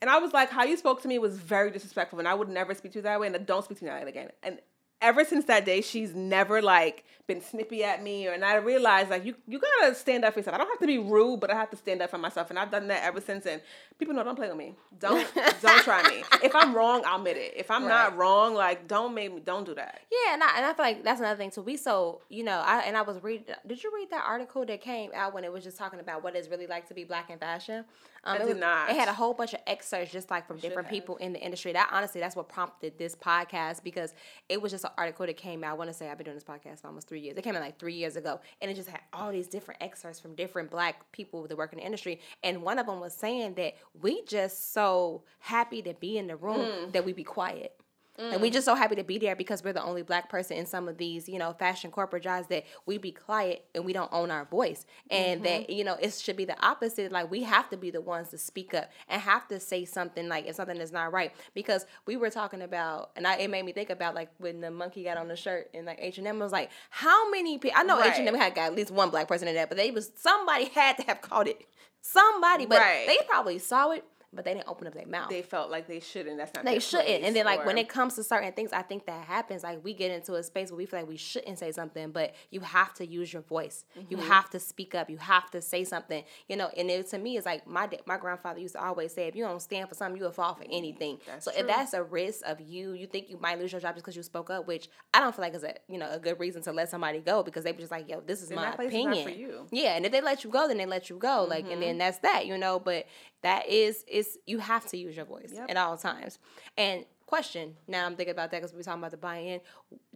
And 0.00 0.10
I 0.10 0.18
was 0.18 0.32
like, 0.32 0.50
how 0.50 0.64
you 0.64 0.76
spoke 0.76 1.02
to 1.02 1.08
me 1.08 1.18
was 1.18 1.38
very 1.38 1.70
disrespectful, 1.70 2.18
and 2.18 2.28
I 2.28 2.34
would 2.34 2.48
never 2.48 2.74
speak 2.74 2.92
to 2.92 2.98
you 2.98 3.02
that 3.02 3.20
way, 3.20 3.26
and 3.26 3.46
don't 3.46 3.64
speak 3.64 3.78
to 3.78 3.84
me 3.84 3.90
that 3.90 4.02
way 4.02 4.08
again. 4.08 4.30
And 4.42 4.58
ever 5.00 5.24
since 5.24 5.44
that 5.46 5.64
day, 5.64 5.80
she's 5.80 6.14
never 6.14 6.62
like 6.62 7.04
been 7.26 7.40
snippy 7.40 7.82
at 7.82 8.02
me, 8.02 8.28
or 8.28 8.32
and 8.32 8.44
I 8.44 8.56
realized 8.56 9.10
like 9.10 9.24
you 9.24 9.34
you 9.46 9.58
gotta 9.58 9.94
stand 9.94 10.24
up 10.24 10.34
for 10.34 10.40
yourself. 10.40 10.54
I 10.54 10.58
don't 10.58 10.68
have 10.68 10.78
to 10.78 10.86
be 10.86 10.98
rude, 10.98 11.40
but 11.40 11.50
I 11.50 11.54
have 11.54 11.70
to 11.70 11.76
stand 11.76 12.00
up 12.00 12.10
for 12.10 12.18
myself, 12.18 12.50
and 12.50 12.58
I've 12.58 12.70
done 12.70 12.86
that 12.88 13.02
ever 13.02 13.20
since. 13.20 13.46
And 13.46 13.60
people 13.98 14.14
know 14.14 14.22
don't 14.22 14.36
play 14.36 14.48
with 14.48 14.56
me. 14.56 14.74
Don't 14.98 15.26
don't 15.62 15.82
try 15.82 16.02
me. 16.08 16.22
If 16.42 16.54
I'm 16.54 16.74
wrong, 16.74 17.02
I'll 17.04 17.18
admit 17.18 17.36
it. 17.36 17.54
If 17.56 17.70
I'm 17.70 17.86
not 17.86 18.16
wrong, 18.16 18.54
like 18.54 18.86
don't 18.86 19.14
make 19.14 19.34
me 19.34 19.40
don't 19.40 19.66
do 19.66 19.74
that. 19.74 20.00
Yeah, 20.10 20.34
and 20.34 20.42
I, 20.42 20.56
and 20.56 20.66
I 20.66 20.72
feel 20.72 20.84
like 20.84 21.04
that's 21.04 21.20
another 21.20 21.36
thing. 21.36 21.50
So 21.50 21.62
we 21.62 21.76
so 21.76 22.20
you 22.28 22.44
know, 22.44 22.62
I 22.64 22.80
and 22.80 22.96
I 22.96 23.02
was 23.02 23.22
reading. 23.22 23.46
Did 23.66 23.82
you 23.82 23.92
read 23.94 24.10
that 24.10 24.24
article 24.26 24.64
that 24.66 24.80
came 24.80 25.10
out 25.14 25.34
when 25.34 25.44
it 25.44 25.52
was 25.52 25.64
just 25.64 25.76
talking 25.76 26.00
about 26.00 26.22
what 26.22 26.36
it's 26.36 26.48
really 26.48 26.66
like 26.66 26.86
to 26.88 26.94
be 26.94 27.04
black 27.04 27.30
in 27.30 27.38
fashion? 27.38 27.84
Um, 28.26 28.32
I 28.32 28.36
it 28.36 28.38
did 28.40 28.48
was- 28.48 28.56
not. 28.58 28.90
It 28.90 28.96
had 28.96 29.08
a 29.08 29.12
whole 29.12 29.32
bunch 29.34 29.54
of 29.54 29.60
excerpts 29.66 30.12
just 30.12 30.30
like 30.30 30.46
from 30.46 30.58
different 30.58 30.86
have. 30.88 30.92
people 30.92 31.16
in 31.16 31.32
the 31.32 31.40
industry. 31.40 31.72
That 31.72 31.88
honestly, 31.92 32.20
that's 32.20 32.36
what 32.36 32.48
prompted 32.48 32.98
this 32.98 33.14
podcast 33.14 33.82
because 33.82 34.12
it 34.48 34.60
was 34.60 34.72
just 34.72 34.84
an 34.84 34.90
article 34.98 35.24
that 35.26 35.36
came 35.36 35.62
out. 35.64 35.70
I 35.70 35.74
want 35.74 35.88
to 35.90 35.94
say 35.94 36.08
I've 36.10 36.18
been 36.18 36.24
doing 36.24 36.36
this 36.36 36.44
podcast 36.44 36.80
for 36.80 36.88
almost 36.88 37.08
three 37.08 37.20
years. 37.20 37.36
It 37.38 37.42
came 37.42 37.54
out 37.54 37.62
like 37.62 37.78
three 37.78 37.94
years 37.94 38.16
ago, 38.16 38.40
and 38.60 38.70
it 38.70 38.74
just 38.74 38.88
had 38.88 39.00
all 39.12 39.30
these 39.30 39.46
different 39.48 39.82
excerpts 39.82 40.20
from 40.20 40.34
different 40.34 40.70
black 40.70 41.10
people 41.12 41.46
that 41.46 41.56
work 41.56 41.72
in 41.72 41.78
the 41.78 41.84
industry. 41.84 42.20
And 42.42 42.62
one 42.62 42.78
of 42.78 42.86
them 42.86 43.00
was 43.00 43.14
saying 43.14 43.54
that 43.54 43.74
we 44.00 44.22
just 44.24 44.72
so 44.72 45.22
happy 45.38 45.80
to 45.82 45.94
be 45.94 46.18
in 46.18 46.26
the 46.26 46.36
room 46.36 46.56
Mm. 46.66 46.92
that 46.92 47.04
we 47.04 47.12
be 47.12 47.24
quiet. 47.24 47.80
And 48.18 48.40
we 48.40 48.50
just 48.50 48.64
so 48.64 48.74
happy 48.74 48.96
to 48.96 49.04
be 49.04 49.18
there 49.18 49.36
because 49.36 49.62
we're 49.62 49.72
the 49.72 49.82
only 49.82 50.02
black 50.02 50.28
person 50.28 50.56
in 50.56 50.66
some 50.66 50.88
of 50.88 50.98
these, 50.98 51.28
you 51.28 51.38
know, 51.38 51.52
fashion 51.52 51.90
corporate 51.90 52.22
jobs 52.22 52.48
that 52.48 52.64
we 52.86 52.98
be 52.98 53.12
quiet 53.12 53.64
and 53.74 53.84
we 53.84 53.92
don't 53.92 54.12
own 54.12 54.30
our 54.30 54.44
voice. 54.44 54.86
And 55.10 55.44
that, 55.44 55.62
mm-hmm. 55.62 55.72
you 55.72 55.84
know, 55.84 55.96
it 56.00 56.14
should 56.14 56.36
be 56.36 56.44
the 56.44 56.58
opposite. 56.64 57.12
Like 57.12 57.30
we 57.30 57.42
have 57.42 57.68
to 57.70 57.76
be 57.76 57.90
the 57.90 58.00
ones 58.00 58.30
to 58.30 58.38
speak 58.38 58.74
up 58.74 58.90
and 59.08 59.20
have 59.20 59.46
to 59.48 59.60
say 59.60 59.84
something 59.84 60.28
like 60.28 60.46
if 60.46 60.56
something 60.56 60.78
is 60.78 60.92
not 60.92 61.12
right. 61.12 61.32
Because 61.54 61.86
we 62.06 62.16
were 62.16 62.30
talking 62.30 62.62
about 62.62 63.10
and 63.16 63.26
I 63.26 63.36
it 63.36 63.50
made 63.50 63.64
me 63.64 63.72
think 63.72 63.90
about 63.90 64.14
like 64.14 64.30
when 64.38 64.60
the 64.60 64.70
monkey 64.70 65.04
got 65.04 65.16
on 65.16 65.28
the 65.28 65.36
shirt 65.36 65.70
and 65.74 65.86
like 65.86 65.98
H 66.00 66.18
and 66.18 66.26
M 66.26 66.38
was 66.38 66.52
like, 66.52 66.70
how 66.90 67.30
many 67.30 67.58
people 67.58 67.78
I 67.78 67.82
know 67.82 68.02
H 68.02 68.14
and 68.16 68.28
M 68.28 68.34
had 68.34 68.54
got 68.54 68.66
at 68.66 68.74
least 68.74 68.90
one 68.90 69.10
black 69.10 69.28
person 69.28 69.48
in 69.48 69.54
that, 69.54 69.68
but 69.68 69.76
they 69.76 69.90
was 69.90 70.10
somebody 70.16 70.66
had 70.66 70.96
to 70.98 71.02
have 71.04 71.20
caught 71.20 71.48
it. 71.48 71.66
Somebody, 72.00 72.66
but 72.66 72.78
Right. 72.78 73.06
they 73.06 73.18
probably 73.26 73.58
saw 73.58 73.90
it 73.90 74.04
but 74.32 74.44
they 74.44 74.54
didn't 74.54 74.68
open 74.68 74.86
up 74.86 74.94
their 74.94 75.06
mouth. 75.06 75.30
They 75.30 75.42
felt 75.42 75.70
like 75.70 75.86
they 75.86 76.00
shouldn't. 76.00 76.36
That's 76.38 76.52
not. 76.54 76.64
they 76.64 76.78
shouldn't. 76.78 77.24
And 77.24 77.34
then 77.34 77.44
like 77.46 77.64
when 77.64 77.78
it 77.78 77.88
comes 77.88 78.14
to 78.16 78.24
certain 78.24 78.52
things, 78.52 78.72
I 78.72 78.82
think 78.82 79.06
that 79.06 79.24
happens. 79.26 79.62
Like 79.62 79.82
we 79.84 79.94
get 79.94 80.10
into 80.10 80.34
a 80.34 80.42
space 80.42 80.70
where 80.70 80.78
we 80.78 80.86
feel 80.86 81.00
like 81.00 81.08
we 81.08 81.16
shouldn't 81.16 81.58
say 81.58 81.72
something, 81.72 82.10
but 82.10 82.34
you 82.50 82.60
have 82.60 82.92
to 82.94 83.06
use 83.06 83.32
your 83.32 83.42
voice. 83.42 83.84
You 84.08 84.16
Mm-hmm. 84.16 84.28
have 84.28 84.50
to 84.50 84.60
speak 84.60 84.94
up. 84.94 85.08
You 85.10 85.16
have 85.18 85.50
to 85.52 85.60
say 85.62 85.84
something. 85.84 86.24
You 86.48 86.56
know, 86.56 86.70
and 86.76 86.90
it, 86.90 87.08
to 87.10 87.18
me, 87.18 87.36
it's 87.36 87.46
like 87.46 87.66
my 87.66 87.88
my 88.06 88.16
grandfather 88.18 88.60
used 88.60 88.74
to 88.74 88.84
always 88.84 89.12
say, 89.12 89.26
if 89.28 89.36
you 89.36 89.44
don't 89.44 89.60
stand 89.62 89.88
for 89.88 89.94
something, 89.94 90.18
you 90.18 90.24
will 90.24 90.32
fall 90.32 90.54
for 90.54 90.64
anything. 90.70 91.18
That's 91.26 91.44
so 91.44 91.50
true. 91.50 91.60
if 91.60 91.66
that's 91.66 91.94
a 91.94 92.02
risk 92.02 92.42
of 92.46 92.60
you, 92.60 92.92
you 92.92 93.06
think 93.06 93.30
you 93.30 93.38
might 93.38 93.58
lose 93.58 93.72
your 93.72 93.80
job 93.80 93.94
just 93.94 94.04
because 94.04 94.16
you 94.16 94.22
spoke 94.22 94.50
up, 94.50 94.66
which 94.66 94.88
I 95.14 95.20
don't 95.20 95.34
feel 95.34 95.42
like 95.44 95.54
is 95.54 95.64
a 95.64 95.74
you 95.88 95.98
know 95.98 96.10
a 96.10 96.18
good 96.18 96.38
reason 96.40 96.62
to 96.62 96.72
let 96.72 96.88
somebody 96.88 97.20
go 97.20 97.42
because 97.42 97.64
they 97.64 97.72
were 97.72 97.78
just 97.78 97.90
like, 97.90 98.08
yo, 98.08 98.20
this 98.20 98.42
is 98.42 98.50
my 98.50 98.62
that 98.62 98.76
place 98.76 98.88
is 98.92 98.94
not 99.04 99.12
opinion. 99.12 99.28
for 99.28 99.34
you. 99.34 99.66
Yeah, 99.70 99.96
and 99.96 100.04
if 100.04 100.12
they 100.12 100.20
let 100.20 100.44
you 100.44 100.50
go, 100.50 100.68
then 100.68 100.76
they 100.78 100.86
let 100.86 101.08
you 101.10 101.16
go. 101.16 101.46
Like, 101.48 101.64
and 101.70 101.82
then 101.82 101.98
that's 101.98 102.18
that, 102.18 102.46
you 102.46 102.58
know. 102.58 102.78
But 102.78 103.06
that 103.42 103.68
is 103.68 104.04
is 104.08 104.25
you 104.46 104.58
have 104.58 104.86
to 104.88 104.96
use 104.96 105.16
your 105.16 105.24
voice 105.24 105.52
Yep. 105.54 105.70
at 105.70 105.76
all 105.76 105.96
times. 105.96 106.38
And 106.76 107.04
question, 107.26 107.76
now 107.88 108.06
I'm 108.06 108.16
thinking 108.16 108.32
about 108.32 108.50
that 108.50 108.58
because 108.60 108.74
we 108.74 108.80
are 108.80 108.84
talking 108.84 109.00
about 109.00 109.10
the 109.12 109.16
buy-in. 109.16 109.60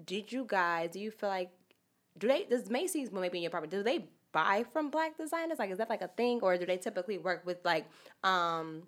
Did 0.05 0.31
you 0.33 0.44
guys? 0.46 0.90
Do 0.92 1.01
you 1.01 1.11
feel 1.11 1.29
like 1.29 1.51
do 2.18 2.27
they? 2.29 2.44
Does 2.44 2.68
Macy's? 2.70 3.11
Well, 3.11 3.23
maybe 3.23 3.38
in 3.38 3.42
your 3.42 3.51
property. 3.51 3.70
Do 3.77 3.83
they 3.83 4.07
buy 4.33 4.64
from 4.73 4.90
black 4.90 5.16
designers? 5.16 5.59
Like, 5.59 5.70
is 5.70 5.79
that 5.79 5.88
like 5.90 6.03
a 6.03 6.09
thing, 6.09 6.40
or 6.42 6.57
do 6.59 6.66
they 6.66 6.77
typically 6.77 7.18
work 7.18 7.44
with 7.46 7.59
like 7.64 7.87
um 8.25 8.83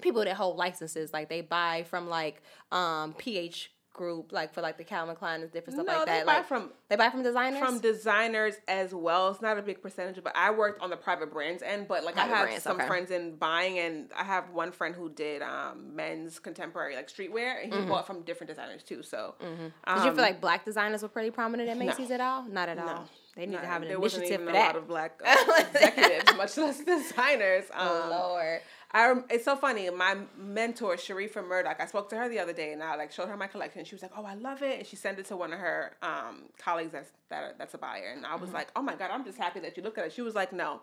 people 0.00 0.24
that 0.24 0.34
hold 0.36 0.56
licenses? 0.56 1.12
Like 1.12 1.28
they 1.28 1.40
buy 1.40 1.84
from 1.90 2.08
like 2.08 2.42
um 2.72 3.14
PVH 3.14 3.68
group, 3.92 4.32
like 4.32 4.54
for 4.54 4.60
like 4.62 4.78
the 4.78 4.84
Calvin 4.84 5.14
Klein 5.16 5.42
and 5.42 5.50
different 5.52 5.76
stuff 5.76 5.86
No, 5.86 5.98
like 5.98 6.06
they 6.06 6.12
that. 6.12 6.26
buy 6.26 6.36
like, 6.38 6.46
from- 6.46 6.70
they 6.88 6.96
buy 6.96 7.10
from 7.10 7.22
designers. 7.22 7.60
from 7.60 7.80
designers 7.80 8.54
as 8.68 8.94
well. 8.94 9.30
It's 9.30 9.42
not 9.42 9.58
a 9.58 9.62
big 9.62 9.82
percentage, 9.82 10.22
but 10.22 10.34
I 10.36 10.50
worked 10.50 10.80
on 10.82 10.90
the 10.90 10.96
private 10.96 11.32
brands 11.32 11.62
end. 11.62 11.86
But 11.88 12.04
like 12.04 12.14
Private 12.14 12.32
I 12.32 12.36
have 12.36 12.46
brands, 12.46 12.62
some 12.64 12.76
okay. 12.78 12.86
friends 12.86 13.10
in 13.10 13.36
buying, 13.36 13.78
and 13.78 14.10
I 14.16 14.24
have 14.24 14.50
one 14.50 14.72
friend 14.72 14.94
who 14.94 15.10
did 15.10 15.42
um, 15.42 15.94
men's 15.94 16.38
contemporary 16.38 16.96
like 16.96 17.08
streetwear, 17.10 17.62
and 17.62 17.72
he 17.74 17.80
bought 17.82 18.06
from 18.06 18.22
different 18.22 18.48
designers 18.48 18.82
too. 18.82 19.02
So 19.02 19.34
Mm-hmm. 19.40 19.62
Did 19.64 19.72
um, 19.86 20.04
you 20.06 20.12
feel 20.12 20.22
like 20.22 20.40
black 20.40 20.64
designers 20.64 21.02
were 21.02 21.08
pretty 21.08 21.30
prominent 21.30 21.68
at 21.68 21.76
Macy's 21.78 22.10
at 22.10 22.20
all? 22.20 22.44
Not 22.44 22.68
at 22.68 22.78
all. 22.78 23.08
They 23.36 23.46
need 23.46 23.52
not- 23.54 23.60
to 23.62 23.66
have 23.68 23.82
an 23.82 23.88
there 23.88 24.00
wasn't 24.00 24.24
initiative 24.24 24.42
even 24.48 24.54
for 24.54 24.60
a 24.60 24.64
lot 24.64 24.76
of 24.76 24.88
black 24.88 25.20
uh, 25.24 25.36
executives, 25.74 26.36
much 26.36 26.56
less 26.56 26.80
designers. 26.84 27.64
Um, 27.72 27.88
oh 27.88 28.08
Lord. 28.10 28.60
I 28.92 29.14
it's 29.30 29.44
so 29.44 29.54
funny. 29.56 29.88
My 29.90 30.16
mentor 30.36 30.96
Sharifa 30.96 31.46
Murdoch, 31.46 31.76
I 31.78 31.86
spoke 31.86 32.08
to 32.10 32.16
her 32.16 32.28
the 32.28 32.40
other 32.40 32.52
day, 32.52 32.72
and 32.72 32.82
I 32.82 32.96
like 32.96 33.12
showed 33.12 33.28
her 33.28 33.36
my 33.36 33.46
collection. 33.46 33.84
She 33.84 33.94
was 33.94 34.02
like, 34.02 34.10
"Oh, 34.16 34.24
I 34.24 34.34
love 34.34 34.62
it," 34.62 34.78
and 34.78 34.86
she 34.86 34.96
sent 34.96 35.18
it 35.20 35.26
to 35.26 35.36
one 35.36 35.52
of 35.52 35.60
her 35.60 35.92
um, 36.02 36.42
colleagues 36.58 36.90
that's 36.92 37.10
that 37.28 37.56
that's 37.58 37.74
a 37.74 37.78
buyer. 37.78 38.12
And 38.16 38.26
I 38.26 38.30
Mm-hmm. 38.30 38.40
was 38.42 38.52
like, 38.52 38.68
"Oh 38.74 38.82
my 38.82 38.96
god, 38.96 39.10
I'm 39.12 39.24
just 39.24 39.38
happy 39.38 39.60
that 39.60 39.76
you 39.76 39.82
look 39.84 39.96
at 39.98 40.06
it." 40.06 40.12
She 40.12 40.22
was 40.22 40.34
like, 40.34 40.52
"No, 40.52 40.80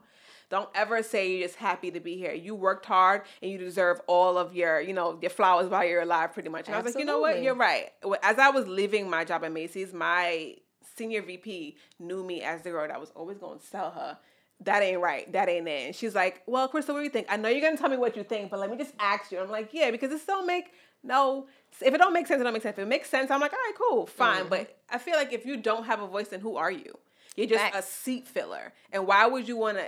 don't 0.50 0.70
ever 0.74 1.04
say 1.04 1.30
you're 1.32 1.48
just 1.48 1.58
happy 1.60 1.92
to 1.92 2.00
be 2.00 2.18
here. 2.18 2.34
You 2.34 2.56
worked 2.56 2.86
hard, 2.86 3.24
and 3.42 3.52
you 3.52 3.58
deserve 3.58 4.00
all 4.08 4.38
of 4.38 4.56
your 4.56 4.80
you 4.80 4.94
know 4.94 5.20
your 5.22 5.30
flowers 5.30 5.68
while 5.68 5.84
you're 5.86 6.02
alive, 6.02 6.34
pretty 6.34 6.50
much." 6.50 6.68
And 6.68 6.76
I 6.76 6.80
was 6.80 6.86
like, 6.96 7.00
"You 7.00 7.06
know 7.06 7.20
what? 7.20 7.42
You're 7.42 7.56
right." 7.56 7.92
As 8.24 8.40
I 8.40 8.50
was 8.52 8.68
leaving 8.68 9.10
my 9.10 9.26
job 9.26 9.44
at 9.44 9.52
Macy's, 9.52 9.94
my 9.94 10.56
senior 10.96 11.22
VP 11.22 11.76
knew 12.00 12.24
me 12.24 12.42
as 12.42 12.62
the 12.62 12.72
girl 12.72 12.88
that 12.88 13.00
was 13.00 13.12
always 13.12 13.38
going 13.38 13.60
to 13.60 13.66
sell 13.66 13.92
her 13.92 14.18
that 14.62 14.82
ain't 14.82 15.02
right. 15.02 15.32
That 15.34 15.50
ain't 15.50 15.68
it. 15.68 15.86
And 15.88 15.96
she's 15.96 16.16
like, 16.16 16.42
well, 16.48 16.68
Crystal, 16.68 16.96
what 16.96 17.02
do 17.02 17.04
you 17.06 17.12
think? 17.12 17.28
I 17.30 17.38
know 17.38 17.50
you're 17.50 17.62
gonna 17.62 17.78
tell 17.78 17.90
me 17.90 17.98
what 17.98 18.16
you 18.16 18.24
think, 18.24 18.50
but 18.50 18.60
let 18.60 18.72
me 18.72 18.78
just 18.78 18.94
ask 19.00 19.32
you. 19.32 19.40
I'm 19.40 19.50
like, 19.50 19.70
yeah, 19.72 19.92
because 19.92 20.10
this 20.10 20.26
don't 20.26 20.48
make 20.48 20.74
no. 21.04 21.48
If 21.80 21.94
it 21.94 21.98
don't 21.98 22.14
make 22.14 22.28
sense, 22.28 22.42
it 22.42 22.44
don't 22.44 22.54
make 22.54 22.64
sense. 22.64 22.78
If 22.78 22.84
it 22.84 22.88
makes 22.88 23.10
sense, 23.10 23.30
I'm 23.30 23.40
like, 23.40 23.54
all 23.54 23.60
right, 23.60 23.74
cool, 23.78 24.08
fine. 24.08 24.42
Mm-hmm. 24.42 24.50
But 24.50 24.78
I 24.90 24.98
feel 24.98 25.16
like 25.16 25.32
if 25.32 25.46
you 25.46 25.58
don't 25.58 25.86
have 25.86 26.02
a 26.02 26.08
voice, 26.08 26.30
then 26.30 26.40
who 26.40 26.58
are 26.58 26.72
you? 26.72 26.98
You're 27.36 27.48
just 27.48 27.76
a 27.76 27.84
seat 27.84 28.28
filler. 28.28 28.74
And 28.92 29.06
why 29.06 29.28
would 29.28 29.48
you 29.48 29.58
want 29.58 29.78
to? 29.78 29.86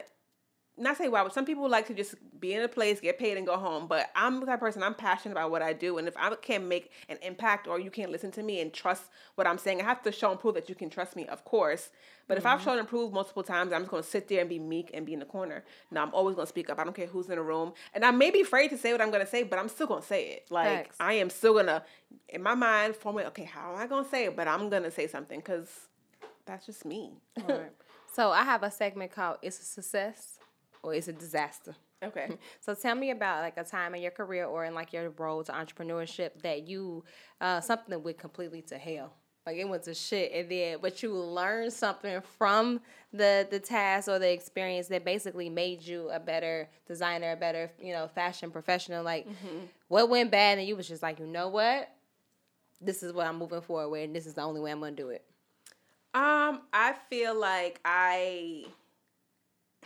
Not 0.78 0.96
say 0.96 1.10
why, 1.10 1.24
but 1.24 1.34
some 1.34 1.46
people 1.46 1.68
like 1.68 1.88
to 1.88 1.94
just 1.94 2.16
be 2.40 2.54
in 2.54 2.62
a 2.62 2.68
place, 2.70 3.02
get 3.02 3.20
paid, 3.20 3.36
and 3.36 3.46
go 3.46 3.58
home. 3.58 3.88
But 3.88 4.12
I'm 4.16 4.40
the 4.40 4.46
type 4.46 4.56
of 4.56 4.60
person. 4.62 4.82
I'm 4.82 4.94
passionate 4.94 5.34
about 5.34 5.52
what 5.52 5.62
I 5.62 5.74
do, 5.74 5.98
and 5.98 6.08
if 6.08 6.16
I 6.16 6.34
can't 6.36 6.68
make 6.68 6.92
an 7.10 7.18
impact, 7.22 7.68
or 7.68 7.82
you 7.82 7.92
can't 7.92 8.12
listen 8.12 8.32
to 8.32 8.44
me 8.44 8.62
and 8.62 8.72
trust 8.72 9.04
what 9.36 9.46
I'm 9.46 9.58
saying, 9.58 9.82
I 9.82 9.84
have 9.84 10.02
to 10.04 10.12
show 10.14 10.32
and 10.32 10.40
prove 10.40 10.54
that 10.54 10.70
you 10.70 10.76
can 10.76 10.90
trust 10.90 11.18
me, 11.18 11.26
of 11.26 11.44
course. 11.44 11.90
But 12.30 12.38
if 12.38 12.46
I've 12.46 12.62
shown 12.62 12.78
and 12.78 12.88
proved 12.88 13.12
multiple 13.12 13.42
times, 13.42 13.74
I'm 13.74 13.82
just 13.82 13.90
gonna 13.90 14.04
sit 14.04 14.28
there 14.28 14.42
and 14.42 14.48
be 14.48 14.60
meek 14.60 14.92
and 14.94 15.04
be 15.04 15.14
in 15.14 15.20
the 15.20 15.26
corner. 15.26 15.64
No, 15.90 16.04
I'm 16.04 16.14
always 16.14 16.36
gonna 16.36 16.46
speak 16.46 16.70
up. 16.70 16.78
I 16.78 16.84
don't 16.84 16.96
care 16.96 17.08
who's 17.08 17.28
in 17.28 17.36
the 17.36 17.42
room, 17.42 17.74
and 17.92 18.06
I 18.06 18.12
may 18.12 18.30
be 18.30 18.42
afraid 18.42 18.70
to 18.70 18.78
say 18.78 18.92
what 18.92 19.02
I'm 19.02 19.10
gonna 19.10 19.26
say, 19.26 19.42
but 19.42 19.58
I'm 19.58 19.68
still 19.68 19.88
gonna 19.88 20.04
say 20.04 20.30
it. 20.34 20.46
Like 20.52 20.68
Facts. 20.68 20.96
I 21.00 21.14
am 21.14 21.32
still 21.32 21.56
gonna, 21.56 21.84
in 22.30 22.44
my 22.44 22.54
mind, 22.54 22.96
formulate. 22.96 23.30
Okay, 23.30 23.46
how 23.46 23.74
am 23.74 23.80
I 23.80 23.88
gonna 23.88 24.08
say 24.08 24.26
it? 24.26 24.36
But 24.36 24.48
I'm 24.48 24.70
gonna 24.70 24.92
say 24.92 25.08
something 25.08 25.40
because 25.40 25.68
that's 26.46 26.68
just 26.68 26.86
me. 26.86 27.14
So 28.12 28.32
I 28.32 28.44
have 28.44 28.64
a 28.64 28.72
segment 28.72 29.12
called 29.12 29.38
"It's 29.42 29.60
a 29.60 29.64
Success 29.64 30.40
or 30.84 30.94
It's 30.94 31.08
a 31.08 31.14
Disaster." 31.14 31.76
okay. 32.04 32.38
So 32.60 32.74
tell 32.76 32.96
me 32.96 33.12
about 33.12 33.42
like 33.42 33.58
a 33.58 33.64
time 33.64 33.96
in 33.96 34.02
your 34.02 34.12
career 34.12 34.46
or 34.46 34.66
in 34.66 34.74
like 34.76 34.94
your 34.94 35.10
role 35.12 35.44
to 35.44 35.52
entrepreneurship 35.52 36.42
that 36.44 36.68
you 36.68 37.04
uh, 37.42 37.62
something 37.62 37.90
that 37.90 38.00
went 38.00 38.18
completely 38.20 38.62
to 38.64 38.78
hell. 38.78 39.14
Like 39.46 39.58
it 39.58 39.68
went 39.68 39.84
to 39.84 39.94
shit, 39.94 40.32
and 40.34 40.50
then 40.50 40.78
but 40.82 41.02
you 41.02 41.14
learned 41.14 41.74
something 41.74 42.22
from 42.38 42.82
the 43.14 43.48
the 43.50 43.60
task 43.60 44.08
or 44.08 44.20
the 44.20 44.32
experience 44.32 44.88
that 44.90 45.04
basically 45.04 45.50
made 45.50 45.82
you 45.82 46.10
a 46.12 46.20
better 46.20 46.70
designer, 46.88 47.32
a 47.32 47.36
better 47.36 47.72
you 47.82 47.94
know 47.94 48.08
fashion 48.08 48.52
professional. 48.52 49.04
Like 49.04 49.28
what 49.88 50.10
went 50.10 50.30
bad, 50.30 50.60
and 50.60 50.68
you 50.68 50.76
was 50.76 50.88
just 50.88 51.02
like, 51.02 51.20
you 51.20 51.26
know 51.26 51.48
what, 51.48 51.90
this 52.82 53.02
is 53.02 53.12
what 53.14 53.28
I'm 53.28 53.38
moving 53.38 53.62
forward 53.62 53.90
with, 53.90 54.04
and 54.04 54.16
this 54.16 54.28
is 54.28 54.36
the 54.36 54.42
only 54.42 54.62
way 54.62 54.72
I'm 54.72 54.80
gonna 54.80 54.92
do 54.92 55.10
it. 55.10 55.26
Um, 56.14 56.62
I 56.74 56.96
feel 57.10 57.34
like 57.34 57.80
I 57.86 58.66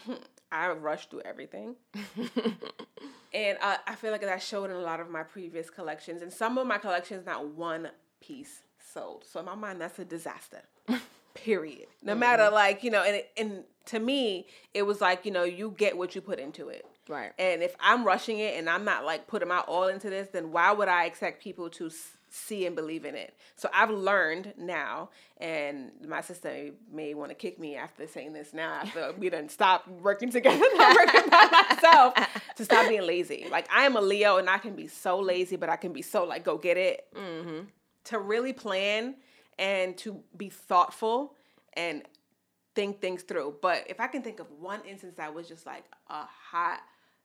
I 0.52 0.70
rushed 0.70 1.10
through 1.10 1.22
everything. 1.26 1.76
and 3.34 3.58
uh, 3.62 3.78
I 3.88 3.96
feel 3.96 4.12
like 4.12 4.22
that 4.22 4.42
showed 4.42 4.70
in 4.70 4.76
a 4.76 4.82
lot 4.82 5.00
of 5.00 5.10
my 5.10 5.24
previous 5.24 5.70
collections. 5.70 6.22
And 6.22 6.32
some 6.32 6.58
of 6.58 6.68
my 6.68 6.78
collections, 6.78 7.26
not 7.26 7.48
one 7.48 7.90
piece 8.22 8.62
sold. 8.94 9.24
So 9.30 9.40
in 9.40 9.46
my 9.46 9.56
mind, 9.56 9.82
that's 9.82 10.00
a 10.00 10.06
disaster. 10.06 10.62
Period. 11.34 11.88
No 12.02 12.12
mm-hmm. 12.14 12.20
matter 12.20 12.50
like, 12.50 12.84
you 12.84 12.92
know, 12.92 13.04
and 13.04 13.16
it, 13.16 13.32
and 13.38 13.64
to 13.86 14.00
me, 14.00 14.48
it 14.74 14.84
was 14.84 15.02
like, 15.02 15.26
you 15.26 15.32
know, 15.32 15.44
you 15.44 15.74
get 15.78 15.98
what 15.98 16.16
you 16.16 16.22
put 16.22 16.40
into 16.40 16.70
it. 16.70 16.86
Right. 17.08 17.32
And 17.38 17.62
if 17.62 17.76
I'm 17.80 18.06
rushing 18.06 18.40
it 18.40 18.58
and 18.58 18.70
I'm 18.70 18.86
not 18.86 19.04
like 19.04 19.28
putting 19.28 19.50
my 19.50 19.60
all 19.60 19.88
into 19.88 20.10
this, 20.10 20.30
then 20.30 20.52
why 20.52 20.72
would 20.72 20.88
I 20.88 21.06
expect 21.06 21.44
people 21.44 21.70
to 21.72 21.92
see 22.30 22.66
and 22.66 22.76
believe 22.76 23.04
in 23.04 23.16
it? 23.16 23.36
So 23.58 23.70
I've 23.74 23.90
learned 23.90 24.54
now, 24.58 25.10
and 25.38 25.92
my 26.08 26.22
sister 26.22 26.70
may, 26.92 27.14
want 27.14 27.32
to 27.32 27.36
kick 27.36 27.60
me 27.60 27.76
after 27.76 28.08
saying 28.08 28.34
this 28.34 28.54
now, 28.54 28.72
after 28.74 29.12
we 29.18 29.30
done 29.30 29.50
stop 29.50 29.88
working 29.88 30.30
together, 30.30 30.64
not 30.76 30.96
working 30.96 31.30
by 31.30 31.66
myself, 31.70 32.14
to 32.56 32.64
stop 32.64 32.88
being 32.88 33.06
lazy. 33.06 33.48
Like 33.52 33.68
I 33.74 33.84
am 33.84 33.98
a 33.98 34.02
Leo 34.02 34.38
and 34.38 34.50
I 34.50 34.60
can 34.60 34.76
be 34.76 34.88
so 34.88 35.20
lazy, 35.20 35.58
but 35.58 35.70
I 35.70 35.76
can 35.76 35.92
be 35.92 36.02
so 36.02 36.24
like 36.24 36.46
go 36.46 36.58
get 36.58 36.78
it. 36.78 37.06
Mm-hmm. 37.16 37.66
To 38.06 38.20
really 38.20 38.54
plan 38.54 39.16
and 39.58 39.98
to 40.00 40.22
be 40.36 40.50
thoughtful 40.50 41.36
and 41.74 42.04
think 42.76 43.02
things 43.02 43.24
through. 43.24 43.56
But 43.62 43.84
if 43.88 44.00
I 44.00 44.08
can 44.08 44.22
think 44.22 44.40
of 44.40 44.48
one 44.60 44.82
instance 44.88 45.16
that 45.18 45.34
was 45.34 45.48
just 45.48 45.66
like 45.66 45.86
a 46.10 46.24
hot 46.26 46.82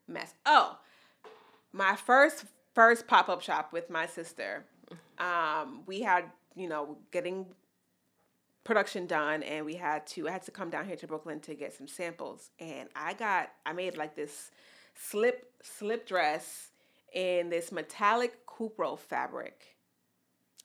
mess. 0.06 0.34
Oh, 0.46 0.78
my 1.72 1.96
first 1.96 2.44
first 2.74 3.06
pop 3.06 3.28
up 3.28 3.42
shop 3.42 3.72
with 3.72 3.90
my 3.90 4.06
sister. 4.06 4.64
Um, 5.18 5.82
we 5.86 6.00
had 6.00 6.24
you 6.54 6.68
know 6.68 6.98
getting 7.10 7.46
production 8.64 9.06
done, 9.06 9.42
and 9.42 9.64
we 9.64 9.74
had 9.74 10.06
to 10.08 10.28
I 10.28 10.32
had 10.32 10.42
to 10.42 10.50
come 10.50 10.70
down 10.70 10.86
here 10.86 10.96
to 10.96 11.06
Brooklyn 11.06 11.40
to 11.40 11.54
get 11.54 11.74
some 11.74 11.88
samples, 11.88 12.50
and 12.58 12.88
I 12.94 13.14
got 13.14 13.50
I 13.66 13.72
made 13.72 13.96
like 13.96 14.16
this 14.16 14.50
slip 14.94 15.52
slip 15.62 16.06
dress 16.06 16.70
in 17.12 17.48
this 17.48 17.72
metallic 17.72 18.46
cupro 18.46 18.98
fabric 18.98 19.77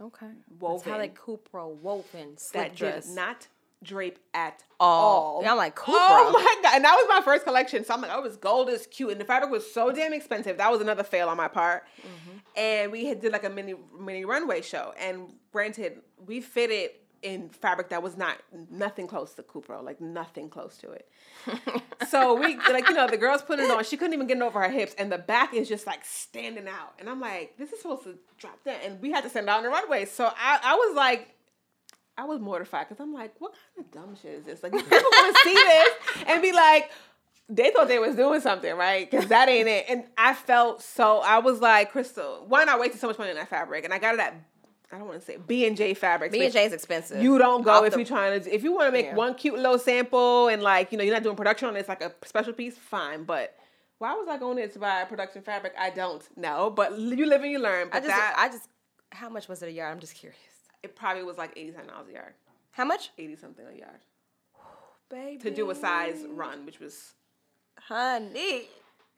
Okay. 0.02 0.28
Woven. 0.60 0.92
Metallic 0.92 1.20
Cupro 1.20 1.76
woven 1.76 2.38
slip 2.38 2.64
that 2.64 2.76
dress. 2.76 3.08
did 3.08 3.16
not 3.16 3.48
drape 3.84 4.18
at 4.34 4.64
all. 4.80 5.36
all. 5.36 5.44
Yeah, 5.44 5.52
I'm 5.52 5.58
like 5.58 5.76
Cupro. 5.76 5.94
Oh 5.96 6.32
my 6.34 6.62
god! 6.64 6.76
And 6.76 6.86
that 6.86 6.96
was 6.96 7.06
my 7.10 7.22
first 7.24 7.44
collection. 7.44 7.86
So 7.86 7.94
I'm 7.94 8.02
like, 8.02 8.12
oh, 8.14 8.22
was 8.22 8.38
gold 8.38 8.70
is 8.70 8.88
cute, 8.88 9.12
and 9.12 9.22
the 9.22 9.26
fabric 9.26 9.52
was 9.52 9.72
so 9.72 9.92
damn 9.92 10.14
expensive. 10.14 10.58
That 10.58 10.72
was 10.72 10.82
another 10.82 11.04
fail 11.04 11.30
on 11.30 11.38
my 11.38 11.48
part. 11.48 11.84
Mm-hmm. 12.00 12.38
And 12.56 12.92
we 12.92 13.06
had 13.06 13.22
did 13.22 13.32
like 13.32 13.44
a 13.44 13.50
mini 13.50 13.76
mini 14.00 14.26
runway 14.26 14.62
show, 14.62 14.94
and 15.00 15.34
granted, 15.52 16.00
we 16.26 16.42
fitted 16.42 16.92
in 17.24 17.50
fabric 17.50 17.90
that 17.90 18.04
was 18.04 18.18
not 18.18 18.38
nothing 18.70 19.08
close 19.08 19.34
to 19.34 19.44
Cupro, 19.44 19.84
like 19.84 20.00
nothing 20.02 20.50
close 20.50 20.78
to 20.80 20.92
it. 20.92 21.10
so 22.10 22.36
we 22.36 22.58
like 22.72 22.88
you 22.90 22.96
know 22.96 23.08
the 23.08 23.18
girls 23.18 23.42
put 23.42 23.60
it 23.60 23.72
on. 23.72 23.84
She 23.84 23.98
couldn't 23.98 24.14
even 24.14 24.28
get 24.28 24.38
it 24.38 24.44
over 24.44 24.62
her 24.62 24.70
hips, 24.70 24.94
and 24.98 25.12
the 25.12 25.18
back 25.18 25.54
is 25.54 25.68
just 25.68 25.88
like 25.88 26.04
standing 26.06 26.68
out. 26.68 26.94
And 27.00 27.10
I'm 27.10 27.20
like, 27.20 27.58
this 27.58 27.72
is 27.72 27.82
supposed 27.82 28.04
to 28.04 28.18
drop 28.38 28.64
down, 28.64 28.76
and 28.84 29.02
we 29.02 29.12
had 29.12 29.24
to 29.24 29.30
send 29.30 29.48
it 29.48 29.50
out 29.50 29.58
on 29.58 29.64
the 29.64 29.70
runway. 29.70 30.06
So 30.06 30.26
I 30.26 30.60
I 30.64 30.76
was 30.76 30.96
like. 30.96 31.30
I 32.16 32.26
was 32.26 32.40
mortified 32.40 32.88
because 32.88 33.02
I'm 33.02 33.12
like, 33.12 33.34
what 33.42 33.54
kind 33.54 33.88
of 33.88 33.92
dumb 33.92 34.16
shit 34.16 34.34
is 34.34 34.44
this? 34.44 34.62
Like, 34.62 34.72
people 34.72 34.88
gonna 34.92 35.34
see 35.44 35.54
this 35.56 35.94
and 36.28 36.44
be 36.44 36.52
like, 36.52 36.92
they 37.50 37.72
thought 37.72 37.88
they 37.88 38.00
was 38.00 38.16
doing 38.16 38.40
something, 38.40 38.74
right? 38.76 39.10
Because 39.10 39.28
that 39.30 39.50
ain't 39.50 39.68
it. 39.68 39.86
And 39.90 40.06
I 40.18 40.34
felt 40.34 40.82
so. 40.82 41.20
I 41.20 41.40
was 41.40 41.60
like, 41.60 41.92
Crystal, 41.92 42.46
why 42.48 42.64
not 42.64 42.80
wasting 42.80 43.00
so 43.00 43.08
much 43.08 43.18
money 43.18 43.32
on 43.32 43.38
that 43.38 43.50
fabric? 43.50 43.84
And 43.84 43.94
I 43.94 44.00
got 44.00 44.14
it 44.14 44.20
at, 44.20 44.36
I 44.94 44.98
don't 45.00 45.08
want 45.08 45.20
to 45.22 45.26
say 45.26 45.38
B 45.38 45.66
and 45.66 45.76
J 45.76 45.94
fabrics. 45.96 46.32
B 46.32 46.44
and 46.44 46.54
J 46.54 46.66
is 46.66 46.74
expensive. 46.74 47.22
You 47.22 47.38
don't 47.40 47.64
go 47.64 47.72
Off 47.72 47.86
if 47.86 47.94
the- 47.94 48.00
you're 48.00 48.06
trying 48.06 48.40
to. 48.42 48.54
If 48.54 48.64
you 48.64 48.72
want 48.74 48.88
to 48.88 48.92
make 48.92 49.08
Yeah. 49.08 49.16
one 49.16 49.34
cute 49.34 49.56
little 49.56 49.80
sample 49.80 50.48
and 50.50 50.62
like 50.62 50.92
you 50.92 50.98
know 50.98 51.04
you're 51.04 51.14
not 51.14 51.24
doing 51.24 51.36
production 51.36 51.68
on 51.68 51.76
it, 51.76 51.80
it's 51.80 51.90
like 51.90 52.04
a 52.04 52.14
special 52.26 52.54
piece. 52.54 52.78
Fine, 52.78 53.24
but 53.24 53.56
Why 53.98 54.14
was 54.16 54.28
I 54.28 54.38
going 54.38 54.58
there 54.58 54.68
to 54.68 54.80
buy 54.80 55.04
production 55.06 55.42
fabric? 55.42 55.74
I 55.80 55.90
don't 55.90 56.24
know, 56.38 56.70
but 56.70 56.98
you 57.00 57.26
live 57.26 57.42
and 57.42 57.52
you 57.52 57.60
learn. 57.60 57.88
But 57.90 57.98
I 57.98 58.00
just, 58.06 58.08
that 58.10 58.36
I 58.38 58.50
just, 58.50 58.68
how 59.12 59.30
much 59.30 59.48
was 59.48 59.64
it 59.64 59.70
a 59.70 59.72
yard? 59.72 59.92
I'm 59.94 60.00
just 60.00 60.16
curious. 60.16 60.40
it 60.84 60.96
probably 60.96 61.24
was 61.24 61.38
like 61.38 61.52
eighty 61.56 61.72
seven 61.72 61.88
dollars 61.88 62.10
a 62.10 62.14
yard, 62.14 62.34
How 62.72 62.86
much? 62.86 63.12
eighty 63.18 63.36
something 63.36 63.66
a 63.66 63.78
yard 63.78 64.02
Baby. 65.10 65.38
to 65.44 65.52
do 65.52 65.70
a 65.72 65.76
size 65.76 66.24
run, 66.30 66.66
which 66.66 66.80
was. 66.80 67.14
Honey. 67.80 68.68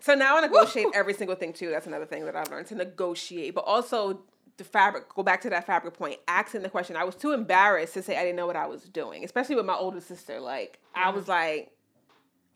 So 0.01 0.13
now 0.13 0.37
I 0.37 0.41
negotiate 0.41 0.87
every 0.93 1.13
single 1.13 1.35
thing 1.35 1.53
too. 1.53 1.69
That's 1.69 1.87
another 1.87 2.05
thing 2.05 2.25
that 2.25 2.35
I've 2.35 2.49
learned 2.51 2.67
to 2.67 2.75
negotiate, 2.75 3.55
but 3.55 3.63
also 3.65 4.21
the 4.57 4.63
fabric. 4.63 5.09
Go 5.13 5.23
back 5.23 5.41
to 5.41 5.49
that 5.49 5.65
fabric 5.65 5.97
point. 5.97 6.19
Asking 6.27 6.61
the 6.61 6.69
question. 6.69 6.95
I 6.95 7.03
was 7.03 7.15
too 7.15 7.31
embarrassed 7.31 7.93
to 7.95 8.01
say 8.01 8.17
I 8.17 8.21
didn't 8.21 8.35
know 8.35 8.47
what 8.47 8.55
I 8.55 8.67
was 8.67 8.83
doing, 8.83 9.23
especially 9.23 9.55
with 9.55 9.65
my 9.65 9.75
older 9.75 10.01
sister. 10.01 10.39
Like 10.39 10.79
I 10.93 11.09
was 11.09 11.23
mm-hmm. 11.23 11.31
like. 11.31 11.71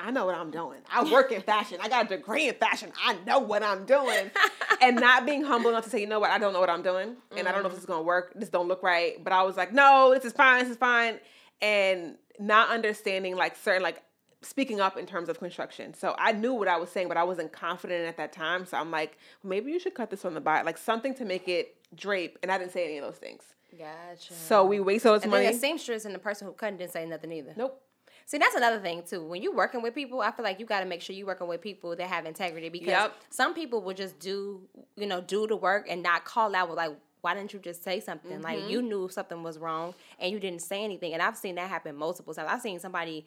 I 0.01 0.11
know 0.11 0.25
what 0.25 0.35
I'm 0.35 0.49
doing. 0.49 0.79
I 0.89 1.03
work 1.11 1.33
in 1.33 1.41
fashion. 1.41 1.79
I 1.81 1.89
got 1.89 2.05
a 2.05 2.15
degree 2.15 2.47
in 2.47 2.53
fashion. 2.53 2.89
I 3.03 3.17
know 3.27 3.39
what 3.39 3.63
I'm 3.63 3.85
doing. 3.85 4.31
and 4.81 4.95
not 4.95 5.25
being 5.25 5.43
humble 5.43 5.71
enough 5.71 5.83
to 5.83 5.89
say, 5.89 5.99
you 5.99 6.07
know 6.07 6.21
what, 6.21 6.31
I 6.31 6.37
don't 6.37 6.53
know 6.53 6.61
what 6.61 6.69
I'm 6.69 6.81
doing. 6.81 7.17
And 7.35 7.49
I 7.49 7.51
don't 7.51 7.63
know 7.63 7.67
if 7.67 7.73
mm. 7.73 7.75
this 7.75 7.81
is 7.81 7.85
gonna 7.85 8.03
work. 8.03 8.31
This 8.33 8.47
don't 8.47 8.69
look 8.69 8.81
right. 8.81 9.21
But 9.21 9.33
I 9.33 9.43
was 9.43 9.57
like, 9.57 9.73
no, 9.73 10.13
this 10.13 10.23
is 10.23 10.31
fine, 10.31 10.61
this 10.61 10.71
is 10.71 10.77
fine. 10.77 11.19
And 11.61 12.15
not 12.39 12.69
understanding 12.69 13.35
like 13.35 13.57
certain 13.57 13.83
like 13.83 14.01
speaking 14.41 14.79
up 14.79 14.97
in 14.97 15.05
terms 15.05 15.27
of 15.29 15.39
construction. 15.39 15.93
So 15.93 16.15
I 16.17 16.31
knew 16.31 16.53
what 16.53 16.67
I 16.67 16.77
was 16.77 16.89
saying, 16.89 17.07
but 17.09 17.17
I 17.17 17.23
wasn't 17.23 17.51
confident 17.51 18.07
at 18.07 18.17
that 18.17 18.31
time. 18.31 18.65
So 18.65 18.77
I'm 18.77 18.91
like, 18.91 19.17
maybe 19.43 19.71
you 19.71 19.79
should 19.79 19.95
cut 19.95 20.09
this 20.09 20.23
on 20.23 20.33
the 20.33 20.41
bottom, 20.41 20.65
like 20.65 20.77
something 20.77 21.13
to 21.15 21.25
make 21.25 21.47
it 21.47 21.75
drape. 21.95 22.37
And 22.43 22.51
I 22.51 22.57
didn't 22.57 22.71
say 22.71 22.85
any 22.85 22.97
of 22.97 23.05
those 23.05 23.17
things. 23.17 23.43
Gotcha. 23.77 24.33
So 24.33 24.65
we 24.65 24.79
waste 24.79 25.05
all 25.05 25.13
this 25.13 25.23
and 25.23 25.31
money. 25.31 25.43
then 25.45 25.53
the 25.53 25.59
seamstress 25.59 26.05
and 26.05 26.13
the 26.15 26.19
person 26.19 26.47
who 26.47 26.53
couldn't 26.53 26.77
didn't 26.77 26.91
say 26.91 27.05
nothing 27.05 27.31
either. 27.31 27.53
nope. 27.55 27.81
See, 28.25 28.37
that's 28.37 28.53
another 28.55 28.79
thing 28.79 29.01
too. 29.07 29.25
When 29.25 29.41
you're 29.41 29.55
working 29.55 29.81
with 29.81 29.95
people, 29.95 30.21
I 30.21 30.29
feel 30.31 30.43
like 30.45 30.59
you 30.59 30.65
got 30.67 30.81
to 30.81 30.85
make 30.85 31.01
sure 31.01 31.15
you're 31.15 31.25
working 31.25 31.47
with 31.47 31.61
people 31.61 31.95
that 31.95 32.07
have 32.07 32.27
integrity 32.27 32.69
because 32.69 32.87
Yep. 32.89 33.15
some 33.31 33.55
people 33.55 33.81
will 33.81 33.95
just 33.95 34.19
do, 34.19 34.61
you 34.95 35.07
know, 35.07 35.19
do 35.19 35.47
the 35.47 35.55
work 35.55 35.87
and 35.89 36.03
not 36.03 36.25
call 36.25 36.53
out 36.55 36.69
with 36.69 36.77
like, 36.77 36.91
why 37.21 37.33
didn't 37.33 37.53
you 37.53 37.59
just 37.59 37.83
say 37.83 37.99
something? 37.99 38.39
Like 38.43 38.59
Mm-hmm. 38.59 38.69
you 38.69 38.81
knew 38.83 39.09
something 39.09 39.41
was 39.41 39.57
wrong 39.57 39.95
and 40.19 40.31
you 40.31 40.39
didn't 40.39 40.61
say 40.61 40.83
anything. 40.83 41.13
And 41.13 41.23
I've 41.23 41.37
seen 41.37 41.55
that 41.55 41.69
happen 41.69 41.95
multiple 41.95 42.33
times. 42.35 42.49
I've 42.51 42.61
seen 42.61 42.79
somebody 42.79 43.25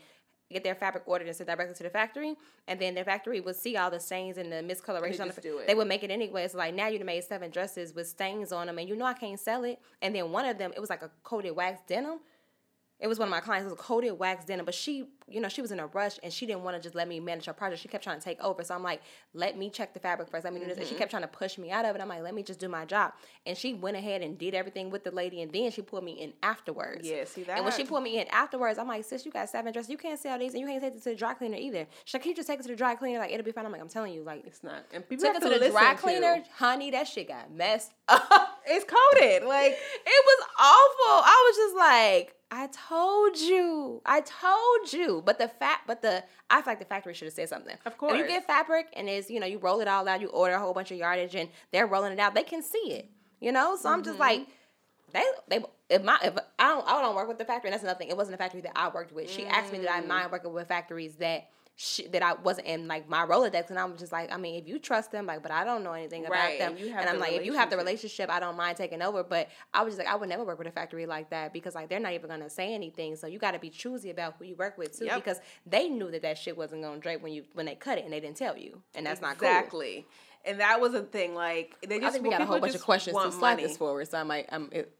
get 0.52 0.64
their 0.64 0.74
fabric 0.74 1.04
ordered 1.06 1.26
and 1.26 1.36
sent 1.36 1.48
directly 1.48 1.74
to 1.74 1.82
the 1.82 1.90
factory, 1.90 2.36
and 2.68 2.80
then 2.80 2.94
their 2.94 3.04
factory 3.04 3.40
would 3.40 3.56
see 3.56 3.76
all 3.76 3.90
the 3.90 4.00
stains 4.00 4.38
and 4.38 4.52
the 4.52 4.56
miscoloration. 4.56 5.20
on 5.20 5.28
the, 5.28 5.40
do 5.40 5.58
it. 5.58 5.66
They 5.66 5.74
would 5.74 5.88
make 5.88 6.02
it 6.04 6.10
anyway. 6.10 6.44
It's 6.44 6.54
like 6.54 6.74
now 6.74 6.88
you 6.88 7.02
made 7.04 7.24
seven 7.24 7.50
dresses 7.50 7.94
with 7.94 8.08
stains 8.08 8.52
on 8.52 8.66
them, 8.66 8.78
and 8.78 8.88
you 8.88 8.96
know 8.96 9.04
I 9.04 9.14
can't 9.14 9.38
sell 9.40 9.64
it. 9.64 9.80
And 10.00 10.14
then 10.14 10.30
one 10.30 10.44
of 10.44 10.58
them, 10.58 10.72
it 10.74 10.80
was 10.80 10.90
like 10.90 11.02
a 11.02 11.10
coated 11.24 11.56
wax 11.56 11.80
denim. 11.86 12.20
It 13.02 13.08
was 13.08 13.18
one 13.18 13.26
of 13.26 13.30
my 13.30 13.40
clients. 13.40 13.66
It 13.66 13.70
was 13.70 13.78
a 13.78 13.82
coated 13.82 14.16
wax 14.16 14.44
denim, 14.44 14.64
but 14.64 14.76
she, 14.76 15.08
you 15.28 15.40
know, 15.40 15.48
she 15.48 15.60
was 15.60 15.72
in 15.72 15.80
a 15.80 15.88
rush 15.88 16.20
and 16.22 16.32
she 16.32 16.46
didn't 16.46 16.62
want 16.62 16.76
to 16.76 16.82
just 16.82 16.94
let 16.94 17.08
me 17.08 17.18
manage 17.18 17.46
her 17.46 17.52
project. 17.52 17.82
She 17.82 17.88
kept 17.88 18.04
trying 18.04 18.20
to 18.20 18.24
take 18.24 18.40
over. 18.40 18.62
So 18.62 18.76
I'm 18.76 18.84
like, 18.84 19.02
let 19.34 19.58
me 19.58 19.70
check 19.70 19.92
the 19.92 19.98
fabric 19.98 20.28
first. 20.30 20.44
Let 20.44 20.54
me 20.54 20.60
do 20.60 20.66
this. 20.66 20.78
And 20.78 20.86
she 20.86 20.92
mm-hmm. 20.92 21.00
kept 21.00 21.10
trying 21.10 21.24
to 21.24 21.28
push 21.28 21.58
me 21.58 21.72
out 21.72 21.84
of 21.84 21.96
it. 21.96 22.00
I'm 22.00 22.08
like, 22.08 22.22
let 22.22 22.32
me 22.32 22.44
just 22.44 22.60
do 22.60 22.68
my 22.68 22.84
job. 22.84 23.12
And 23.44 23.58
she 23.58 23.74
went 23.74 23.96
ahead 23.96 24.22
and 24.22 24.38
did 24.38 24.54
everything 24.54 24.88
with 24.90 25.02
the 25.02 25.10
lady, 25.10 25.42
and 25.42 25.52
then 25.52 25.72
she 25.72 25.82
pulled 25.82 26.04
me 26.04 26.12
in 26.12 26.32
afterwards. 26.44 27.08
Yeah, 27.08 27.24
see 27.24 27.42
that. 27.42 27.56
And 27.56 27.64
when 27.64 27.74
she 27.74 27.82
pulled 27.82 28.04
me 28.04 28.20
in 28.20 28.28
afterwards, 28.28 28.78
I'm 28.78 28.86
like, 28.86 29.04
sis, 29.04 29.26
you 29.26 29.32
got 29.32 29.48
seven 29.48 29.72
dresses. 29.72 29.90
You 29.90 29.98
can't 29.98 30.18
sell 30.18 30.38
these, 30.38 30.52
and 30.52 30.60
you 30.60 30.66
can't 30.68 30.80
take 30.80 30.94
this 30.94 31.02
to 31.02 31.10
the 31.10 31.16
dry 31.16 31.34
cleaner 31.34 31.56
either. 31.56 31.88
She's 32.04 32.14
like, 32.14 32.22
can 32.22 32.30
you 32.30 32.36
just 32.36 32.46
take 32.46 32.60
it 32.60 32.62
to 32.62 32.68
the 32.68 32.76
dry 32.76 32.94
cleaner? 32.94 33.18
Like 33.18 33.32
it'll 33.32 33.44
be 33.44 33.50
fine. 33.50 33.66
I'm 33.66 33.72
like, 33.72 33.80
I'm 33.80 33.88
telling 33.88 34.12
you, 34.12 34.22
like. 34.22 34.46
It's 34.46 34.62
not. 34.62 34.84
And 34.92 35.08
people 35.08 35.24
Took 35.24 35.36
it 35.36 35.42
to 35.42 35.52
to 35.52 35.58
the 35.58 35.70
dry 35.70 35.94
to- 35.94 36.00
cleaner, 36.00 36.44
honey. 36.54 36.92
That 36.92 37.08
shit 37.08 37.26
got 37.26 37.52
messed 37.52 37.92
up. 38.08 38.60
It's 38.66 38.84
coated. 38.84 39.48
Like 39.48 39.72
It 40.06 40.24
was 40.26 40.46
awful. 40.58 41.24
I 41.24 41.48
was 41.48 41.56
just 41.56 41.76
like, 41.76 42.34
I 42.54 42.66
told 42.68 43.38
you. 43.38 44.02
I 44.04 44.20
told 44.20 44.92
you. 44.92 45.22
But 45.24 45.38
the 45.38 45.48
fact, 45.48 45.86
but 45.86 46.02
the, 46.02 46.22
I 46.50 46.60
feel 46.60 46.70
like 46.72 46.78
the 46.80 46.84
factory 46.84 47.14
should 47.14 47.24
have 47.24 47.32
said 47.34 47.48
something. 47.48 47.74
Of 47.86 47.96
course. 47.96 48.12
If 48.12 48.18
you 48.18 48.26
get 48.26 48.46
fabric 48.46 48.88
and 48.94 49.08
it's, 49.08 49.30
you 49.30 49.40
know, 49.40 49.46
you 49.46 49.56
roll 49.58 49.80
it 49.80 49.88
all 49.88 50.06
out, 50.06 50.20
you 50.20 50.28
order 50.28 50.54
a 50.54 50.58
whole 50.60 50.74
bunch 50.74 50.90
of 50.90 50.98
yardage 50.98 51.34
and 51.34 51.48
they're 51.72 51.86
rolling 51.86 52.12
it 52.12 52.18
out, 52.18 52.34
they 52.34 52.42
can 52.42 52.62
see 52.62 52.92
it. 52.92 53.08
You 53.40 53.52
know? 53.52 53.76
So 53.76 53.88
I'm 53.88 54.04
just 54.04 54.18
Mm-hmm. 54.18 54.20
like, 54.20 54.46
they, 55.14 55.24
they, 55.48 55.64
if 55.88 56.02
my, 56.04 56.18
if 56.22 56.34
I 56.58 56.68
don't, 56.68 56.86
I 56.86 57.00
don't 57.00 57.14
work 57.16 57.28
with 57.28 57.38
the 57.38 57.44
factory, 57.44 57.68
and 57.68 57.72
that's 57.74 57.82
another 57.82 57.98
thing. 57.98 58.08
It 58.08 58.16
wasn't 58.16 58.34
a 58.34 58.38
factory 58.38 58.60
that 58.62 58.72
I 58.76 58.88
worked 58.90 59.12
with. 59.12 59.30
She 59.30 59.46
asked 59.46 59.72
me 59.72 59.78
did 59.78 59.88
I 59.88 60.00
Mm. 60.02 60.06
mind 60.08 60.30
working 60.32 60.52
with 60.52 60.68
factories 60.68 61.16
that 61.16 61.48
she, 61.74 62.06
that 62.08 62.22
I 62.22 62.34
wasn't 62.34 62.66
in 62.66 62.86
like 62.86 63.08
my 63.08 63.24
Rolodex, 63.26 63.70
and 63.70 63.78
I'm 63.78 63.96
just 63.96 64.12
like, 64.12 64.30
I 64.32 64.36
mean, 64.36 64.56
if 64.62 64.68
you 64.68 64.78
trust 64.78 65.10
them, 65.10 65.26
like, 65.26 65.42
but 65.42 65.50
I 65.50 65.64
don't 65.64 65.82
know 65.82 65.92
anything 65.94 66.26
about 66.26 66.58
them, 66.58 66.76
and 66.76 66.86
and 66.88 67.08
I'm 67.08 67.14
the 67.16 67.20
like, 67.20 67.32
if 67.32 67.46
you 67.46 67.54
have 67.54 67.70
the 67.70 67.76
relationship. 67.76 68.30
I 68.30 68.40
don't 68.40 68.56
mind 68.56 68.76
taking 68.76 69.00
over. 69.02 69.22
But 69.24 69.48
I 69.72 69.82
was 69.82 69.94
just 69.94 70.04
like, 70.04 70.12
I 70.12 70.16
would 70.16 70.28
never 70.28 70.44
work 70.44 70.58
with 70.58 70.66
a 70.68 70.70
factory 70.70 71.06
like 71.06 71.30
that 71.30 71.52
because 71.52 71.74
like 71.74 71.88
they're 71.88 71.98
not 71.98 72.12
even 72.12 72.28
gonna 72.28 72.50
say 72.50 72.74
anything. 72.74 73.16
So 73.16 73.26
you 73.26 73.38
got 73.38 73.52
to 73.52 73.58
be 73.58 73.70
choosy 73.70 74.10
about 74.10 74.34
who 74.38 74.44
you 74.44 74.54
work 74.54 74.76
with 74.78 74.96
too, 74.98 75.06
Yep. 75.06 75.16
because 75.16 75.40
they 75.66 75.88
knew 75.88 76.10
that 76.10 76.22
that 76.22 76.38
shit 76.38 76.56
wasn't 76.56 76.82
gonna 76.82 77.00
drape 77.00 77.22
when 77.22 77.32
you 77.32 77.44
when 77.54 77.66
they 77.66 77.74
cut 77.74 77.98
it, 77.98 78.04
and 78.04 78.12
they 78.12 78.20
didn't 78.20 78.36
tell 78.36 78.56
you, 78.56 78.82
and 78.94 79.06
that's 79.06 79.20
not 79.20 79.38
cool. 79.38 79.48
exactly. 79.48 80.06
And 80.44 80.60
that 80.60 80.80
was 80.80 80.92
a 80.94 81.02
thing. 81.02 81.34
Like 81.34 81.76
they 81.86 81.98
just 81.98 82.08
I 82.08 82.10
think 82.12 82.24
we 82.24 82.30
got 82.30 82.42
a 82.42 82.46
whole 82.46 82.60
bunch 82.60 82.74
of 82.74 82.82
questions 82.82 83.16
to 83.16 83.32
slide 83.32 83.52
money. 83.54 83.62
this 83.62 83.76
forward, 83.76 84.08
so 84.08 84.18
I 84.18 84.22
might. 84.24 84.46
I'm. 84.52 84.68
It, 84.72 84.92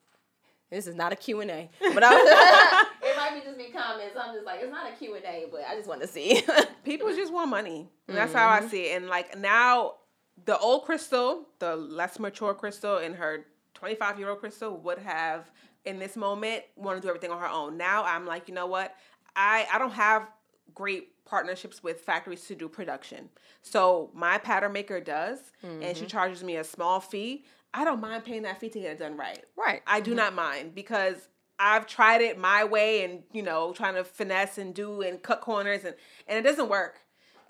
this 0.71 0.87
is 0.87 0.95
not 0.95 1.13
a 1.13 1.17
Q 1.17 1.43
and 1.43 1.51
A, 1.51 1.69
but 1.93 2.03
I 2.03 2.15
was, 2.15 2.87
might 3.31 3.45
be 3.45 3.51
just 3.51 3.73
comments. 3.73 4.17
I'm 4.21 4.35
just 4.35 4.47
like, 4.47 4.61
it's 4.63 4.71
not 4.71 4.91
a 4.91 4.97
Q 4.97 5.15
and 5.15 5.25
A, 5.25 5.47
but 5.51 5.61
I 5.69 5.77
just 5.77 5.89
want 5.89 6.01
to 6.01 6.07
see. 6.07 6.43
people 6.85 7.09
just 7.15 7.33
want 7.33 7.51
money. 7.51 7.89
That's 8.07 8.33
how 8.33 8.49
I 8.49 8.61
mm-hmm. 8.61 8.69
see 8.69 8.91
it. 8.91 8.97
And 8.97 9.09
like 9.09 9.39
now, 9.39 9.95
the 10.45 10.59
old 10.59 10.85
Crystal, 10.85 11.47
the 11.59 11.77
less 11.77 12.19
mature 12.19 12.55
Crystal, 12.55 12.99
and 12.99 13.15
her 13.15 13.47
25 13.75 14.19
year 14.19 14.31
old 14.31 14.41
Crystal 14.41 14.77
would 14.79 14.99
have 14.99 15.51
in 15.85 15.99
this 15.99 16.17
moment 16.17 16.63
want 16.77 16.97
to 16.97 17.03
do 17.03 17.09
everything 17.09 17.31
on 17.31 17.39
her 17.39 17.49
own. 17.49 17.77
Now 17.77 18.05
I'm 18.05 18.27
like, 18.27 18.49
you 18.49 18.55
know 18.55 18.67
what? 18.67 18.95
I 19.37 19.67
I 19.73 19.79
don't 19.79 19.93
have 19.93 20.29
great 20.75 21.25
partnerships 21.25 21.83
with 21.83 22.01
factories 22.01 22.47
to 22.47 22.55
do 22.55 22.69
production. 22.69 23.29
So 23.63 24.11
my 24.15 24.39
pattern 24.39 24.73
maker 24.73 25.01
does, 25.01 25.39
and 25.63 25.97
she 25.97 26.05
mm-hmm. 26.05 26.07
charges 26.07 26.43
me 26.43 26.57
a 26.57 26.65
small 26.65 27.01
fee. 27.01 27.45
I 27.75 27.85
don't 27.85 28.01
mind 28.01 28.25
paying 28.25 28.43
that 28.43 28.61
fee 28.61 28.69
to 28.71 28.81
get 28.81 28.93
it 28.93 28.99
done 28.99 29.17
right. 29.17 29.43
Right. 29.57 29.83
I 29.87 30.01
do 30.01 30.11
mm-hmm. 30.11 30.19
not 30.19 30.35
mind 30.35 30.75
because 30.75 31.29
I've 31.64 31.87
tried 31.87 32.22
it 32.22 32.37
my 32.37 32.64
way 32.64 33.05
and 33.05 33.22
you 33.33 33.42
know 33.42 33.72
trying 33.72 33.94
to 33.94 34.03
finesse 34.03 34.59
and 34.59 34.75
do 34.75 35.01
and 35.03 35.22
cut 35.22 35.40
corners 35.40 35.85
and 35.85 35.94
and 36.27 36.37
it 36.38 36.42
doesn't 36.42 36.68
work. 36.68 36.98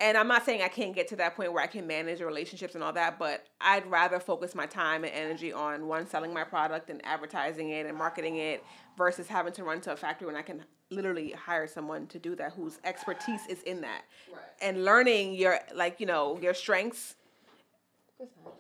And 0.01 0.19
I'm 0.19 0.27
not 0.27 0.45
saying 0.45 0.63
I 0.63 0.69
can't 0.69 0.95
get 0.95 1.07
to 1.09 1.17
that 1.17 1.37
point 1.37 1.53
where 1.53 1.63
I 1.63 1.69
can 1.69 1.87
manage 1.87 2.21
relationships 2.21 2.75
and 2.75 2.83
all 2.83 2.93
that, 2.95 3.21
but 3.21 3.47
I'd 3.61 3.87
rather 3.89 4.19
focus 4.19 4.53
my 4.53 4.67
time 4.67 5.05
and 5.05 5.13
energy 5.15 5.53
on 5.53 5.87
one 5.87 6.09
selling 6.09 6.35
my 6.35 6.43
product 6.43 6.91
and 6.91 7.01
advertising 7.05 7.71
it 7.71 7.87
and 7.87 7.97
marketing 7.97 8.37
it 8.37 8.65
versus 8.99 9.29
having 9.29 9.53
to 9.53 9.65
run 9.65 9.81
to 9.83 9.93
a 9.93 9.97
factory 9.97 10.27
when 10.27 10.35
I 10.35 10.43
can 10.43 10.65
literally 10.91 11.31
hire 11.31 11.69
someone 11.69 12.09
to 12.09 12.19
do 12.19 12.35
that 12.35 12.53
whose 12.53 12.81
expertise 12.85 13.47
is 13.49 13.63
in 13.63 13.81
that. 13.83 14.03
Right. 14.31 14.43
And 14.61 14.85
learning 14.85 15.35
your 15.35 15.61
like, 15.73 16.01
you 16.01 16.07
know, 16.07 16.37
your 16.43 16.55
strengths 16.55 17.15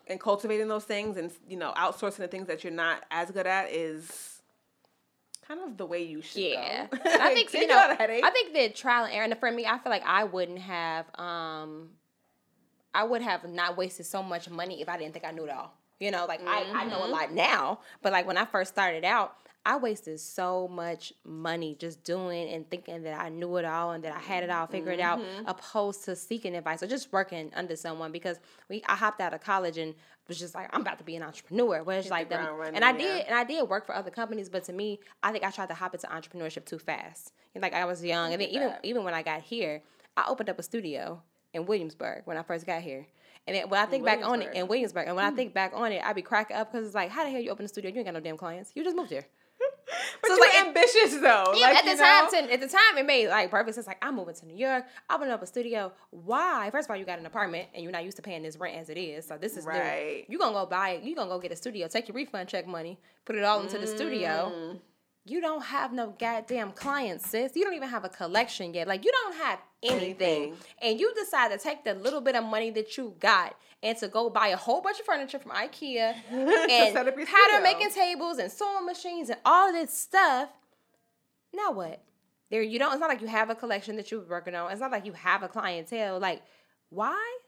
and 0.06 0.20
cultivating 0.20 0.68
those 0.68 0.84
things 0.84 1.16
and 1.16 1.30
you 1.48 1.56
know 1.56 1.72
outsourcing 1.76 2.18
the 2.18 2.28
things 2.28 2.46
that 2.48 2.64
you're 2.64 2.72
not 2.72 3.04
as 3.10 3.30
good 3.30 3.46
at 3.46 3.70
is 3.70 4.41
kind 5.46 5.60
of 5.60 5.76
the 5.76 5.86
way 5.86 6.02
you 6.02 6.22
should 6.22 6.42
Yeah, 6.42 6.86
go. 6.92 6.98
I 7.04 7.34
think 7.34 7.52
you 7.52 7.66
know. 7.66 7.96
I 7.98 8.30
think 8.32 8.54
that 8.54 8.74
trial 8.74 9.04
and 9.04 9.12
error. 9.14 9.24
And 9.24 9.38
for 9.38 9.50
me, 9.50 9.66
I 9.66 9.78
feel 9.78 9.90
like 9.90 10.04
I 10.06 10.24
wouldn't 10.24 10.58
have. 10.60 11.06
um 11.18 11.90
I 12.94 13.04
would 13.04 13.22
have 13.22 13.48
not 13.48 13.76
wasted 13.76 14.04
so 14.06 14.22
much 14.22 14.50
money 14.50 14.82
if 14.82 14.88
I 14.88 14.98
didn't 14.98 15.14
think 15.14 15.24
I 15.24 15.30
knew 15.30 15.44
it 15.44 15.50
all. 15.50 15.72
You 15.98 16.10
know, 16.10 16.26
like 16.26 16.40
I, 16.46 16.64
I 16.74 16.84
know 16.84 16.98
a 16.98 17.02
Mm-hmm. 17.02 17.10
lot 17.12 17.32
now, 17.32 17.80
but 18.02 18.12
like 18.12 18.26
when 18.26 18.36
I 18.36 18.44
first 18.44 18.72
started 18.72 19.04
out, 19.04 19.36
I 19.64 19.76
wasted 19.76 20.18
so 20.18 20.66
much 20.68 21.12
money 21.24 21.76
just 21.78 22.02
doing 22.02 22.48
and 22.50 22.68
thinking 22.68 23.02
that 23.04 23.20
I 23.20 23.28
knew 23.28 23.56
it 23.58 23.64
all 23.64 23.92
and 23.92 24.02
that 24.02 24.12
I 24.14 24.18
had 24.18 24.42
it 24.42 24.50
all 24.50 24.66
figured 24.66 24.98
out, 24.98 25.20
Mm-hmm. 25.20 25.46
opposed 25.46 26.04
to 26.06 26.16
seeking 26.16 26.56
advice 26.56 26.82
or 26.82 26.88
just 26.88 27.12
working 27.12 27.52
under 27.54 27.76
someone. 27.76 28.10
Because 28.10 28.40
we, 28.68 28.82
I 28.88 28.96
hopped 28.96 29.20
out 29.20 29.32
of 29.34 29.40
college 29.40 29.78
and 29.78 29.94
was 30.26 30.38
just 30.38 30.54
like, 30.54 30.68
I'm 30.72 30.80
about 30.80 30.98
to 30.98 31.04
be 31.04 31.14
an 31.14 31.22
entrepreneur. 31.22 31.82
Where 31.84 31.98
it's 31.98 32.10
like, 32.10 32.28
the 32.28 32.38
the, 32.38 32.52
running, 32.52 32.74
and 32.74 32.84
I 32.84 32.90
yeah. 32.92 32.98
did, 32.98 33.26
and 33.26 33.34
I 33.36 33.44
did 33.44 33.68
work 33.68 33.86
for 33.86 33.94
other 33.94 34.10
companies, 34.10 34.48
but 34.48 34.64
to 34.64 34.72
me, 34.72 34.98
I 35.22 35.30
think 35.30 35.44
I 35.44 35.50
tried 35.50 35.68
to 35.68 35.74
hop 35.74 35.94
into 35.94 36.08
entrepreneurship 36.08 36.64
too 36.64 36.78
fast. 36.78 37.32
And, 37.54 37.62
Like 37.62 37.74
I 37.74 37.84
was 37.84 38.04
young, 38.04 38.32
and 38.32 38.40
then 38.42 38.48
even 38.48 38.72
even 38.82 39.04
when 39.04 39.14
I 39.14 39.22
got 39.22 39.42
here, 39.42 39.82
I 40.16 40.24
opened 40.28 40.48
up 40.48 40.58
a 40.58 40.62
studio 40.62 41.22
in 41.52 41.66
Williamsburg 41.66 42.22
when 42.24 42.36
I 42.36 42.42
first 42.42 42.66
got 42.66 42.82
here. 42.82 43.06
And 43.46 43.56
then 43.56 43.68
when 43.68 43.80
I 43.80 43.86
think 43.86 44.04
back 44.04 44.24
on 44.24 44.40
it 44.42 44.54
in 44.54 44.68
Williamsburg, 44.68 45.06
and 45.06 45.16
when 45.16 45.24
I 45.24 45.30
think 45.30 45.52
back 45.52 45.72
on 45.74 45.90
it, 45.92 46.02
I'd 46.04 46.14
be 46.16 46.22
cracking 46.22 46.56
up 46.56 46.72
because 46.72 46.86
it's 46.86 46.94
like, 46.94 47.10
how 47.10 47.24
the 47.24 47.30
hell 47.30 47.40
you 47.40 47.50
open 47.50 47.64
a 47.64 47.68
studio? 47.68 47.90
You 47.90 47.98
ain't 47.98 48.06
got 48.06 48.14
no 48.14 48.20
damn 48.20 48.36
clients. 48.36 48.70
You 48.74 48.82
just 48.84 48.96
moved 48.96 49.10
here. 49.10 49.26
But 50.20 50.28
so 50.28 50.34
it's 50.34 50.54
like- 50.54 50.66
ambitious 50.66 51.20
though. 51.20 51.52
Yeah, 51.54 51.66
like, 51.68 51.76
at 51.78 51.84
the 51.84 51.90
you 51.92 51.96
time, 51.96 52.50
at 52.50 52.60
the 52.60 52.68
time, 52.68 52.98
it 52.98 53.06
made 53.06 53.28
like 53.28 53.50
perfect 53.50 53.74
sense. 53.74 53.86
Like 53.86 53.98
I'm 54.02 54.16
moving 54.16 54.34
to 54.34 54.46
New 54.46 54.56
York, 54.56 54.84
I'm 55.08 55.16
opening 55.16 55.32
up 55.34 55.42
a 55.42 55.46
studio. 55.46 55.92
Why? 56.10 56.68
First 56.70 56.86
of 56.86 56.90
all, 56.92 56.96
you 56.96 57.04
got 57.04 57.18
an 57.18 57.26
apartment 57.26 57.68
and 57.74 57.82
you're 57.82 57.92
not 57.92 58.04
used 58.04 58.16
to 58.16 58.22
paying 58.22 58.42
this 58.42 58.56
rent 58.56 58.76
as 58.76 58.88
it 58.90 58.96
is. 58.98 59.26
So 59.26 59.36
this 59.38 59.56
is 59.56 59.64
Right. 59.64 60.24
new. 60.28 60.34
You 60.34 60.38
gonna 60.38 60.52
go 60.54 60.66
buy? 60.66 60.90
It. 60.90 61.02
You 61.02 61.14
gonna 61.14 61.30
go 61.30 61.38
get 61.38 61.52
a 61.52 61.56
studio? 61.56 61.88
Take 61.88 62.08
your 62.08 62.14
refund 62.14 62.48
check 62.48 62.66
money, 62.66 62.98
put 63.24 63.36
it 63.36 63.44
all 63.44 63.60
into 63.60 63.78
the 63.78 63.86
studio. 63.86 64.52
Mm. 64.54 64.80
You 65.24 65.40
don't 65.40 65.62
have 65.62 65.92
no 65.92 66.14
goddamn 66.18 66.72
clients, 66.72 67.30
sis. 67.30 67.52
You 67.54 67.64
don't 67.64 67.74
even 67.74 67.88
have 67.88 68.04
a 68.04 68.08
collection 68.08 68.74
yet. 68.74 68.88
Like 68.88 69.04
you 69.04 69.12
don't 69.12 69.36
have 69.36 69.60
anything, 69.82 70.02
Anything. 70.42 70.54
and 70.80 70.98
you 70.98 71.14
decide 71.14 71.52
to 71.52 71.58
take 71.58 71.84
the 71.84 71.94
little 71.94 72.20
bit 72.20 72.34
of 72.34 72.44
money 72.44 72.70
that 72.70 72.96
you 72.96 73.14
got 73.20 73.54
and 73.84 73.96
to 73.98 74.08
go 74.08 74.30
buy 74.30 74.48
a 74.48 74.56
whole 74.56 74.80
bunch 74.80 74.98
of 74.98 75.06
furniture 75.06 75.38
from 75.38 75.52
IKEA 75.52 76.14
and 76.30 76.92
set 76.92 77.06
up 77.08 77.16
your 77.16 77.26
pattern 77.26 77.60
studio. 77.60 77.62
making 77.62 77.90
tables 77.90 78.38
and 78.38 78.50
sewing 78.50 78.84
machines 78.84 79.30
and 79.30 79.38
all 79.44 79.72
this 79.72 79.96
stuff. 79.96 80.48
Now 81.54 81.70
what? 81.70 82.02
There 82.50 82.62
you 82.62 82.78
don't. 82.78 82.92
It's 82.92 83.00
not 83.00 83.08
like 83.08 83.20
you 83.20 83.28
have 83.28 83.48
a 83.48 83.54
collection 83.54 83.96
that 83.96 84.10
you're 84.10 84.24
working 84.28 84.54
on. 84.54 84.70
It's 84.72 84.80
not 84.80 84.90
like 84.90 85.06
you 85.06 85.12
have 85.12 85.42
a 85.42 85.48
clientele. 85.48 86.18
Like, 86.18 86.42
why? 86.90 87.38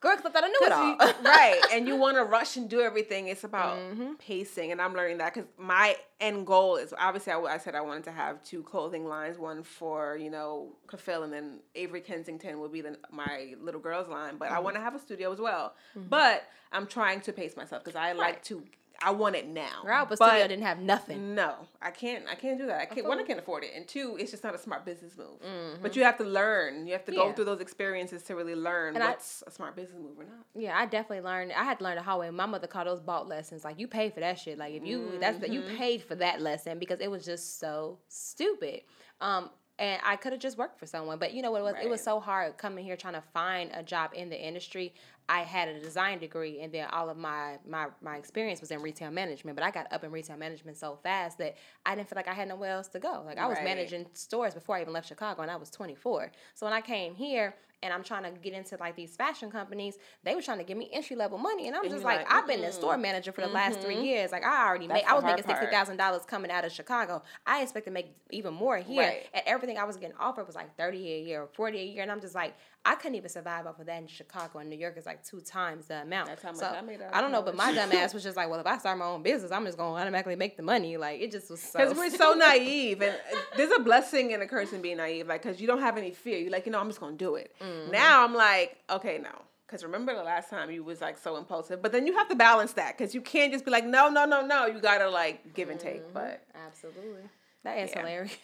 Girl, 0.00 0.12
I 0.12 0.16
thought 0.20 0.44
I 0.44 0.48
knew 0.48 0.58
it 0.60 0.72
all. 0.72 0.90
you- 0.90 0.98
right, 1.24 1.60
and 1.72 1.88
you 1.88 1.96
want 2.04 2.16
to 2.16 2.24
rush 2.24 2.56
and 2.56 2.68
do 2.68 2.80
everything. 2.80 3.28
It's 3.28 3.44
about 3.44 3.78
Mm-hmm. 3.78 4.14
pacing, 4.14 4.70
and 4.72 4.80
I'm 4.80 4.94
learning 4.94 5.18
that 5.18 5.32
because 5.34 5.48
my 5.58 5.96
end 6.20 6.46
goal 6.46 6.76
is 6.76 6.92
obviously 6.98 7.32
I, 7.32 7.38
I 7.40 7.58
said 7.58 7.74
I 7.74 7.80
wanted 7.80 8.04
to 8.04 8.12
have 8.12 8.42
two 8.44 8.62
clothing 8.62 9.06
lines, 9.06 9.38
one 9.38 9.62
for 9.62 10.16
you 10.16 10.30
know 10.30 10.68
Kafil, 10.86 11.24
and 11.24 11.32
then 11.32 11.60
Avery 11.74 12.00
Kensington 12.02 12.60
will 12.60 12.68
be 12.68 12.82
the, 12.82 12.98
my 13.10 13.54
little 13.60 13.80
girls 13.80 14.08
line. 14.08 14.36
But 14.36 14.50
I 14.50 14.54
Mm-hmm. 14.56 14.64
want 14.64 14.76
to 14.76 14.82
have 14.82 14.94
a 14.94 14.98
studio 14.98 15.32
as 15.32 15.38
well. 15.40 15.74
But 15.94 16.44
I'm 16.72 16.86
trying 16.86 17.20
to 17.22 17.32
pace 17.32 17.56
myself 17.56 17.82
because 17.82 17.96
I 17.96 18.12
like 18.12 18.42
to. 18.44 18.62
I 19.02 19.10
want 19.10 19.36
it 19.36 19.46
now. 19.46 19.82
Girl, 19.84 20.06
but 20.08 20.18
but 20.18 20.28
studio 20.28 20.48
didn't 20.48 20.64
have 20.64 20.78
nothing. 20.78 21.34
no, 21.34 21.54
I 21.82 21.90
can't. 21.90 22.24
I 22.30 22.34
can't 22.34 22.58
do 22.58 22.66
that. 22.66 22.80
I 22.80 22.86
can't. 22.86 23.06
One, 23.06 23.18
I 23.18 23.22
can't 23.22 23.38
afford 23.38 23.64
it, 23.64 23.70
and 23.74 23.86
two, 23.86 24.16
it's 24.18 24.30
just 24.30 24.42
not 24.44 24.54
a 24.54 24.58
smart 24.58 24.84
business 24.84 25.16
move. 25.16 25.40
But 25.82 25.96
you 25.96 26.02
have 26.04 26.16
to 26.18 26.24
learn. 26.24 26.86
You 26.86 26.92
have 26.94 27.04
to 27.06 27.12
go 27.12 27.26
Mm-hmm. 27.26 27.34
Through 27.34 27.44
those 27.46 27.60
experiences 27.60 28.22
to 28.24 28.34
really 28.36 28.54
learn 28.54 28.94
And 28.96 29.04
what's 29.04 29.42
a 29.46 29.50
smart 29.50 29.74
business 29.76 30.00
move 30.00 30.18
or 30.18 30.24
not. 30.24 30.46
Yeah, 30.54 30.76
I 30.78 30.86
definitely 30.86 31.22
learned. 31.22 31.52
I 31.52 31.64
had 31.64 31.78
to 31.78 31.84
learn 31.84 31.96
the 31.96 32.02
hard 32.02 32.20
way. 32.20 32.30
My 32.30 32.46
mother 32.46 32.66
called 32.66 32.86
those 32.86 33.00
bought 33.00 33.28
lessons. 33.28 33.64
Like 33.64 33.78
you 33.78 33.88
paid 33.88 34.14
for 34.14 34.20
that 34.20 34.38
shit. 34.38 34.58
Like 34.58 34.74
if 34.74 34.84
you 34.86 35.18
that's 35.20 35.38
the, 35.38 35.50
you 35.50 35.62
paid 35.76 36.02
for 36.02 36.14
that 36.16 36.40
lesson 36.40 36.78
because 36.78 37.00
it 37.00 37.10
was 37.10 37.24
just 37.24 37.58
so 37.58 37.98
stupid. 38.08 38.82
Um, 39.20 39.50
and 39.78 40.00
I 40.04 40.16
could 40.16 40.32
have 40.32 40.40
just 40.40 40.56
worked 40.56 40.78
for 40.78 40.86
someone, 40.86 41.18
but 41.18 41.34
you 41.34 41.42
know 41.42 41.50
what 41.50 41.60
it 41.60 41.64
was? 41.64 41.74
It 41.82 41.90
was 41.90 42.02
so 42.02 42.18
hard 42.18 42.56
coming 42.56 42.82
here 42.82 42.96
trying 42.96 43.12
to 43.14 43.22
find 43.34 43.70
a 43.74 43.82
job 43.82 44.12
in 44.14 44.30
the 44.30 44.40
industry. 44.40 44.94
I 45.28 45.40
had 45.40 45.68
a 45.68 45.80
design 45.80 46.18
degree, 46.18 46.60
and 46.60 46.72
then 46.72 46.88
all 46.90 47.10
of 47.10 47.16
my 47.16 47.58
my 47.68 47.88
my 48.00 48.16
experience 48.16 48.60
was 48.60 48.70
in 48.70 48.80
retail 48.80 49.10
management. 49.10 49.56
But 49.56 49.64
I 49.64 49.70
got 49.70 49.92
up 49.92 50.04
in 50.04 50.10
retail 50.12 50.36
management 50.36 50.76
so 50.76 50.98
fast 51.02 51.38
that 51.38 51.56
I 51.84 51.94
didn't 51.94 52.08
feel 52.08 52.16
like 52.16 52.28
I 52.28 52.34
had 52.34 52.48
nowhere 52.48 52.70
else 52.72 52.88
to 52.88 53.00
go. 53.00 53.22
Like 53.26 53.38
I 53.38 53.46
was 53.46 53.58
Right. 53.58 53.64
managing 53.64 54.06
stores 54.14 54.54
before 54.54 54.76
I 54.76 54.82
even 54.82 54.92
left 54.92 55.08
Chicago, 55.08 55.42
and 55.42 55.50
I 55.50 55.56
was 55.56 55.70
24. 55.70 56.30
So 56.54 56.66
when 56.66 56.72
I 56.72 56.80
came 56.80 57.14
here 57.14 57.54
and 57.82 57.92
I'm 57.92 58.02
trying 58.02 58.22
to 58.22 58.40
get 58.40 58.54
into 58.54 58.76
like 58.78 58.96
these 58.96 59.16
fashion 59.16 59.50
companies, 59.50 59.98
they 60.24 60.34
were 60.34 60.40
trying 60.42 60.58
to 60.58 60.64
give 60.64 60.78
me 60.78 60.88
entry 60.92 61.14
level 61.14 61.38
money, 61.38 61.66
and 61.66 61.76
I'm 61.76 61.84
And 61.84 61.92
just 61.92 62.04
like, 62.04 62.20
like, 62.20 62.32
I've 62.32 62.46
been 62.46 62.64
a 62.64 62.72
store 62.72 62.96
manager 62.96 63.32
for 63.32 63.42
the 63.42 63.48
last 63.48 63.80
three 63.80 64.00
years. 64.00 64.32
Like 64.32 64.44
I 64.44 64.66
already 64.66 64.86
That's 64.86 65.04
made, 65.04 65.10
I 65.10 65.14
was 65.14 65.24
making 65.24 65.44
$60,000 65.44 66.26
coming 66.26 66.50
out 66.50 66.64
of 66.64 66.72
Chicago. 66.72 67.22
I 67.46 67.62
expect 67.62 67.84
to 67.86 67.92
make 67.92 68.16
even 68.30 68.54
more 68.54 68.78
here, 68.78 69.08
Right. 69.08 69.26
and 69.34 69.42
everything 69.46 69.76
I 69.76 69.84
was 69.84 69.96
getting 69.98 70.16
offered 70.18 70.46
was 70.46 70.54
like 70.56 70.74
thirty 70.76 71.12
a 71.12 71.20
year 71.20 71.42
or 71.42 71.48
forty 71.48 71.78
a 71.80 71.84
year, 71.84 72.02
and 72.02 72.10
I'm 72.10 72.20
just 72.20 72.34
like, 72.34 72.54
I 72.86 72.94
couldn't 72.94 73.16
even 73.16 73.28
survive 73.28 73.66
off 73.66 73.80
of 73.80 73.86
that 73.86 74.00
in 74.00 74.06
Chicago. 74.06 74.60
And 74.60 74.70
New 74.70 74.76
York 74.78 74.96
is 74.96 75.06
like 75.06 75.24
two 75.24 75.40
times 75.40 75.86
the 75.86 76.02
amount. 76.02 76.28
That's 76.28 76.42
how 76.42 76.50
much 76.52 76.60
so, 76.60 76.66
I 76.66 76.80
made 76.80 77.00
I 77.12 77.20
don't 77.20 77.32
know, 77.32 77.42
but 77.42 77.56
my 77.56 77.72
dumb 77.72 77.90
ass 77.90 78.14
was 78.14 78.22
just 78.28 78.36
like, 78.36 78.48
well, 78.48 78.60
if 78.60 78.66
I 78.66 78.78
start 78.78 78.96
my 78.96 79.06
own 79.06 79.22
business, 79.22 79.50
I'm 79.50 79.64
just 79.64 79.76
gonna 79.76 80.00
automatically 80.00 80.36
make 80.36 80.56
the 80.56 80.62
money. 80.62 80.96
Like 80.96 81.20
it 81.20 81.32
just 81.32 81.50
was 81.50 81.60
so. 81.60 81.80
Because 81.80 81.96
we're 81.96 82.10
so 82.16 82.34
naive, 82.34 83.02
and 83.02 83.12
uh, 83.14 83.36
there's 83.56 83.72
a 83.72 83.80
blessing 83.80 84.32
and 84.32 84.42
a 84.42 84.46
curse 84.46 84.72
in 84.72 84.80
being 84.82 84.98
naive. 84.98 85.26
Like, 85.26 85.42
because 85.42 85.60
you 85.60 85.66
don't 85.66 85.80
have 85.80 85.98
any 85.98 86.12
fear. 86.12 86.38
You're 86.38 86.52
like, 86.52 86.64
you 86.64 86.72
know, 86.72 86.78
I'm 86.78 86.88
just 86.88 87.00
gonna 87.00 87.16
do 87.16 87.34
it. 87.34 87.52
Mm-hmm. 87.60 87.90
Now 87.90 88.24
I'm 88.24 88.34
like, 88.34 88.76
okay, 88.88 89.18
no. 89.20 89.30
Because 89.66 89.82
remember 89.82 90.14
the 90.14 90.22
last 90.22 90.48
time 90.48 90.70
you 90.70 90.84
was 90.84 91.00
like 91.00 91.18
so 91.18 91.36
impulsive, 91.36 91.82
but 91.82 91.90
then 91.90 92.06
you 92.06 92.14
have 92.16 92.28
to 92.28 92.36
balance 92.36 92.74
that 92.74 92.96
because 92.96 93.16
you 93.16 93.20
can't 93.20 93.52
just 93.52 93.64
be 93.64 93.72
like, 93.72 93.84
no, 93.84 94.08
no, 94.08 94.24
no, 94.24 94.46
no. 94.46 94.66
You 94.66 94.80
gotta 94.80 95.10
like 95.10 95.54
give 95.54 95.70
and 95.70 95.80
take. 95.80 96.12
But 96.14 96.44
Absolutely. 96.66 97.22
That 97.64 97.78
is 97.78 97.90
Yeah. 97.90 97.98
hilarious. 97.98 98.36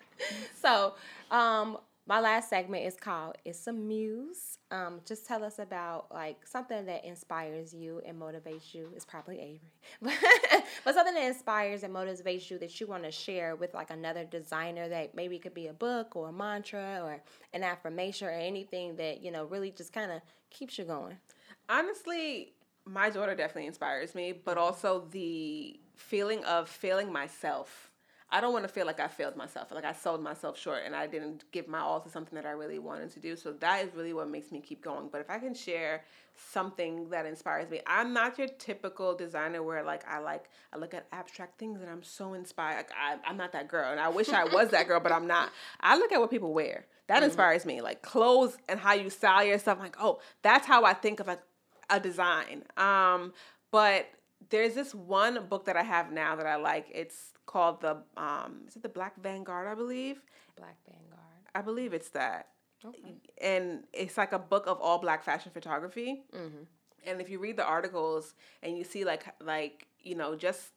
so, 0.60 0.94
um, 1.30 1.78
my 2.06 2.20
last 2.20 2.50
segment 2.50 2.84
is 2.84 2.96
called 2.96 3.36
It's 3.44 3.66
a 3.66 3.72
Muse. 3.72 4.58
Um, 4.70 5.00
just 5.06 5.26
tell 5.26 5.42
us 5.42 5.58
about 5.58 6.12
like 6.12 6.46
something 6.46 6.84
that 6.84 7.04
inspires 7.04 7.72
you 7.72 8.02
and 8.06 8.20
motivates 8.20 8.74
you. 8.74 8.90
It's 8.94 9.06
probably 9.06 9.40
Avery. 9.40 9.72
but 10.84 10.94
something 10.94 11.14
that 11.14 11.26
inspires 11.26 11.82
and 11.82 11.94
motivates 11.94 12.50
you 12.50 12.58
that 12.58 12.78
you 12.78 12.86
want 12.86 13.04
to 13.04 13.10
share 13.10 13.56
with 13.56 13.72
like 13.72 13.90
another 13.90 14.24
designer 14.24 14.88
that 14.88 15.14
maybe 15.14 15.38
could 15.38 15.54
be 15.54 15.68
a 15.68 15.72
book 15.72 16.14
or 16.14 16.28
a 16.28 16.32
mantra 16.32 17.00
or 17.02 17.22
an 17.54 17.62
affirmation 17.62 18.28
or 18.28 18.32
anything 18.32 18.96
that, 18.96 19.22
you 19.22 19.30
know, 19.30 19.44
really 19.46 19.70
just 19.70 19.92
kind 19.92 20.12
of 20.12 20.20
keeps 20.50 20.78
you 20.78 20.84
going. 20.84 21.16
honestly, 21.70 22.52
my 22.84 23.08
daughter 23.08 23.34
definitely 23.34 23.66
inspires 23.66 24.14
me, 24.14 24.32
but 24.32 24.58
also 24.58 25.06
the 25.10 25.80
feeling 25.96 26.44
of 26.44 26.68
failing 26.68 27.10
myself. 27.10 27.90
I 28.30 28.40
don't 28.40 28.52
want 28.52 28.64
to 28.64 28.72
feel 28.72 28.86
like 28.86 29.00
I 29.00 29.06
failed 29.06 29.36
myself, 29.36 29.70
like 29.70 29.84
I 29.84 29.92
sold 29.92 30.22
myself 30.22 30.58
short 30.58 30.82
and 30.84 30.96
I 30.96 31.06
didn't 31.06 31.44
give 31.52 31.68
my 31.68 31.78
all 31.78 32.00
to 32.00 32.08
something 32.08 32.34
that 32.34 32.46
I 32.46 32.50
really 32.50 32.78
wanted 32.78 33.12
to 33.12 33.20
do. 33.20 33.36
So 33.36 33.52
that 33.52 33.84
is 33.84 33.94
really 33.94 34.12
what 34.12 34.28
makes 34.28 34.50
me 34.50 34.60
keep 34.60 34.82
going. 34.82 35.08
But 35.12 35.20
if 35.20 35.30
I 35.30 35.38
can 35.38 35.54
share 35.54 36.02
something 36.34 37.08
that 37.10 37.26
inspires 37.26 37.70
me, 37.70 37.80
I'm 37.86 38.12
not 38.12 38.38
your 38.38 38.48
typical 38.48 39.14
designer 39.14 39.62
where 39.62 39.84
like 39.84 40.04
I 40.08 40.18
like 40.18 40.46
I 40.72 40.78
look 40.78 40.94
at 40.94 41.06
abstract 41.12 41.58
things 41.58 41.80
and 41.80 41.88
I'm 41.88 42.02
so 42.02 42.34
inspired. 42.34 42.76
Like 42.76 42.90
I, 42.92 43.16
I'm 43.28 43.36
not 43.36 43.52
that 43.52 43.68
girl, 43.68 43.90
and 43.90 44.00
I 44.00 44.08
wish 44.08 44.28
I 44.30 44.44
was 44.44 44.70
that 44.70 44.88
girl, 44.88 45.00
but 45.00 45.12
I'm 45.12 45.26
not. 45.26 45.50
I 45.80 45.96
look 45.96 46.10
at 46.10 46.20
what 46.20 46.30
people 46.30 46.52
wear. 46.52 46.86
That 47.06 47.22
inspires 47.22 47.66
me, 47.66 47.82
like 47.82 48.00
clothes 48.00 48.56
and 48.68 48.80
how 48.80 48.94
you 48.94 49.10
style 49.10 49.44
yourself. 49.44 49.78
Like, 49.78 49.96
oh, 50.00 50.20
that's 50.42 50.66
how 50.66 50.84
I 50.84 50.94
think 50.94 51.20
of 51.20 51.26
like 51.26 51.42
a 51.90 52.00
design. 52.00 52.62
Um, 52.78 53.34
but 53.70 54.08
there's 54.50 54.74
this 54.74 54.94
one 54.94 55.46
book 55.46 55.66
that 55.66 55.76
I 55.76 55.82
have 55.82 56.12
now 56.12 56.36
that 56.36 56.46
I 56.46 56.56
like. 56.56 56.86
It's 56.92 57.32
called 57.46 57.80
the 57.80 57.98
um, 58.16 58.62
is 58.68 58.76
it 58.76 58.82
the 58.82 58.88
Black 58.88 59.20
Vanguard? 59.20 59.66
I 59.66 59.74
believe. 59.74 60.22
Black 60.56 60.76
Vanguard. 60.86 61.20
I 61.54 61.62
believe 61.62 61.92
it's 61.92 62.10
that. 62.10 62.48
Okay. 62.84 63.14
And 63.40 63.84
it's 63.92 64.18
like 64.18 64.32
a 64.32 64.38
book 64.38 64.66
of 64.66 64.78
all 64.80 64.98
black 64.98 65.24
fashion 65.24 65.50
photography. 65.52 66.22
Mm-hmm. 66.34 66.64
And 67.06 67.20
if 67.20 67.30
you 67.30 67.38
read 67.38 67.56
the 67.56 67.64
articles 67.64 68.34
and 68.62 68.76
you 68.76 68.84
see 68.84 69.04
like 69.04 69.24
like 69.40 69.86
you 70.00 70.14
know 70.14 70.36
just 70.36 70.72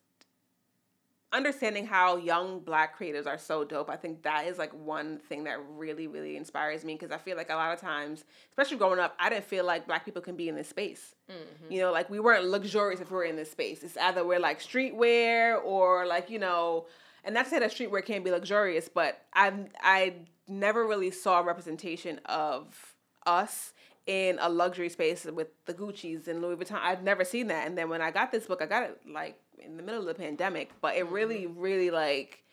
understanding 1.33 1.85
how 1.85 2.15
young 2.15 2.59
black 2.59 2.97
creatives 2.97 3.27
are 3.27 3.37
so 3.37 3.63
dope, 3.63 3.89
I 3.89 3.95
think 3.95 4.23
that 4.23 4.47
is 4.47 4.57
like 4.57 4.73
one 4.73 5.19
thing 5.19 5.43
that 5.43 5.59
really 5.69 6.07
really 6.07 6.37
inspires 6.37 6.85
me 6.85 6.93
because 6.93 7.11
I 7.11 7.17
feel 7.17 7.35
like 7.35 7.49
a 7.49 7.55
lot 7.55 7.73
of 7.73 7.81
times, 7.81 8.23
especially 8.49 8.77
growing 8.77 8.99
up, 8.99 9.15
I 9.19 9.29
didn't 9.29 9.45
feel 9.45 9.65
like 9.65 9.87
black 9.87 10.05
people 10.05 10.21
can 10.21 10.35
be 10.35 10.47
in 10.47 10.55
this 10.55 10.69
space. 10.69 11.15
Mm-hmm. 11.29 11.71
You 11.71 11.81
know, 11.81 11.91
like 11.91 12.09
we 12.09 12.19
weren't 12.19 12.45
luxurious 12.45 13.01
if 13.01 13.11
we 13.11 13.17
were 13.17 13.23
in 13.25 13.35
this 13.35 13.51
space. 13.51 13.83
It's 13.83 13.97
either 13.97 14.25
we're 14.25 14.39
like 14.39 14.61
streetwear 14.61 15.63
or 15.63 16.05
like 16.05 16.29
you 16.29 16.39
know, 16.39 16.85
and 17.23 17.33
not 17.33 17.45
to 17.45 17.49
say 17.49 17.59
that 17.59 17.71
streetwear 17.71 18.05
can't 18.05 18.23
be 18.23 18.31
luxurious, 18.31 18.89
but 18.89 19.21
I 19.33 19.53
I 19.81 20.13
never 20.47 20.87
really 20.87 21.11
saw 21.11 21.39
representation 21.41 22.21
of 22.25 22.95
us 23.25 23.73
in 24.07 24.37
a 24.39 24.49
luxury 24.49 24.87
space 24.87 25.25
with 25.25 25.49
the 25.65 25.73
Gucci's 25.73 26.29
and 26.29 26.41
Louis 26.41 26.55
Vuitton. 26.55 26.79
I've 26.81 27.03
never 27.03 27.25
seen 27.25 27.47
that. 27.47 27.67
And 27.67 27.77
then 27.77 27.89
when 27.89 28.01
I 28.01 28.09
got 28.09 28.31
this 28.31 28.45
book, 28.45 28.61
I 28.61 28.65
got 28.65 28.83
it 28.83 29.01
like 29.05 29.37
in 29.59 29.77
the 29.77 29.83
middle 29.83 30.01
of 30.01 30.07
the 30.07 30.13
pandemic, 30.13 30.69
but 30.81 30.95
it 30.95 31.07
really, 31.09 31.47
really 31.47 31.89
like 31.91 32.43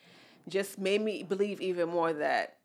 just 0.48 0.78
made 0.78 1.00
me 1.00 1.22
believe 1.22 1.60
even 1.60 1.88
more 1.88 2.12
that 2.12 2.56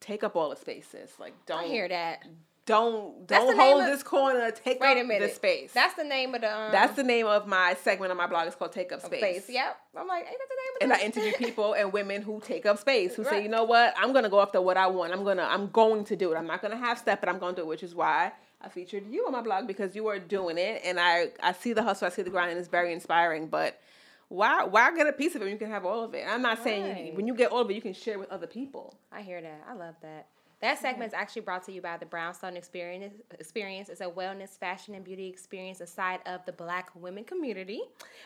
take 0.00 0.22
up 0.22 0.36
all 0.36 0.50
the 0.50 0.56
spaces. 0.56 1.10
Like 1.18 1.34
don't 1.46 1.64
I 1.64 1.66
hear 1.66 1.88
that. 1.88 2.24
don't 2.66 3.26
That's 3.26 3.44
don't 3.44 3.56
hold 3.58 3.80
of- 3.82 3.86
this 3.88 4.02
corner. 4.02 4.50
Take 4.50 4.80
Wait 4.80 4.96
a 4.96 5.00
up 5.00 5.06
minute. 5.06 5.28
the 5.28 5.34
space. 5.34 5.72
That's 5.72 5.94
the 5.94 6.04
name 6.04 6.34
of 6.34 6.40
the 6.42 6.54
um, 6.56 6.70
That's 6.72 6.94
the 6.94 7.02
name 7.02 7.26
of 7.26 7.46
my 7.46 7.74
segment 7.82 8.10
on 8.10 8.16
my 8.16 8.26
blog. 8.26 8.46
It's 8.46 8.56
called 8.56 8.72
Take 8.72 8.92
Up 8.92 9.00
Space. 9.02 9.20
space. 9.44 9.50
Yep. 9.50 9.76
I'm 9.96 10.06
like, 10.06 10.26
ain't 10.26 10.36
that 10.38 10.48
the 10.48 10.56
name 10.56 10.76
of 10.76 10.82
And 10.82 10.92
I 10.92 11.04
interview 11.04 11.32
people 11.46 11.74
and 11.74 11.92
women 11.92 12.22
who 12.22 12.40
take 12.40 12.64
up 12.66 12.78
space, 12.78 13.14
who 13.16 13.24
say, 13.24 13.42
you 13.42 13.48
know 13.48 13.64
what, 13.64 13.94
I'm 13.96 14.12
gonna 14.12 14.28
go 14.28 14.40
after 14.40 14.60
what 14.60 14.76
I 14.76 14.86
want. 14.86 15.12
I'm 15.12 15.24
gonna, 15.24 15.44
I'm 15.44 15.68
going 15.70 16.04
to 16.04 16.16
do 16.16 16.32
it. 16.32 16.36
I'm 16.36 16.46
not 16.46 16.62
gonna 16.62 16.76
half 16.76 16.98
step 16.98 17.22
it. 17.22 17.28
I'm 17.28 17.38
gonna 17.38 17.56
do 17.56 17.62
it, 17.62 17.66
which 17.68 17.82
is 17.82 17.94
why 17.94 18.32
I 18.60 18.68
featured 18.68 19.10
you 19.10 19.26
on 19.26 19.32
my 19.32 19.42
blog 19.42 19.66
because 19.66 19.94
you 19.94 20.06
are 20.08 20.18
doing 20.18 20.58
it, 20.58 20.82
and 20.84 20.98
I, 20.98 21.28
I 21.42 21.52
see 21.52 21.72
the 21.72 21.82
hustle, 21.82 22.06
I 22.06 22.10
see 22.10 22.22
the 22.22 22.30
grind, 22.30 22.50
and 22.50 22.58
it's 22.58 22.68
very 22.68 22.92
inspiring. 22.92 23.48
But 23.48 23.80
why, 24.28 24.64
why 24.64 24.94
get 24.96 25.06
a 25.06 25.12
piece 25.12 25.34
of 25.34 25.42
it 25.42 25.44
when 25.44 25.52
you 25.52 25.58
can 25.58 25.70
have 25.70 25.84
all 25.84 26.02
of 26.02 26.14
it? 26.14 26.24
I'm 26.28 26.42
not 26.42 26.62
saying 26.64 27.06
you, 27.06 27.12
when 27.14 27.26
you 27.26 27.34
get 27.34 27.52
all 27.52 27.60
of 27.60 27.70
it, 27.70 27.74
you 27.74 27.82
can 27.82 27.92
share 27.94 28.18
with 28.18 28.30
other 28.30 28.46
people. 28.46 28.96
I 29.12 29.22
hear 29.22 29.40
that. 29.40 29.64
I 29.68 29.74
love 29.74 29.94
that. 30.02 30.26
That 30.62 30.78
segment 30.78 31.08
is 31.08 31.14
actually 31.14 31.42
brought 31.42 31.64
to 31.64 31.72
you 31.72 31.82
by 31.82 31.98
the 31.98 32.06
Brownstone 32.06 32.56
Experience. 32.56 33.12
Experience 33.38 33.90
is 33.90 34.00
a 34.00 34.06
wellness, 34.06 34.58
fashion, 34.58 34.94
and 34.94 35.04
beauty 35.04 35.26
experience 35.26 35.82
aside 35.82 36.20
of 36.24 36.46
the 36.46 36.52
Black 36.52 36.90
women 36.94 37.24
community. 37.24 37.82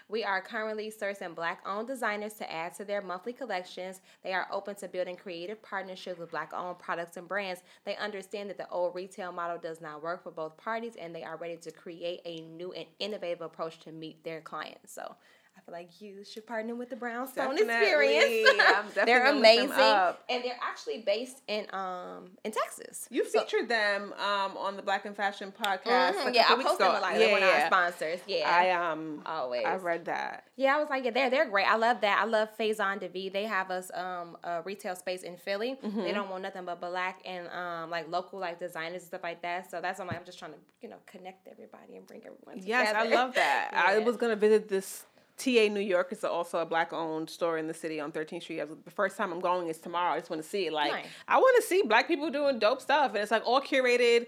We 0.08 0.22
are 0.22 0.40
currently 0.40 0.92
sourcing 0.92 1.34
Black-owned 1.34 1.88
designers 1.88 2.34
to 2.34 2.50
add 2.50 2.74
to 2.74 2.84
their 2.84 3.02
monthly 3.02 3.32
collections. 3.32 4.00
They 4.22 4.32
are 4.32 4.46
open 4.52 4.76
to 4.76 4.86
building 4.86 5.16
creative 5.16 5.60
partnerships 5.60 6.20
with 6.20 6.30
Black-owned 6.30 6.78
products 6.78 7.16
and 7.16 7.26
brands. 7.26 7.62
They 7.84 7.96
understand 7.96 8.48
that 8.50 8.58
the 8.58 8.68
old 8.68 8.94
retail 8.94 9.32
model 9.32 9.58
does 9.58 9.80
not 9.80 10.00
work 10.00 10.22
for 10.22 10.30
both 10.30 10.56
parties, 10.56 10.94
and 10.94 11.12
they 11.12 11.24
are 11.24 11.36
ready 11.36 11.56
to 11.56 11.72
create 11.72 12.20
a 12.24 12.42
new 12.42 12.70
and 12.72 12.86
innovative 13.00 13.40
approach 13.40 13.80
to 13.80 13.90
meet 13.90 14.22
their 14.22 14.40
clients. 14.40 14.92
So. 14.92 15.16
I 15.56 15.62
feel 15.62 15.72
like 15.74 16.00
you 16.00 16.24
should 16.24 16.46
partner 16.46 16.74
with 16.74 16.88
the 16.90 16.96
Brownstone 16.96 17.54
Definitely. 17.56 18.16
Experience. 18.16 18.94
They're 19.04 19.26
amazing, 19.26 19.70
and 19.70 20.44
they're 20.44 20.56
actually 20.62 20.98
based 21.04 21.42
in 21.48 21.66
um 21.72 22.30
in 22.44 22.52
Texas. 22.52 23.06
You 23.10 23.28
So- 23.28 23.40
featured 23.40 23.68
them 23.68 24.14
um, 24.14 24.56
on 24.56 24.76
the 24.76 24.82
Black 24.82 25.04
and 25.04 25.14
Fashion 25.14 25.52
podcast. 25.52 26.14
Mhm, 26.14 26.28
a 26.28 26.32
yeah, 26.34 26.46
I 26.48 26.62
post 26.62 26.78
them 26.78 26.88
a 26.94 27.00
lot. 27.00 27.12
Yeah, 27.12 27.18
They're 27.18 27.32
one 27.32 27.42
of 27.42 27.48
our 27.50 27.66
sponsors. 27.66 28.20
Yeah, 28.26 28.48
I 28.48 28.70
um 28.70 29.22
always. 29.26 29.64
I 29.66 29.76
read 29.76 30.06
that. 30.06 30.44
Yeah, 30.56 30.76
I 30.76 30.80
was 30.80 30.88
like, 30.88 31.04
yeah, 31.04 31.10
they're 31.10 31.30
they're 31.30 31.48
great. 31.50 31.66
I 31.70 31.76
love 31.76 32.00
that. 32.00 32.18
I 32.20 32.24
love 32.24 32.48
Faison 32.58 33.00
DeVee. 33.02 33.32
They 33.32 33.44
have 33.44 33.70
us 33.70 33.90
um 33.94 34.36
a 34.44 34.62
retail 34.62 34.96
space 34.96 35.22
in 35.22 35.36
Philly. 35.36 35.76
Mm-hmm. 35.84 36.02
They 36.02 36.12
don't 36.12 36.30
want 36.30 36.42
nothing 36.42 36.64
but 36.64 36.80
black 36.80 37.20
and 37.24 37.48
um 37.48 37.90
like 37.90 38.08
local 38.10 38.38
like 38.38 38.58
designers 38.58 39.02
and 39.02 39.08
stuff 39.08 39.22
like 39.22 39.42
that. 39.42 39.70
So 39.70 39.80
that's 39.80 39.98
why 39.98 40.04
I'm 40.04 40.08
like 40.08 40.18
I'm 40.18 40.24
just 40.24 40.38
trying 40.38 40.52
to 40.52 40.58
you 40.80 40.88
know 40.88 40.96
connect 41.06 41.48
everybody 41.48 41.96
and 41.96 42.06
bring 42.06 42.20
everyone 42.20 42.60
together. 42.62 42.68
Yes, 42.68 42.94
I 42.94 43.04
love 43.04 43.34
that. 43.34 43.70
I 43.74 43.98
was 43.98 44.16
gonna 44.16 44.36
visit 44.36 44.68
this 44.68 45.04
TA 45.40 45.72
New 45.72 45.80
York. 45.80 46.12
is 46.12 46.22
also 46.24 46.58
a 46.58 46.66
black 46.66 46.92
owned 46.92 47.28
store 47.30 47.58
in 47.58 47.66
the 47.66 47.74
city 47.74 48.00
on 48.00 48.12
13th 48.12 48.42
Street. 48.42 48.60
Was, 48.68 48.78
the 48.84 48.90
first 48.90 49.16
time 49.16 49.32
I'm 49.32 49.40
going 49.40 49.68
is 49.68 49.78
tomorrow. 49.78 50.12
I 50.12 50.18
just 50.18 50.30
want 50.30 50.42
to 50.42 50.48
see 50.48 50.66
it. 50.66 50.72
Like 50.72 50.92
Nice. 50.92 51.06
I 51.26 51.38
want 51.38 51.56
to 51.60 51.68
see 51.68 51.82
black 51.82 52.06
people 52.06 52.30
doing 52.30 52.58
dope 52.58 52.80
stuff, 52.80 53.12
and 53.14 53.18
it's 53.18 53.30
like 53.30 53.46
all 53.46 53.60
curated 53.60 54.26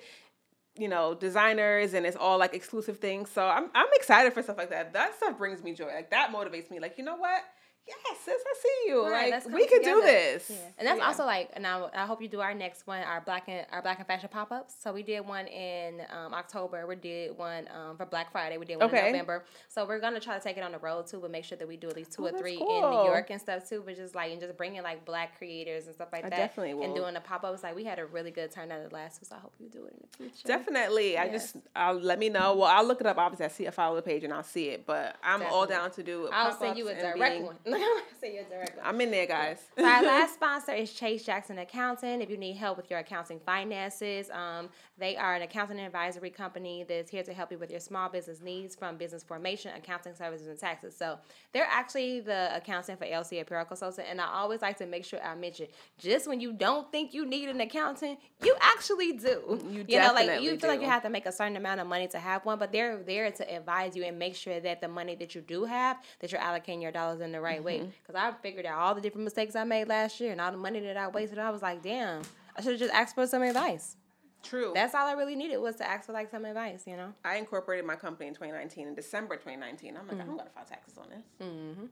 you 0.79 0.89
know, 0.89 1.15
designers 1.15 1.93
and 1.93 2.07
it's 2.07 2.17
all 2.17 2.39
like 2.39 2.55
exclusive 2.55 2.99
things. 2.99 3.31
So 3.31 3.45
I'm 3.45 3.69
I'm 3.75 3.89
excited 3.93 4.33
for 4.33 4.43
stuff 4.43 4.57
like 4.57 4.71
that. 4.71 4.93
That 4.95 5.15
stuff 5.17 5.37
brings 5.37 5.63
me 5.63 5.75
joy. 5.75 5.93
Like 5.95 6.11
that 6.11 6.33
motivates 6.33 6.71
me. 6.71 6.81
Like, 6.81 6.97
you 6.97 7.05
know 7.05 7.17
what? 7.17 7.43
Yes, 7.87 8.19
sis, 8.25 8.35
I 8.47 8.55
see 8.63 8.91
you. 8.91 9.07
Right, 9.09 9.33
like 9.33 9.43
come 9.43 9.53
we 9.53 9.67
can 9.67 9.83
do 9.83 10.01
this. 10.03 10.49
Yeah. 10.49 10.57
And 10.79 10.87
that's 10.87 10.99
Yeah. 10.99 11.07
also 11.07 11.25
like, 11.25 11.51
and 11.55 11.67
I, 11.67 11.89
I 11.95 12.07
hope 12.07 12.23
you 12.23 12.29
do 12.29 12.41
our 12.41 12.55
next 12.55 12.87
one, 12.87 13.03
our 13.03 13.21
black 13.21 13.45
and 13.49 13.67
our 13.73 13.83
black 13.83 13.99
and 13.99 14.07
fashion 14.07 14.29
pop 14.33 14.53
ups. 14.53 14.75
So 14.81 14.93
we 14.93 15.03
did 15.03 15.21
one 15.27 15.47
in 15.49 16.01
um, 16.11 16.33
October. 16.33 16.87
We 16.87 16.95
did 16.95 17.37
one 17.37 17.69
um, 17.75 17.97
for 17.97 18.07
Black 18.07 18.31
Friday. 18.31 18.57
We 18.57 18.67
did 18.67 18.77
one 18.79 18.87
Okay. 18.89 19.07
in 19.07 19.13
November. 19.13 19.45
So 19.69 19.85
we're 19.85 19.99
gonna 19.99 20.21
try 20.21 20.37
to 20.39 20.43
take 20.43 20.57
it 20.57 20.63
on 20.63 20.71
the 20.73 20.79
road 20.79 21.09
too, 21.09 21.19
but 21.21 21.31
make 21.33 21.45
sure 21.45 21.59
that 21.59 21.67
we 21.67 21.77
do 21.77 21.89
at 21.89 21.97
least 21.97 22.13
two 22.13 22.23
Oh, 22.23 22.27
or 22.27 22.31
that's 22.31 22.41
three 22.43 22.55
in. 22.55 22.59
New 22.61 23.05
York 23.05 23.31
and 23.31 23.41
stuff 23.41 23.69
too. 23.69 23.83
But 23.85 23.97
just 23.97 24.15
like 24.15 24.31
and 24.31 24.41
just 24.41 24.57
bringing 24.57 24.83
like 24.83 25.05
black 25.05 25.37
creators 25.37 25.87
and 25.87 25.95
stuff 25.95 26.09
like 26.13 26.25
I 26.25 26.31
that. 26.31 26.37
definitely 26.37 26.75
will. 26.75 26.85
And 26.85 26.95
doing 26.95 27.15
the 27.15 27.21
pop 27.21 27.43
ups, 27.43 27.65
like 27.65 27.75
we 27.75 27.83
had 27.85 27.99
a 27.99 28.07
really 28.07 28.31
good 28.31 28.53
turnout 28.53 28.81
at 28.81 28.91
the 28.91 28.95
last 28.95 29.19
two. 29.19 29.27
So 29.27 29.35
I 29.35 29.39
hope 29.41 29.55
you 29.59 29.69
do 29.69 29.85
it 29.87 29.95
in 29.95 29.99
the 30.09 30.17
future. 30.31 30.47
Definitely. 30.47 31.19
I 31.19 31.29
just 31.29 31.57
I'll 31.75 31.95
let 31.99 32.21
me 32.21 32.29
know. 32.29 32.55
Well, 32.55 32.69
I'll 32.71 32.87
look 32.87 33.01
it 33.01 33.07
up. 33.09 33.19
Obviously, 33.19 33.47
I 33.47 33.49
see 33.49 33.67
a 33.67 33.73
follow 33.73 33.97
the 33.97 34.03
page 34.03 34.23
and 34.23 34.33
I'll 34.33 34.45
see 34.45 34.69
it. 34.69 34.87
But 34.87 35.17
I'm 35.25 35.43
all 35.43 35.67
down 35.67 35.91
to 35.93 36.03
do. 36.05 36.29
I'll 36.33 36.57
send 36.57 36.79
you 36.79 36.89
a 36.89 36.95
direct 36.95 37.19
being- 37.19 37.47
one. 37.47 37.57
I'll 37.81 38.03
send 38.21 38.35
you 38.35 38.41
a 38.41 38.45
direct 38.45 38.77
one. 38.77 38.87
I'm 38.87 39.01
in 39.01 39.11
there, 39.11 39.27
guys. 39.27 39.59
So 39.79 39.85
our 39.87 40.03
last 40.03 40.35
sponsor 40.35 40.73
is 40.73 40.93
Chase 40.93 41.25
Jackson 41.25 41.59
Accounting. 41.59 42.21
If 42.21 42.31
you 42.31 42.37
need 42.37 42.57
help 42.57 42.77
with 42.77 42.91
your 42.91 42.99
accounting 42.99 43.41
finances, 43.41 44.31
um, 44.31 44.69
they 44.99 45.17
are 45.17 45.35
an 45.35 45.43
accounting 45.43 45.81
advisory 45.81 46.31
company 46.31 46.85
that's 46.89 47.11
here 47.11 47.23
to 47.23 47.33
help 47.33 47.51
you 47.51 47.59
with 47.59 47.71
your 47.71 47.81
small 47.81 48.09
business 48.09 48.41
needs 48.41 48.77
from 48.77 48.97
business 48.97 49.23
formation, 49.23 49.73
accounting 49.77 50.15
services, 50.15 50.47
and 50.47 50.59
taxes. 50.59 50.97
So 50.97 51.19
they're 51.53 51.69
actually 51.71 52.21
the 52.21 52.55
accountant 52.55 52.99
for 52.99 53.07
LC 53.07 53.41
Apparel 53.41 53.65
Consultant. 53.65 54.07
And 54.11 54.21
I 54.21 54.27
always 54.27 54.63
like 54.63 54.79
to 54.79 54.87
make 54.87 55.05
sure 55.05 55.23
I 55.23 55.35
mention 55.35 55.67
just 55.99 56.29
when 56.29 56.41
you 56.41 56.53
don't 56.53 56.91
think 56.93 57.15
you 57.15 57.27
need 57.27 57.49
an 57.49 57.61
accountant, 57.61 58.19
you 58.43 58.55
actually 58.61 59.13
do. 59.13 59.61
You 59.71 59.85
you 59.89 59.99
know, 59.99 60.13
like 60.13 60.43
you 60.43 60.59
feel 60.59 60.71
like 60.71 60.81
you 60.81 60.87
have 60.87 61.03
to 61.03 61.11
make 61.11 61.27
a 61.27 61.33
certain 61.33 61.57
amount 61.57 61.81
of 61.81 61.87
money 61.87 62.09
to 62.09 62.19
have 62.19 62.45
one, 62.45 62.59
but 62.59 62.73
they're 62.73 63.03
there 63.03 63.31
to 63.31 63.57
advise 63.57 63.97
you 63.97 64.05
and 64.05 64.19
make 64.19 64.35
sure 64.35 64.61
that 64.61 64.81
the 64.81 64.89
money 64.89 65.15
that 65.17 65.35
you 65.35 65.41
do 65.41 65.65
have, 65.65 65.99
that 66.21 66.33
you're 66.33 66.41
allocating 66.41 66.83
your 66.83 66.93
dollars 66.93 67.21
in 67.21 67.33
the 67.33 67.41
right 67.41 67.62
Mm-hmm. 67.65 67.91
Because 68.07 68.15
I 68.15 68.33
figured 68.43 68.67
out 68.67 68.79
all 68.79 68.95
the 68.95 69.01
different 69.01 69.25
mistakes 69.25 69.57
I 69.57 69.65
made 69.65 69.89
last 69.89 70.21
year 70.21 70.33
and 70.33 70.41
all 70.41 70.51
the 70.51 70.59
money 70.59 70.81
that 70.81 70.97
I 70.97 71.09
wasted. 71.09 71.39
I 71.39 71.51
was 71.51 71.63
like, 71.63 71.83
damn, 71.83 72.23
I 72.57 72.63
should 72.63 72.73
have 72.73 72.81
just 72.81 72.95
asked 72.95 73.15
for 73.15 73.27
some 73.27 73.43
advice. 73.43 73.97
True. 74.43 74.73
That's 74.75 74.95
all 74.95 75.07
I 75.07 75.13
really 75.13 75.37
needed 75.37 75.59
was 75.59 75.77
to 75.77 75.89
ask 75.89 76.07
for 76.07 76.13
like 76.13 76.31
some 76.31 76.45
advice, 76.45 76.85
you 76.87 76.97
know? 76.97 77.13
I 77.25 77.37
incorporated 77.37 77.87
my 77.87 77.97
company 77.97 78.29
in 78.29 78.35
2019 78.35 78.89
in 78.89 78.95
December 78.95 79.37
2019. 79.37 79.97
I'm 79.97 80.09
like, 80.09 80.21
I 80.21 80.27
don't 80.27 80.37
gotta 80.37 80.51
file 80.51 80.65
taxes 80.65 80.99
on 80.99 81.09
this. 81.11 81.49
Mm-hmm. 81.49 81.85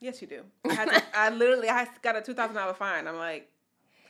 Yes, 0.00 0.20
you 0.20 0.28
do. 0.28 0.42
I, 0.68 0.74
had 0.74 0.90
to, 0.90 1.02
I 1.14 1.30
literally 1.30 1.68
I 1.68 1.88
got 2.02 2.16
a 2.16 2.20
two 2.20 2.34
thousand 2.34 2.56
dollar 2.56 2.74
fine. 2.74 3.06
I'm 3.06 3.16
like, 3.16 3.48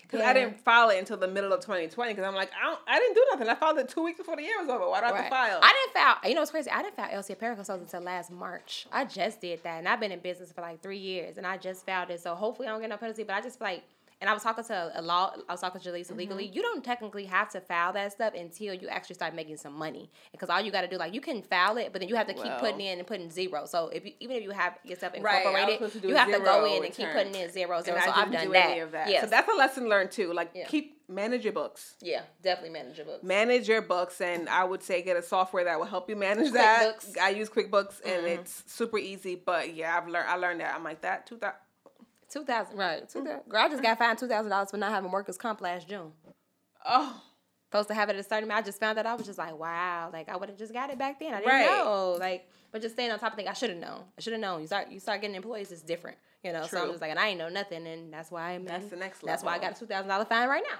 because 0.05 0.20
Yeah. 0.20 0.30
I 0.30 0.32
didn't 0.32 0.61
file 0.61 0.88
it 0.90 0.98
until 0.98 1.16
the 1.16 1.26
middle 1.28 1.52
of 1.52 1.61
2020. 1.61 2.12
Because 2.12 2.24
I'm 2.26 2.34
like, 2.34 2.50
I 2.59 2.64
don't, 2.66 2.78
I 2.86 2.98
didn't 2.98 3.14
do 3.14 3.26
nothing. 3.32 3.48
I 3.48 3.55
filed 3.57 3.78
it 3.78 3.88
two 3.88 4.02
weeks 4.05 4.18
before 4.18 4.36
the 4.36 4.42
year 4.42 4.55
was 4.61 4.68
over. 4.68 4.88
Why 4.88 5.00
do 5.00 5.07
I 5.07 5.16
have 5.16 5.24
to 5.24 5.30
file? 5.30 5.59
I 5.62 5.72
didn't 5.72 6.05
file. 6.05 6.28
You 6.28 6.34
know 6.36 6.40
what's 6.42 6.50
crazy? 6.50 6.70
I 6.70 6.82
didn't 6.82 6.96
file 6.96 7.11
LC 7.11 7.30
Apparel 7.30 7.57
Consultant 7.57 7.88
until 7.92 8.05
last 8.07 8.30
March. 8.30 8.86
I 8.92 9.05
just 9.05 9.40
did 9.40 9.62
that, 9.64 9.78
and 9.78 9.88
I've 9.88 10.00
been 10.00 10.12
in 10.12 10.20
business 10.20 10.52
for 10.52 10.61
like 10.61 10.80
three 10.82 10.98
years, 10.98 11.36
and 11.38 11.46
I 11.46 11.57
just 11.57 11.84
filed 11.84 12.11
it. 12.11 12.20
So 12.20 12.34
hopefully 12.34 12.68
I 12.68 12.70
don't 12.72 12.80
get 12.80 12.90
no 12.90 12.96
penalty. 12.96 13.24
But 13.24 13.34
I 13.36 13.40
just 13.40 13.61
like, 13.61 13.82
and 14.25 14.31
I 14.31 14.33
was 14.33 14.43
talking 14.43 14.64
to 14.64 14.91
a 14.95 15.03
law. 15.03 15.35
I 15.51 15.53
was 15.53 15.61
talking 15.61 15.83
to 15.83 15.91
Jaleesa 15.91 16.16
legally. 16.16 16.45
Mm-hmm. 16.47 16.55
You 16.57 16.62
don't 16.62 16.83
technically 16.83 17.27
have 17.27 17.51
to 17.51 17.61
file 17.61 17.93
that 17.93 18.12
stuff 18.12 18.33
until 18.35 18.72
you 18.72 18.89
actually 18.89 19.16
start 19.16 19.35
making 19.35 19.59
some 19.59 19.75
money. 19.75 20.11
Because 20.33 20.49
all 20.49 20.62
you 20.62 20.72
got 20.72 20.81
to 20.81 20.89
do, 20.89 20.97
like, 20.97 21.12
you 21.12 21.20
can 21.20 21.43
file 21.43 21.77
it, 21.77 21.93
but 21.93 22.01
then 22.01 22.09
you 22.09 22.16
have 22.16 22.27
to 22.29 22.33
keep 22.33 22.45
Well. 22.47 22.59
putting 22.59 22.81
in 22.81 22.99
and 22.99 23.07
putting 23.07 23.29
zero. 23.31 23.66
So 23.66 23.89
if 23.89 24.07
you, 24.07 24.12
even 24.20 24.37
if 24.37 24.43
you 24.43 24.51
have 24.53 24.79
yourself 24.83 25.12
Right, 25.20 25.45
I 25.47 25.51
incorporated, 25.51 26.01
do 26.03 26.09
you 26.09 26.14
have 26.16 26.33
to 26.33 26.39
go 26.41 26.64
in 26.64 26.85
and 26.87 26.95
keep 26.95 27.11
putting 27.11 27.35
in 27.35 27.51
zero 27.53 27.77
and 27.77 27.85
zero. 27.85 27.99
I 27.99 28.05
so 28.07 28.11
I've 28.12 28.33
done 28.33 28.47
do 28.47 28.53
that. 28.55 28.93
that. 28.93 29.11
Yes. 29.11 29.25
So 29.25 29.29
that's 29.29 29.49
a 29.53 29.55
lesson 29.57 29.91
learned 29.91 30.11
too. 30.11 30.33
Like, 30.33 30.53
Yeah. 30.55 30.64
keep 30.66 31.03
manage 31.07 31.45
your 31.45 31.53
books. 31.53 31.97
yeah, 32.01 32.22
definitely 32.43 32.70
manageable. 32.70 33.18
manage 33.22 33.68
your 33.68 33.83
books 33.83 34.22
and 34.22 34.49
i 34.49 34.64
would 34.64 34.83
say 34.83 35.03
get 35.03 35.18
a 35.18 35.22
software 35.22 35.62
that 35.64 35.79
will 35.79 35.85
help 35.85 36.09
you 36.09 36.16
manage 36.16 36.51
that 36.53 36.95
i 37.20 37.29
use 37.29 37.51
quickbooks 37.51 38.01
and 38.07 38.25
Mhm. 38.25 38.39
it's 38.39 38.64
super 38.66 38.97
easy 38.97 39.35
but 39.35 39.75
yeah 39.75 39.99
i've 39.99 40.09
learned 40.09 40.27
i 40.31 40.37
learned 40.37 40.61
that 40.62 40.75
i'm 40.75 40.83
like 40.83 41.03
that 41.03 41.27
2000 41.27 41.55
Two 42.35 42.45
thousand, 42.45 42.76
right? 42.76 43.09
Two 43.09 43.24
thousand. 43.24 43.49
Girl, 43.49 43.62
I 43.62 43.68
just 43.68 43.82
got 43.82 43.97
fined 43.97 44.18
two 44.18 44.26
thousand 44.26 44.51
dollars 44.51 44.70
for 44.70 44.76
not 44.76 44.91
having 44.91 45.11
workers 45.11 45.39
comp 45.39 45.61
last 45.61 45.89
June. 45.89 46.11
oh 46.85 47.22
supposed 47.74 47.89
to 47.89 47.95
have 47.95 48.09
it 48.09 48.14
at 48.14 48.20
a 48.20 48.22
certain 48.22 48.45
amount. 48.45 48.62
I 48.62 48.66
just 48.66 48.78
found 48.78 48.99
that 48.99 49.07
I 49.07 49.14
was 49.14 49.26
just 49.26 49.37
like, 49.39 49.59
wow, 49.59 50.09
like 50.12 50.28
I 50.28 50.37
would 50.37 50.49
have 50.49 50.57
just 50.59 50.72
got 50.72 50.91
it 50.91 50.99
back 50.99 51.18
then. 51.18 51.35
I 51.35 51.39
didn't 51.39 51.49
Right. 51.53 51.66
know, 51.66 52.16
like, 52.20 52.49
but 52.70 52.80
just 52.80 52.95
staying 52.95 53.11
on 53.11 53.18
top 53.18 53.32
of 53.32 53.37
things, 53.37 53.49
I 53.49 53.53
should 53.53 53.70
have 53.70 53.80
known. 53.80 54.03
I 54.16 54.20
should 54.20 54.32
have 54.32 54.41
known. 54.41 54.61
You 54.61 54.68
start, 54.68 54.91
you 54.93 55.01
start 55.01 55.20
getting 55.20 55.35
employees, 55.35 55.72
it's 55.72 55.82
different, 55.82 56.16
you 56.45 56.53
know. 56.53 56.66
So 56.68 56.80
I'm 56.80 56.91
just 56.91 57.01
like, 57.01 57.11
and 57.11 57.18
I 57.18 57.28
ain't 57.28 57.39
know 57.39 57.49
nothing, 57.49 57.85
and 57.89 58.12
that's 58.12 58.30
why 58.30 58.51
I'm. 58.53 58.64
That's 58.64 58.87
the 58.87 58.97
next 58.97 59.22
That's 59.22 59.43
why 59.43 59.57
I 59.57 59.59
got 59.59 59.76
a 59.76 59.78
two 59.78 59.87
thousand 59.87 60.09
dollar 60.09 60.24
fine 60.24 60.49
right 60.49 60.62
now. 60.70 60.78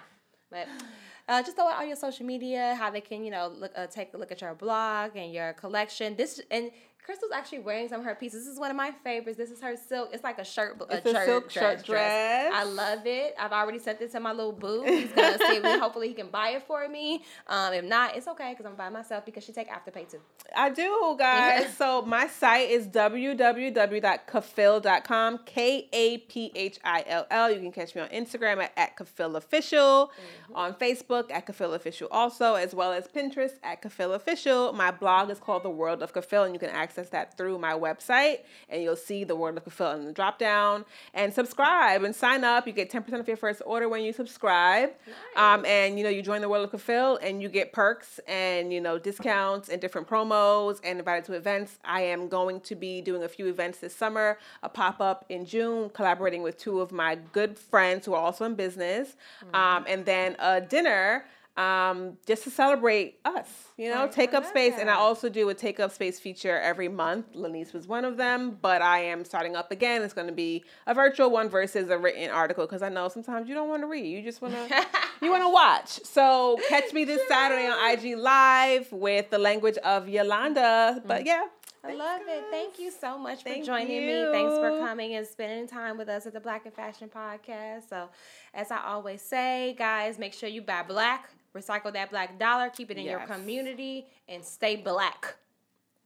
But 0.53 0.69
uh, 1.29 1.43
just 1.43 1.57
throw 1.57 1.67
out 1.67 1.79
all 1.79 1.85
your 1.85 1.97
social 1.97 2.25
media, 2.27 2.77
how 2.79 2.91
they 2.91 3.01
can, 3.01 3.25
you 3.25 3.33
know, 3.33 3.49
look, 3.49 3.73
uh, 3.77 3.89
take 3.89 4.15
a 4.15 4.17
look 4.17 4.31
at 4.31 4.41
your 4.41 4.55
blog 4.55 5.17
and 5.17 5.33
your 5.33 5.53
collection. 5.55 6.15
This 6.17 6.41
and. 6.51 6.71
Crystal's 7.05 7.33
actually 7.33 7.59
wearing 7.61 7.89
some 7.89 8.01
of 8.01 8.07
her 8.07 8.15
pieces. 8.15 8.45
This 8.45 8.53
is 8.55 8.59
one 8.59 8.71
of 8.71 8.77
my 8.77 8.93
favorites. 9.05 9.37
This 9.37 9.51
is 9.51 9.61
her 9.61 9.77
silk. 9.77 10.09
It's 10.13 10.25
like 10.25 10.39
a 10.39 10.45
shirt, 10.45 10.81
a, 10.89 10.97
It's 10.97 11.07
a 11.07 11.13
shirt 11.13 11.27
silk 11.27 11.53
dress, 11.53 11.77
shirt 11.79 11.87
dress. 11.87 12.53
I 12.55 12.65
love 12.65 13.01
it. 13.07 13.35
I've 13.39 13.53
already 13.53 13.79
sent 13.79 13.99
this 13.99 14.13
to 14.13 14.21
my 14.21 14.33
little 14.33 14.53
boo. 14.53 14.83
He's 14.87 15.13
gonna 15.13 15.39
see 15.39 15.61
me. 15.61 15.79
Hopefully, 15.85 16.09
he 16.09 16.15
can 16.15 16.29
buy 16.29 16.51
it 16.51 16.63
for 16.67 16.89
me. 16.89 17.23
Um, 17.47 17.75
if 17.75 17.85
not, 17.85 18.17
it's 18.17 18.27
okay 18.29 18.53
because 18.53 18.65
I'm 18.67 18.75
by 18.75 18.89
myself 18.89 19.25
because 19.27 19.45
she 19.45 19.53
take 19.53 19.69
afterpay 19.69 20.11
too. 20.11 20.21
i 20.57 20.71
do 20.71 21.15
guys 21.19 21.77
so 21.77 22.01
my 22.03 22.27
site 22.27 22.71
is 22.71 22.87
www.kafil.com 22.87 25.39
k-a-p-h-i-l-l 25.45 27.51
you 27.51 27.61
can 27.61 27.73
catch 27.73 27.95
me 27.95 28.01
on 28.03 28.09
instagram 28.09 28.63
at, 28.63 28.73
at 28.77 28.97
kafil 28.97 29.37
official 29.37 29.85
Mm-hmm. 30.15 30.57
on 30.57 30.75
facebook 30.75 31.31
at 31.31 31.47
kafil 31.47 31.75
official 31.75 32.09
also 32.11 32.55
as 32.55 32.75
well 32.75 32.93
as 32.93 33.07
pinterest 33.09 33.53
at 33.63 33.83
kafil 33.83 34.15
official 34.15 34.73
my 34.73 34.91
blog 34.91 35.31
is 35.31 35.39
called 35.39 35.63
the 35.63 35.71
world 35.71 36.03
of 36.03 36.13
kafil 36.13 36.45
and 36.45 36.55
you 36.55 36.61
can 36.61 36.71
access 36.71 36.94
that 36.95 37.37
through 37.37 37.59
my 37.59 37.73
website 37.73 38.41
and 38.69 38.83
you'll 38.83 38.97
see 38.97 39.25
the 39.25 39.37
world 39.37 39.57
of 39.57 39.65
kafil 39.65 39.95
in 39.97 40.05
the 40.05 40.13
drop 40.13 40.39
down 40.39 40.85
and 41.13 41.33
subscribe 41.33 42.03
and 42.03 42.15
sign 42.15 42.45
up. 42.45 42.67
You 42.67 42.73
get 42.73 42.91
10% 42.91 43.13
of 43.21 43.29
your 43.29 43.37
first 43.37 43.63
order 43.67 43.89
when 43.89 44.03
you 44.03 44.13
subscribe. 44.13 44.91
Um, 45.37 45.65
and 45.67 45.99
you 45.99 46.05
know 46.05 46.11
you 46.11 46.23
join 46.23 46.41
the 46.41 46.49
world 46.49 46.73
of 46.73 46.81
kafil 46.81 47.19
and 47.23 47.43
you 47.43 47.49
get 47.49 47.73
perks 47.73 48.21
and 48.27 48.73
you 48.73 48.81
know 48.81 48.99
discounts 48.99 49.69
and 49.69 49.81
different 49.81 50.09
promos 50.09 50.81
and 50.85 50.99
invited 50.99 51.25
to 51.27 51.35
events. 51.35 51.79
I 51.85 52.03
am 52.03 52.29
going 52.29 52.61
to 52.61 52.75
be 52.75 53.01
doing 53.01 53.23
a 53.23 53.29
few 53.29 53.49
events 53.49 53.79
this 53.79 53.95
summer 53.95 54.39
a 54.63 54.69
pop-up 54.69 55.25
in 55.29 55.45
june 55.45 55.91
collaborating 55.91 56.43
with 56.43 56.59
two 56.59 56.81
of 56.81 56.93
my 56.93 57.17
good 57.33 57.59
friends 57.59 58.07
who 58.07 58.15
are 58.15 58.21
also 58.21 58.45
in 58.45 58.55
business. 58.55 59.17
Um, 59.53 59.85
and 59.89 60.05
then 60.05 60.37
a 60.39 60.61
dinner 60.61 61.25
um, 61.57 62.19
just 62.27 62.43
to 62.45 62.51
celebrate 62.51 63.21
us, 63.25 63.47
you 63.77 63.89
know, 63.89 64.03
Right, 64.03 64.13
take 64.13 64.35
up 64.35 64.45
space. 64.45 64.75
And 64.79 64.91
I 64.91 64.95
also 64.95 65.29
do 65.29 65.49
a 65.49 65.55
take 65.55 65.79
up 65.79 65.93
space 65.93 66.19
feature 66.19 66.59
every 66.59 66.89
month. 66.89 67.27
Lanice 67.35 67.73
was 67.73 67.87
one 67.87 68.05
of 68.05 68.17
them, 68.17 68.59
but 68.61 68.83
I 68.83 69.01
am 69.05 69.25
starting 69.25 69.55
up 69.55 69.71
again. 69.71 70.03
It's 70.03 70.15
going 70.15 70.27
to 70.27 70.33
be 70.33 70.65
a 70.87 70.95
virtual 70.95 71.31
one 71.31 71.49
versus 71.49 71.91
a 71.91 71.99
written 71.99 72.31
article 72.31 72.67
because 72.67 72.83
I 72.83 72.89
know 72.89 73.09
sometimes 73.09 73.49
you 73.49 73.55
don't 73.55 73.69
want 73.69 73.83
to 73.83 73.87
read, 73.87 74.05
you 74.05 74.23
just 74.23 74.43
want 74.43 74.55
to 74.55 74.87
you 75.23 75.31
want 75.31 75.45
to 75.45 75.49
watch. 75.49 76.01
So 76.05 76.59
catch 76.69 76.93
me 76.93 77.05
this 77.05 77.21
Saturday 77.29 77.67
on 77.67 77.91
IG 77.91 78.19
Live 78.19 78.91
with 78.91 79.31
the 79.31 79.39
language 79.39 79.77
of 79.79 80.09
Yolanda. 80.09 81.03
But 81.07 81.25
yeah, 81.25 81.45
I 81.87 81.95
love 81.95 82.23
it. 82.27 82.45
Thank 82.51 82.79
you 82.79 82.91
so 82.91 83.19
much 83.19 83.43
for 83.43 83.51
Thank 83.51 83.67
joining 83.67 84.07
me. 84.07 84.27
Thanks 84.33 84.55
for 84.55 84.79
coming 84.81 85.15
and 85.17 85.27
spending 85.27 85.69
time 85.69 85.99
with 85.99 86.09
us 86.09 86.27
at 86.27 86.33
the 86.33 86.41
Black 86.41 86.65
and 86.65 86.75
Fashion 86.75 87.11
Podcast. 87.15 87.89
So, 87.91 88.09
as 88.55 88.71
I 88.71 88.83
always 88.85 89.21
say, 89.21 89.75
guys, 89.79 90.19
make 90.19 90.33
sure 90.33 90.49
you 90.49 90.63
buy 90.63 90.83
black, 90.83 91.29
recycle 91.57 91.93
that 91.93 92.11
black 92.11 92.39
dollar, 92.39 92.69
keep 92.71 92.91
it 92.91 92.99
in 92.99 93.05
your 93.05 93.21
community, 93.21 94.07
and 94.29 94.45
stay 94.45 94.77
black. 94.77 95.37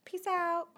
Peace 0.05 0.26
out. 0.26 0.68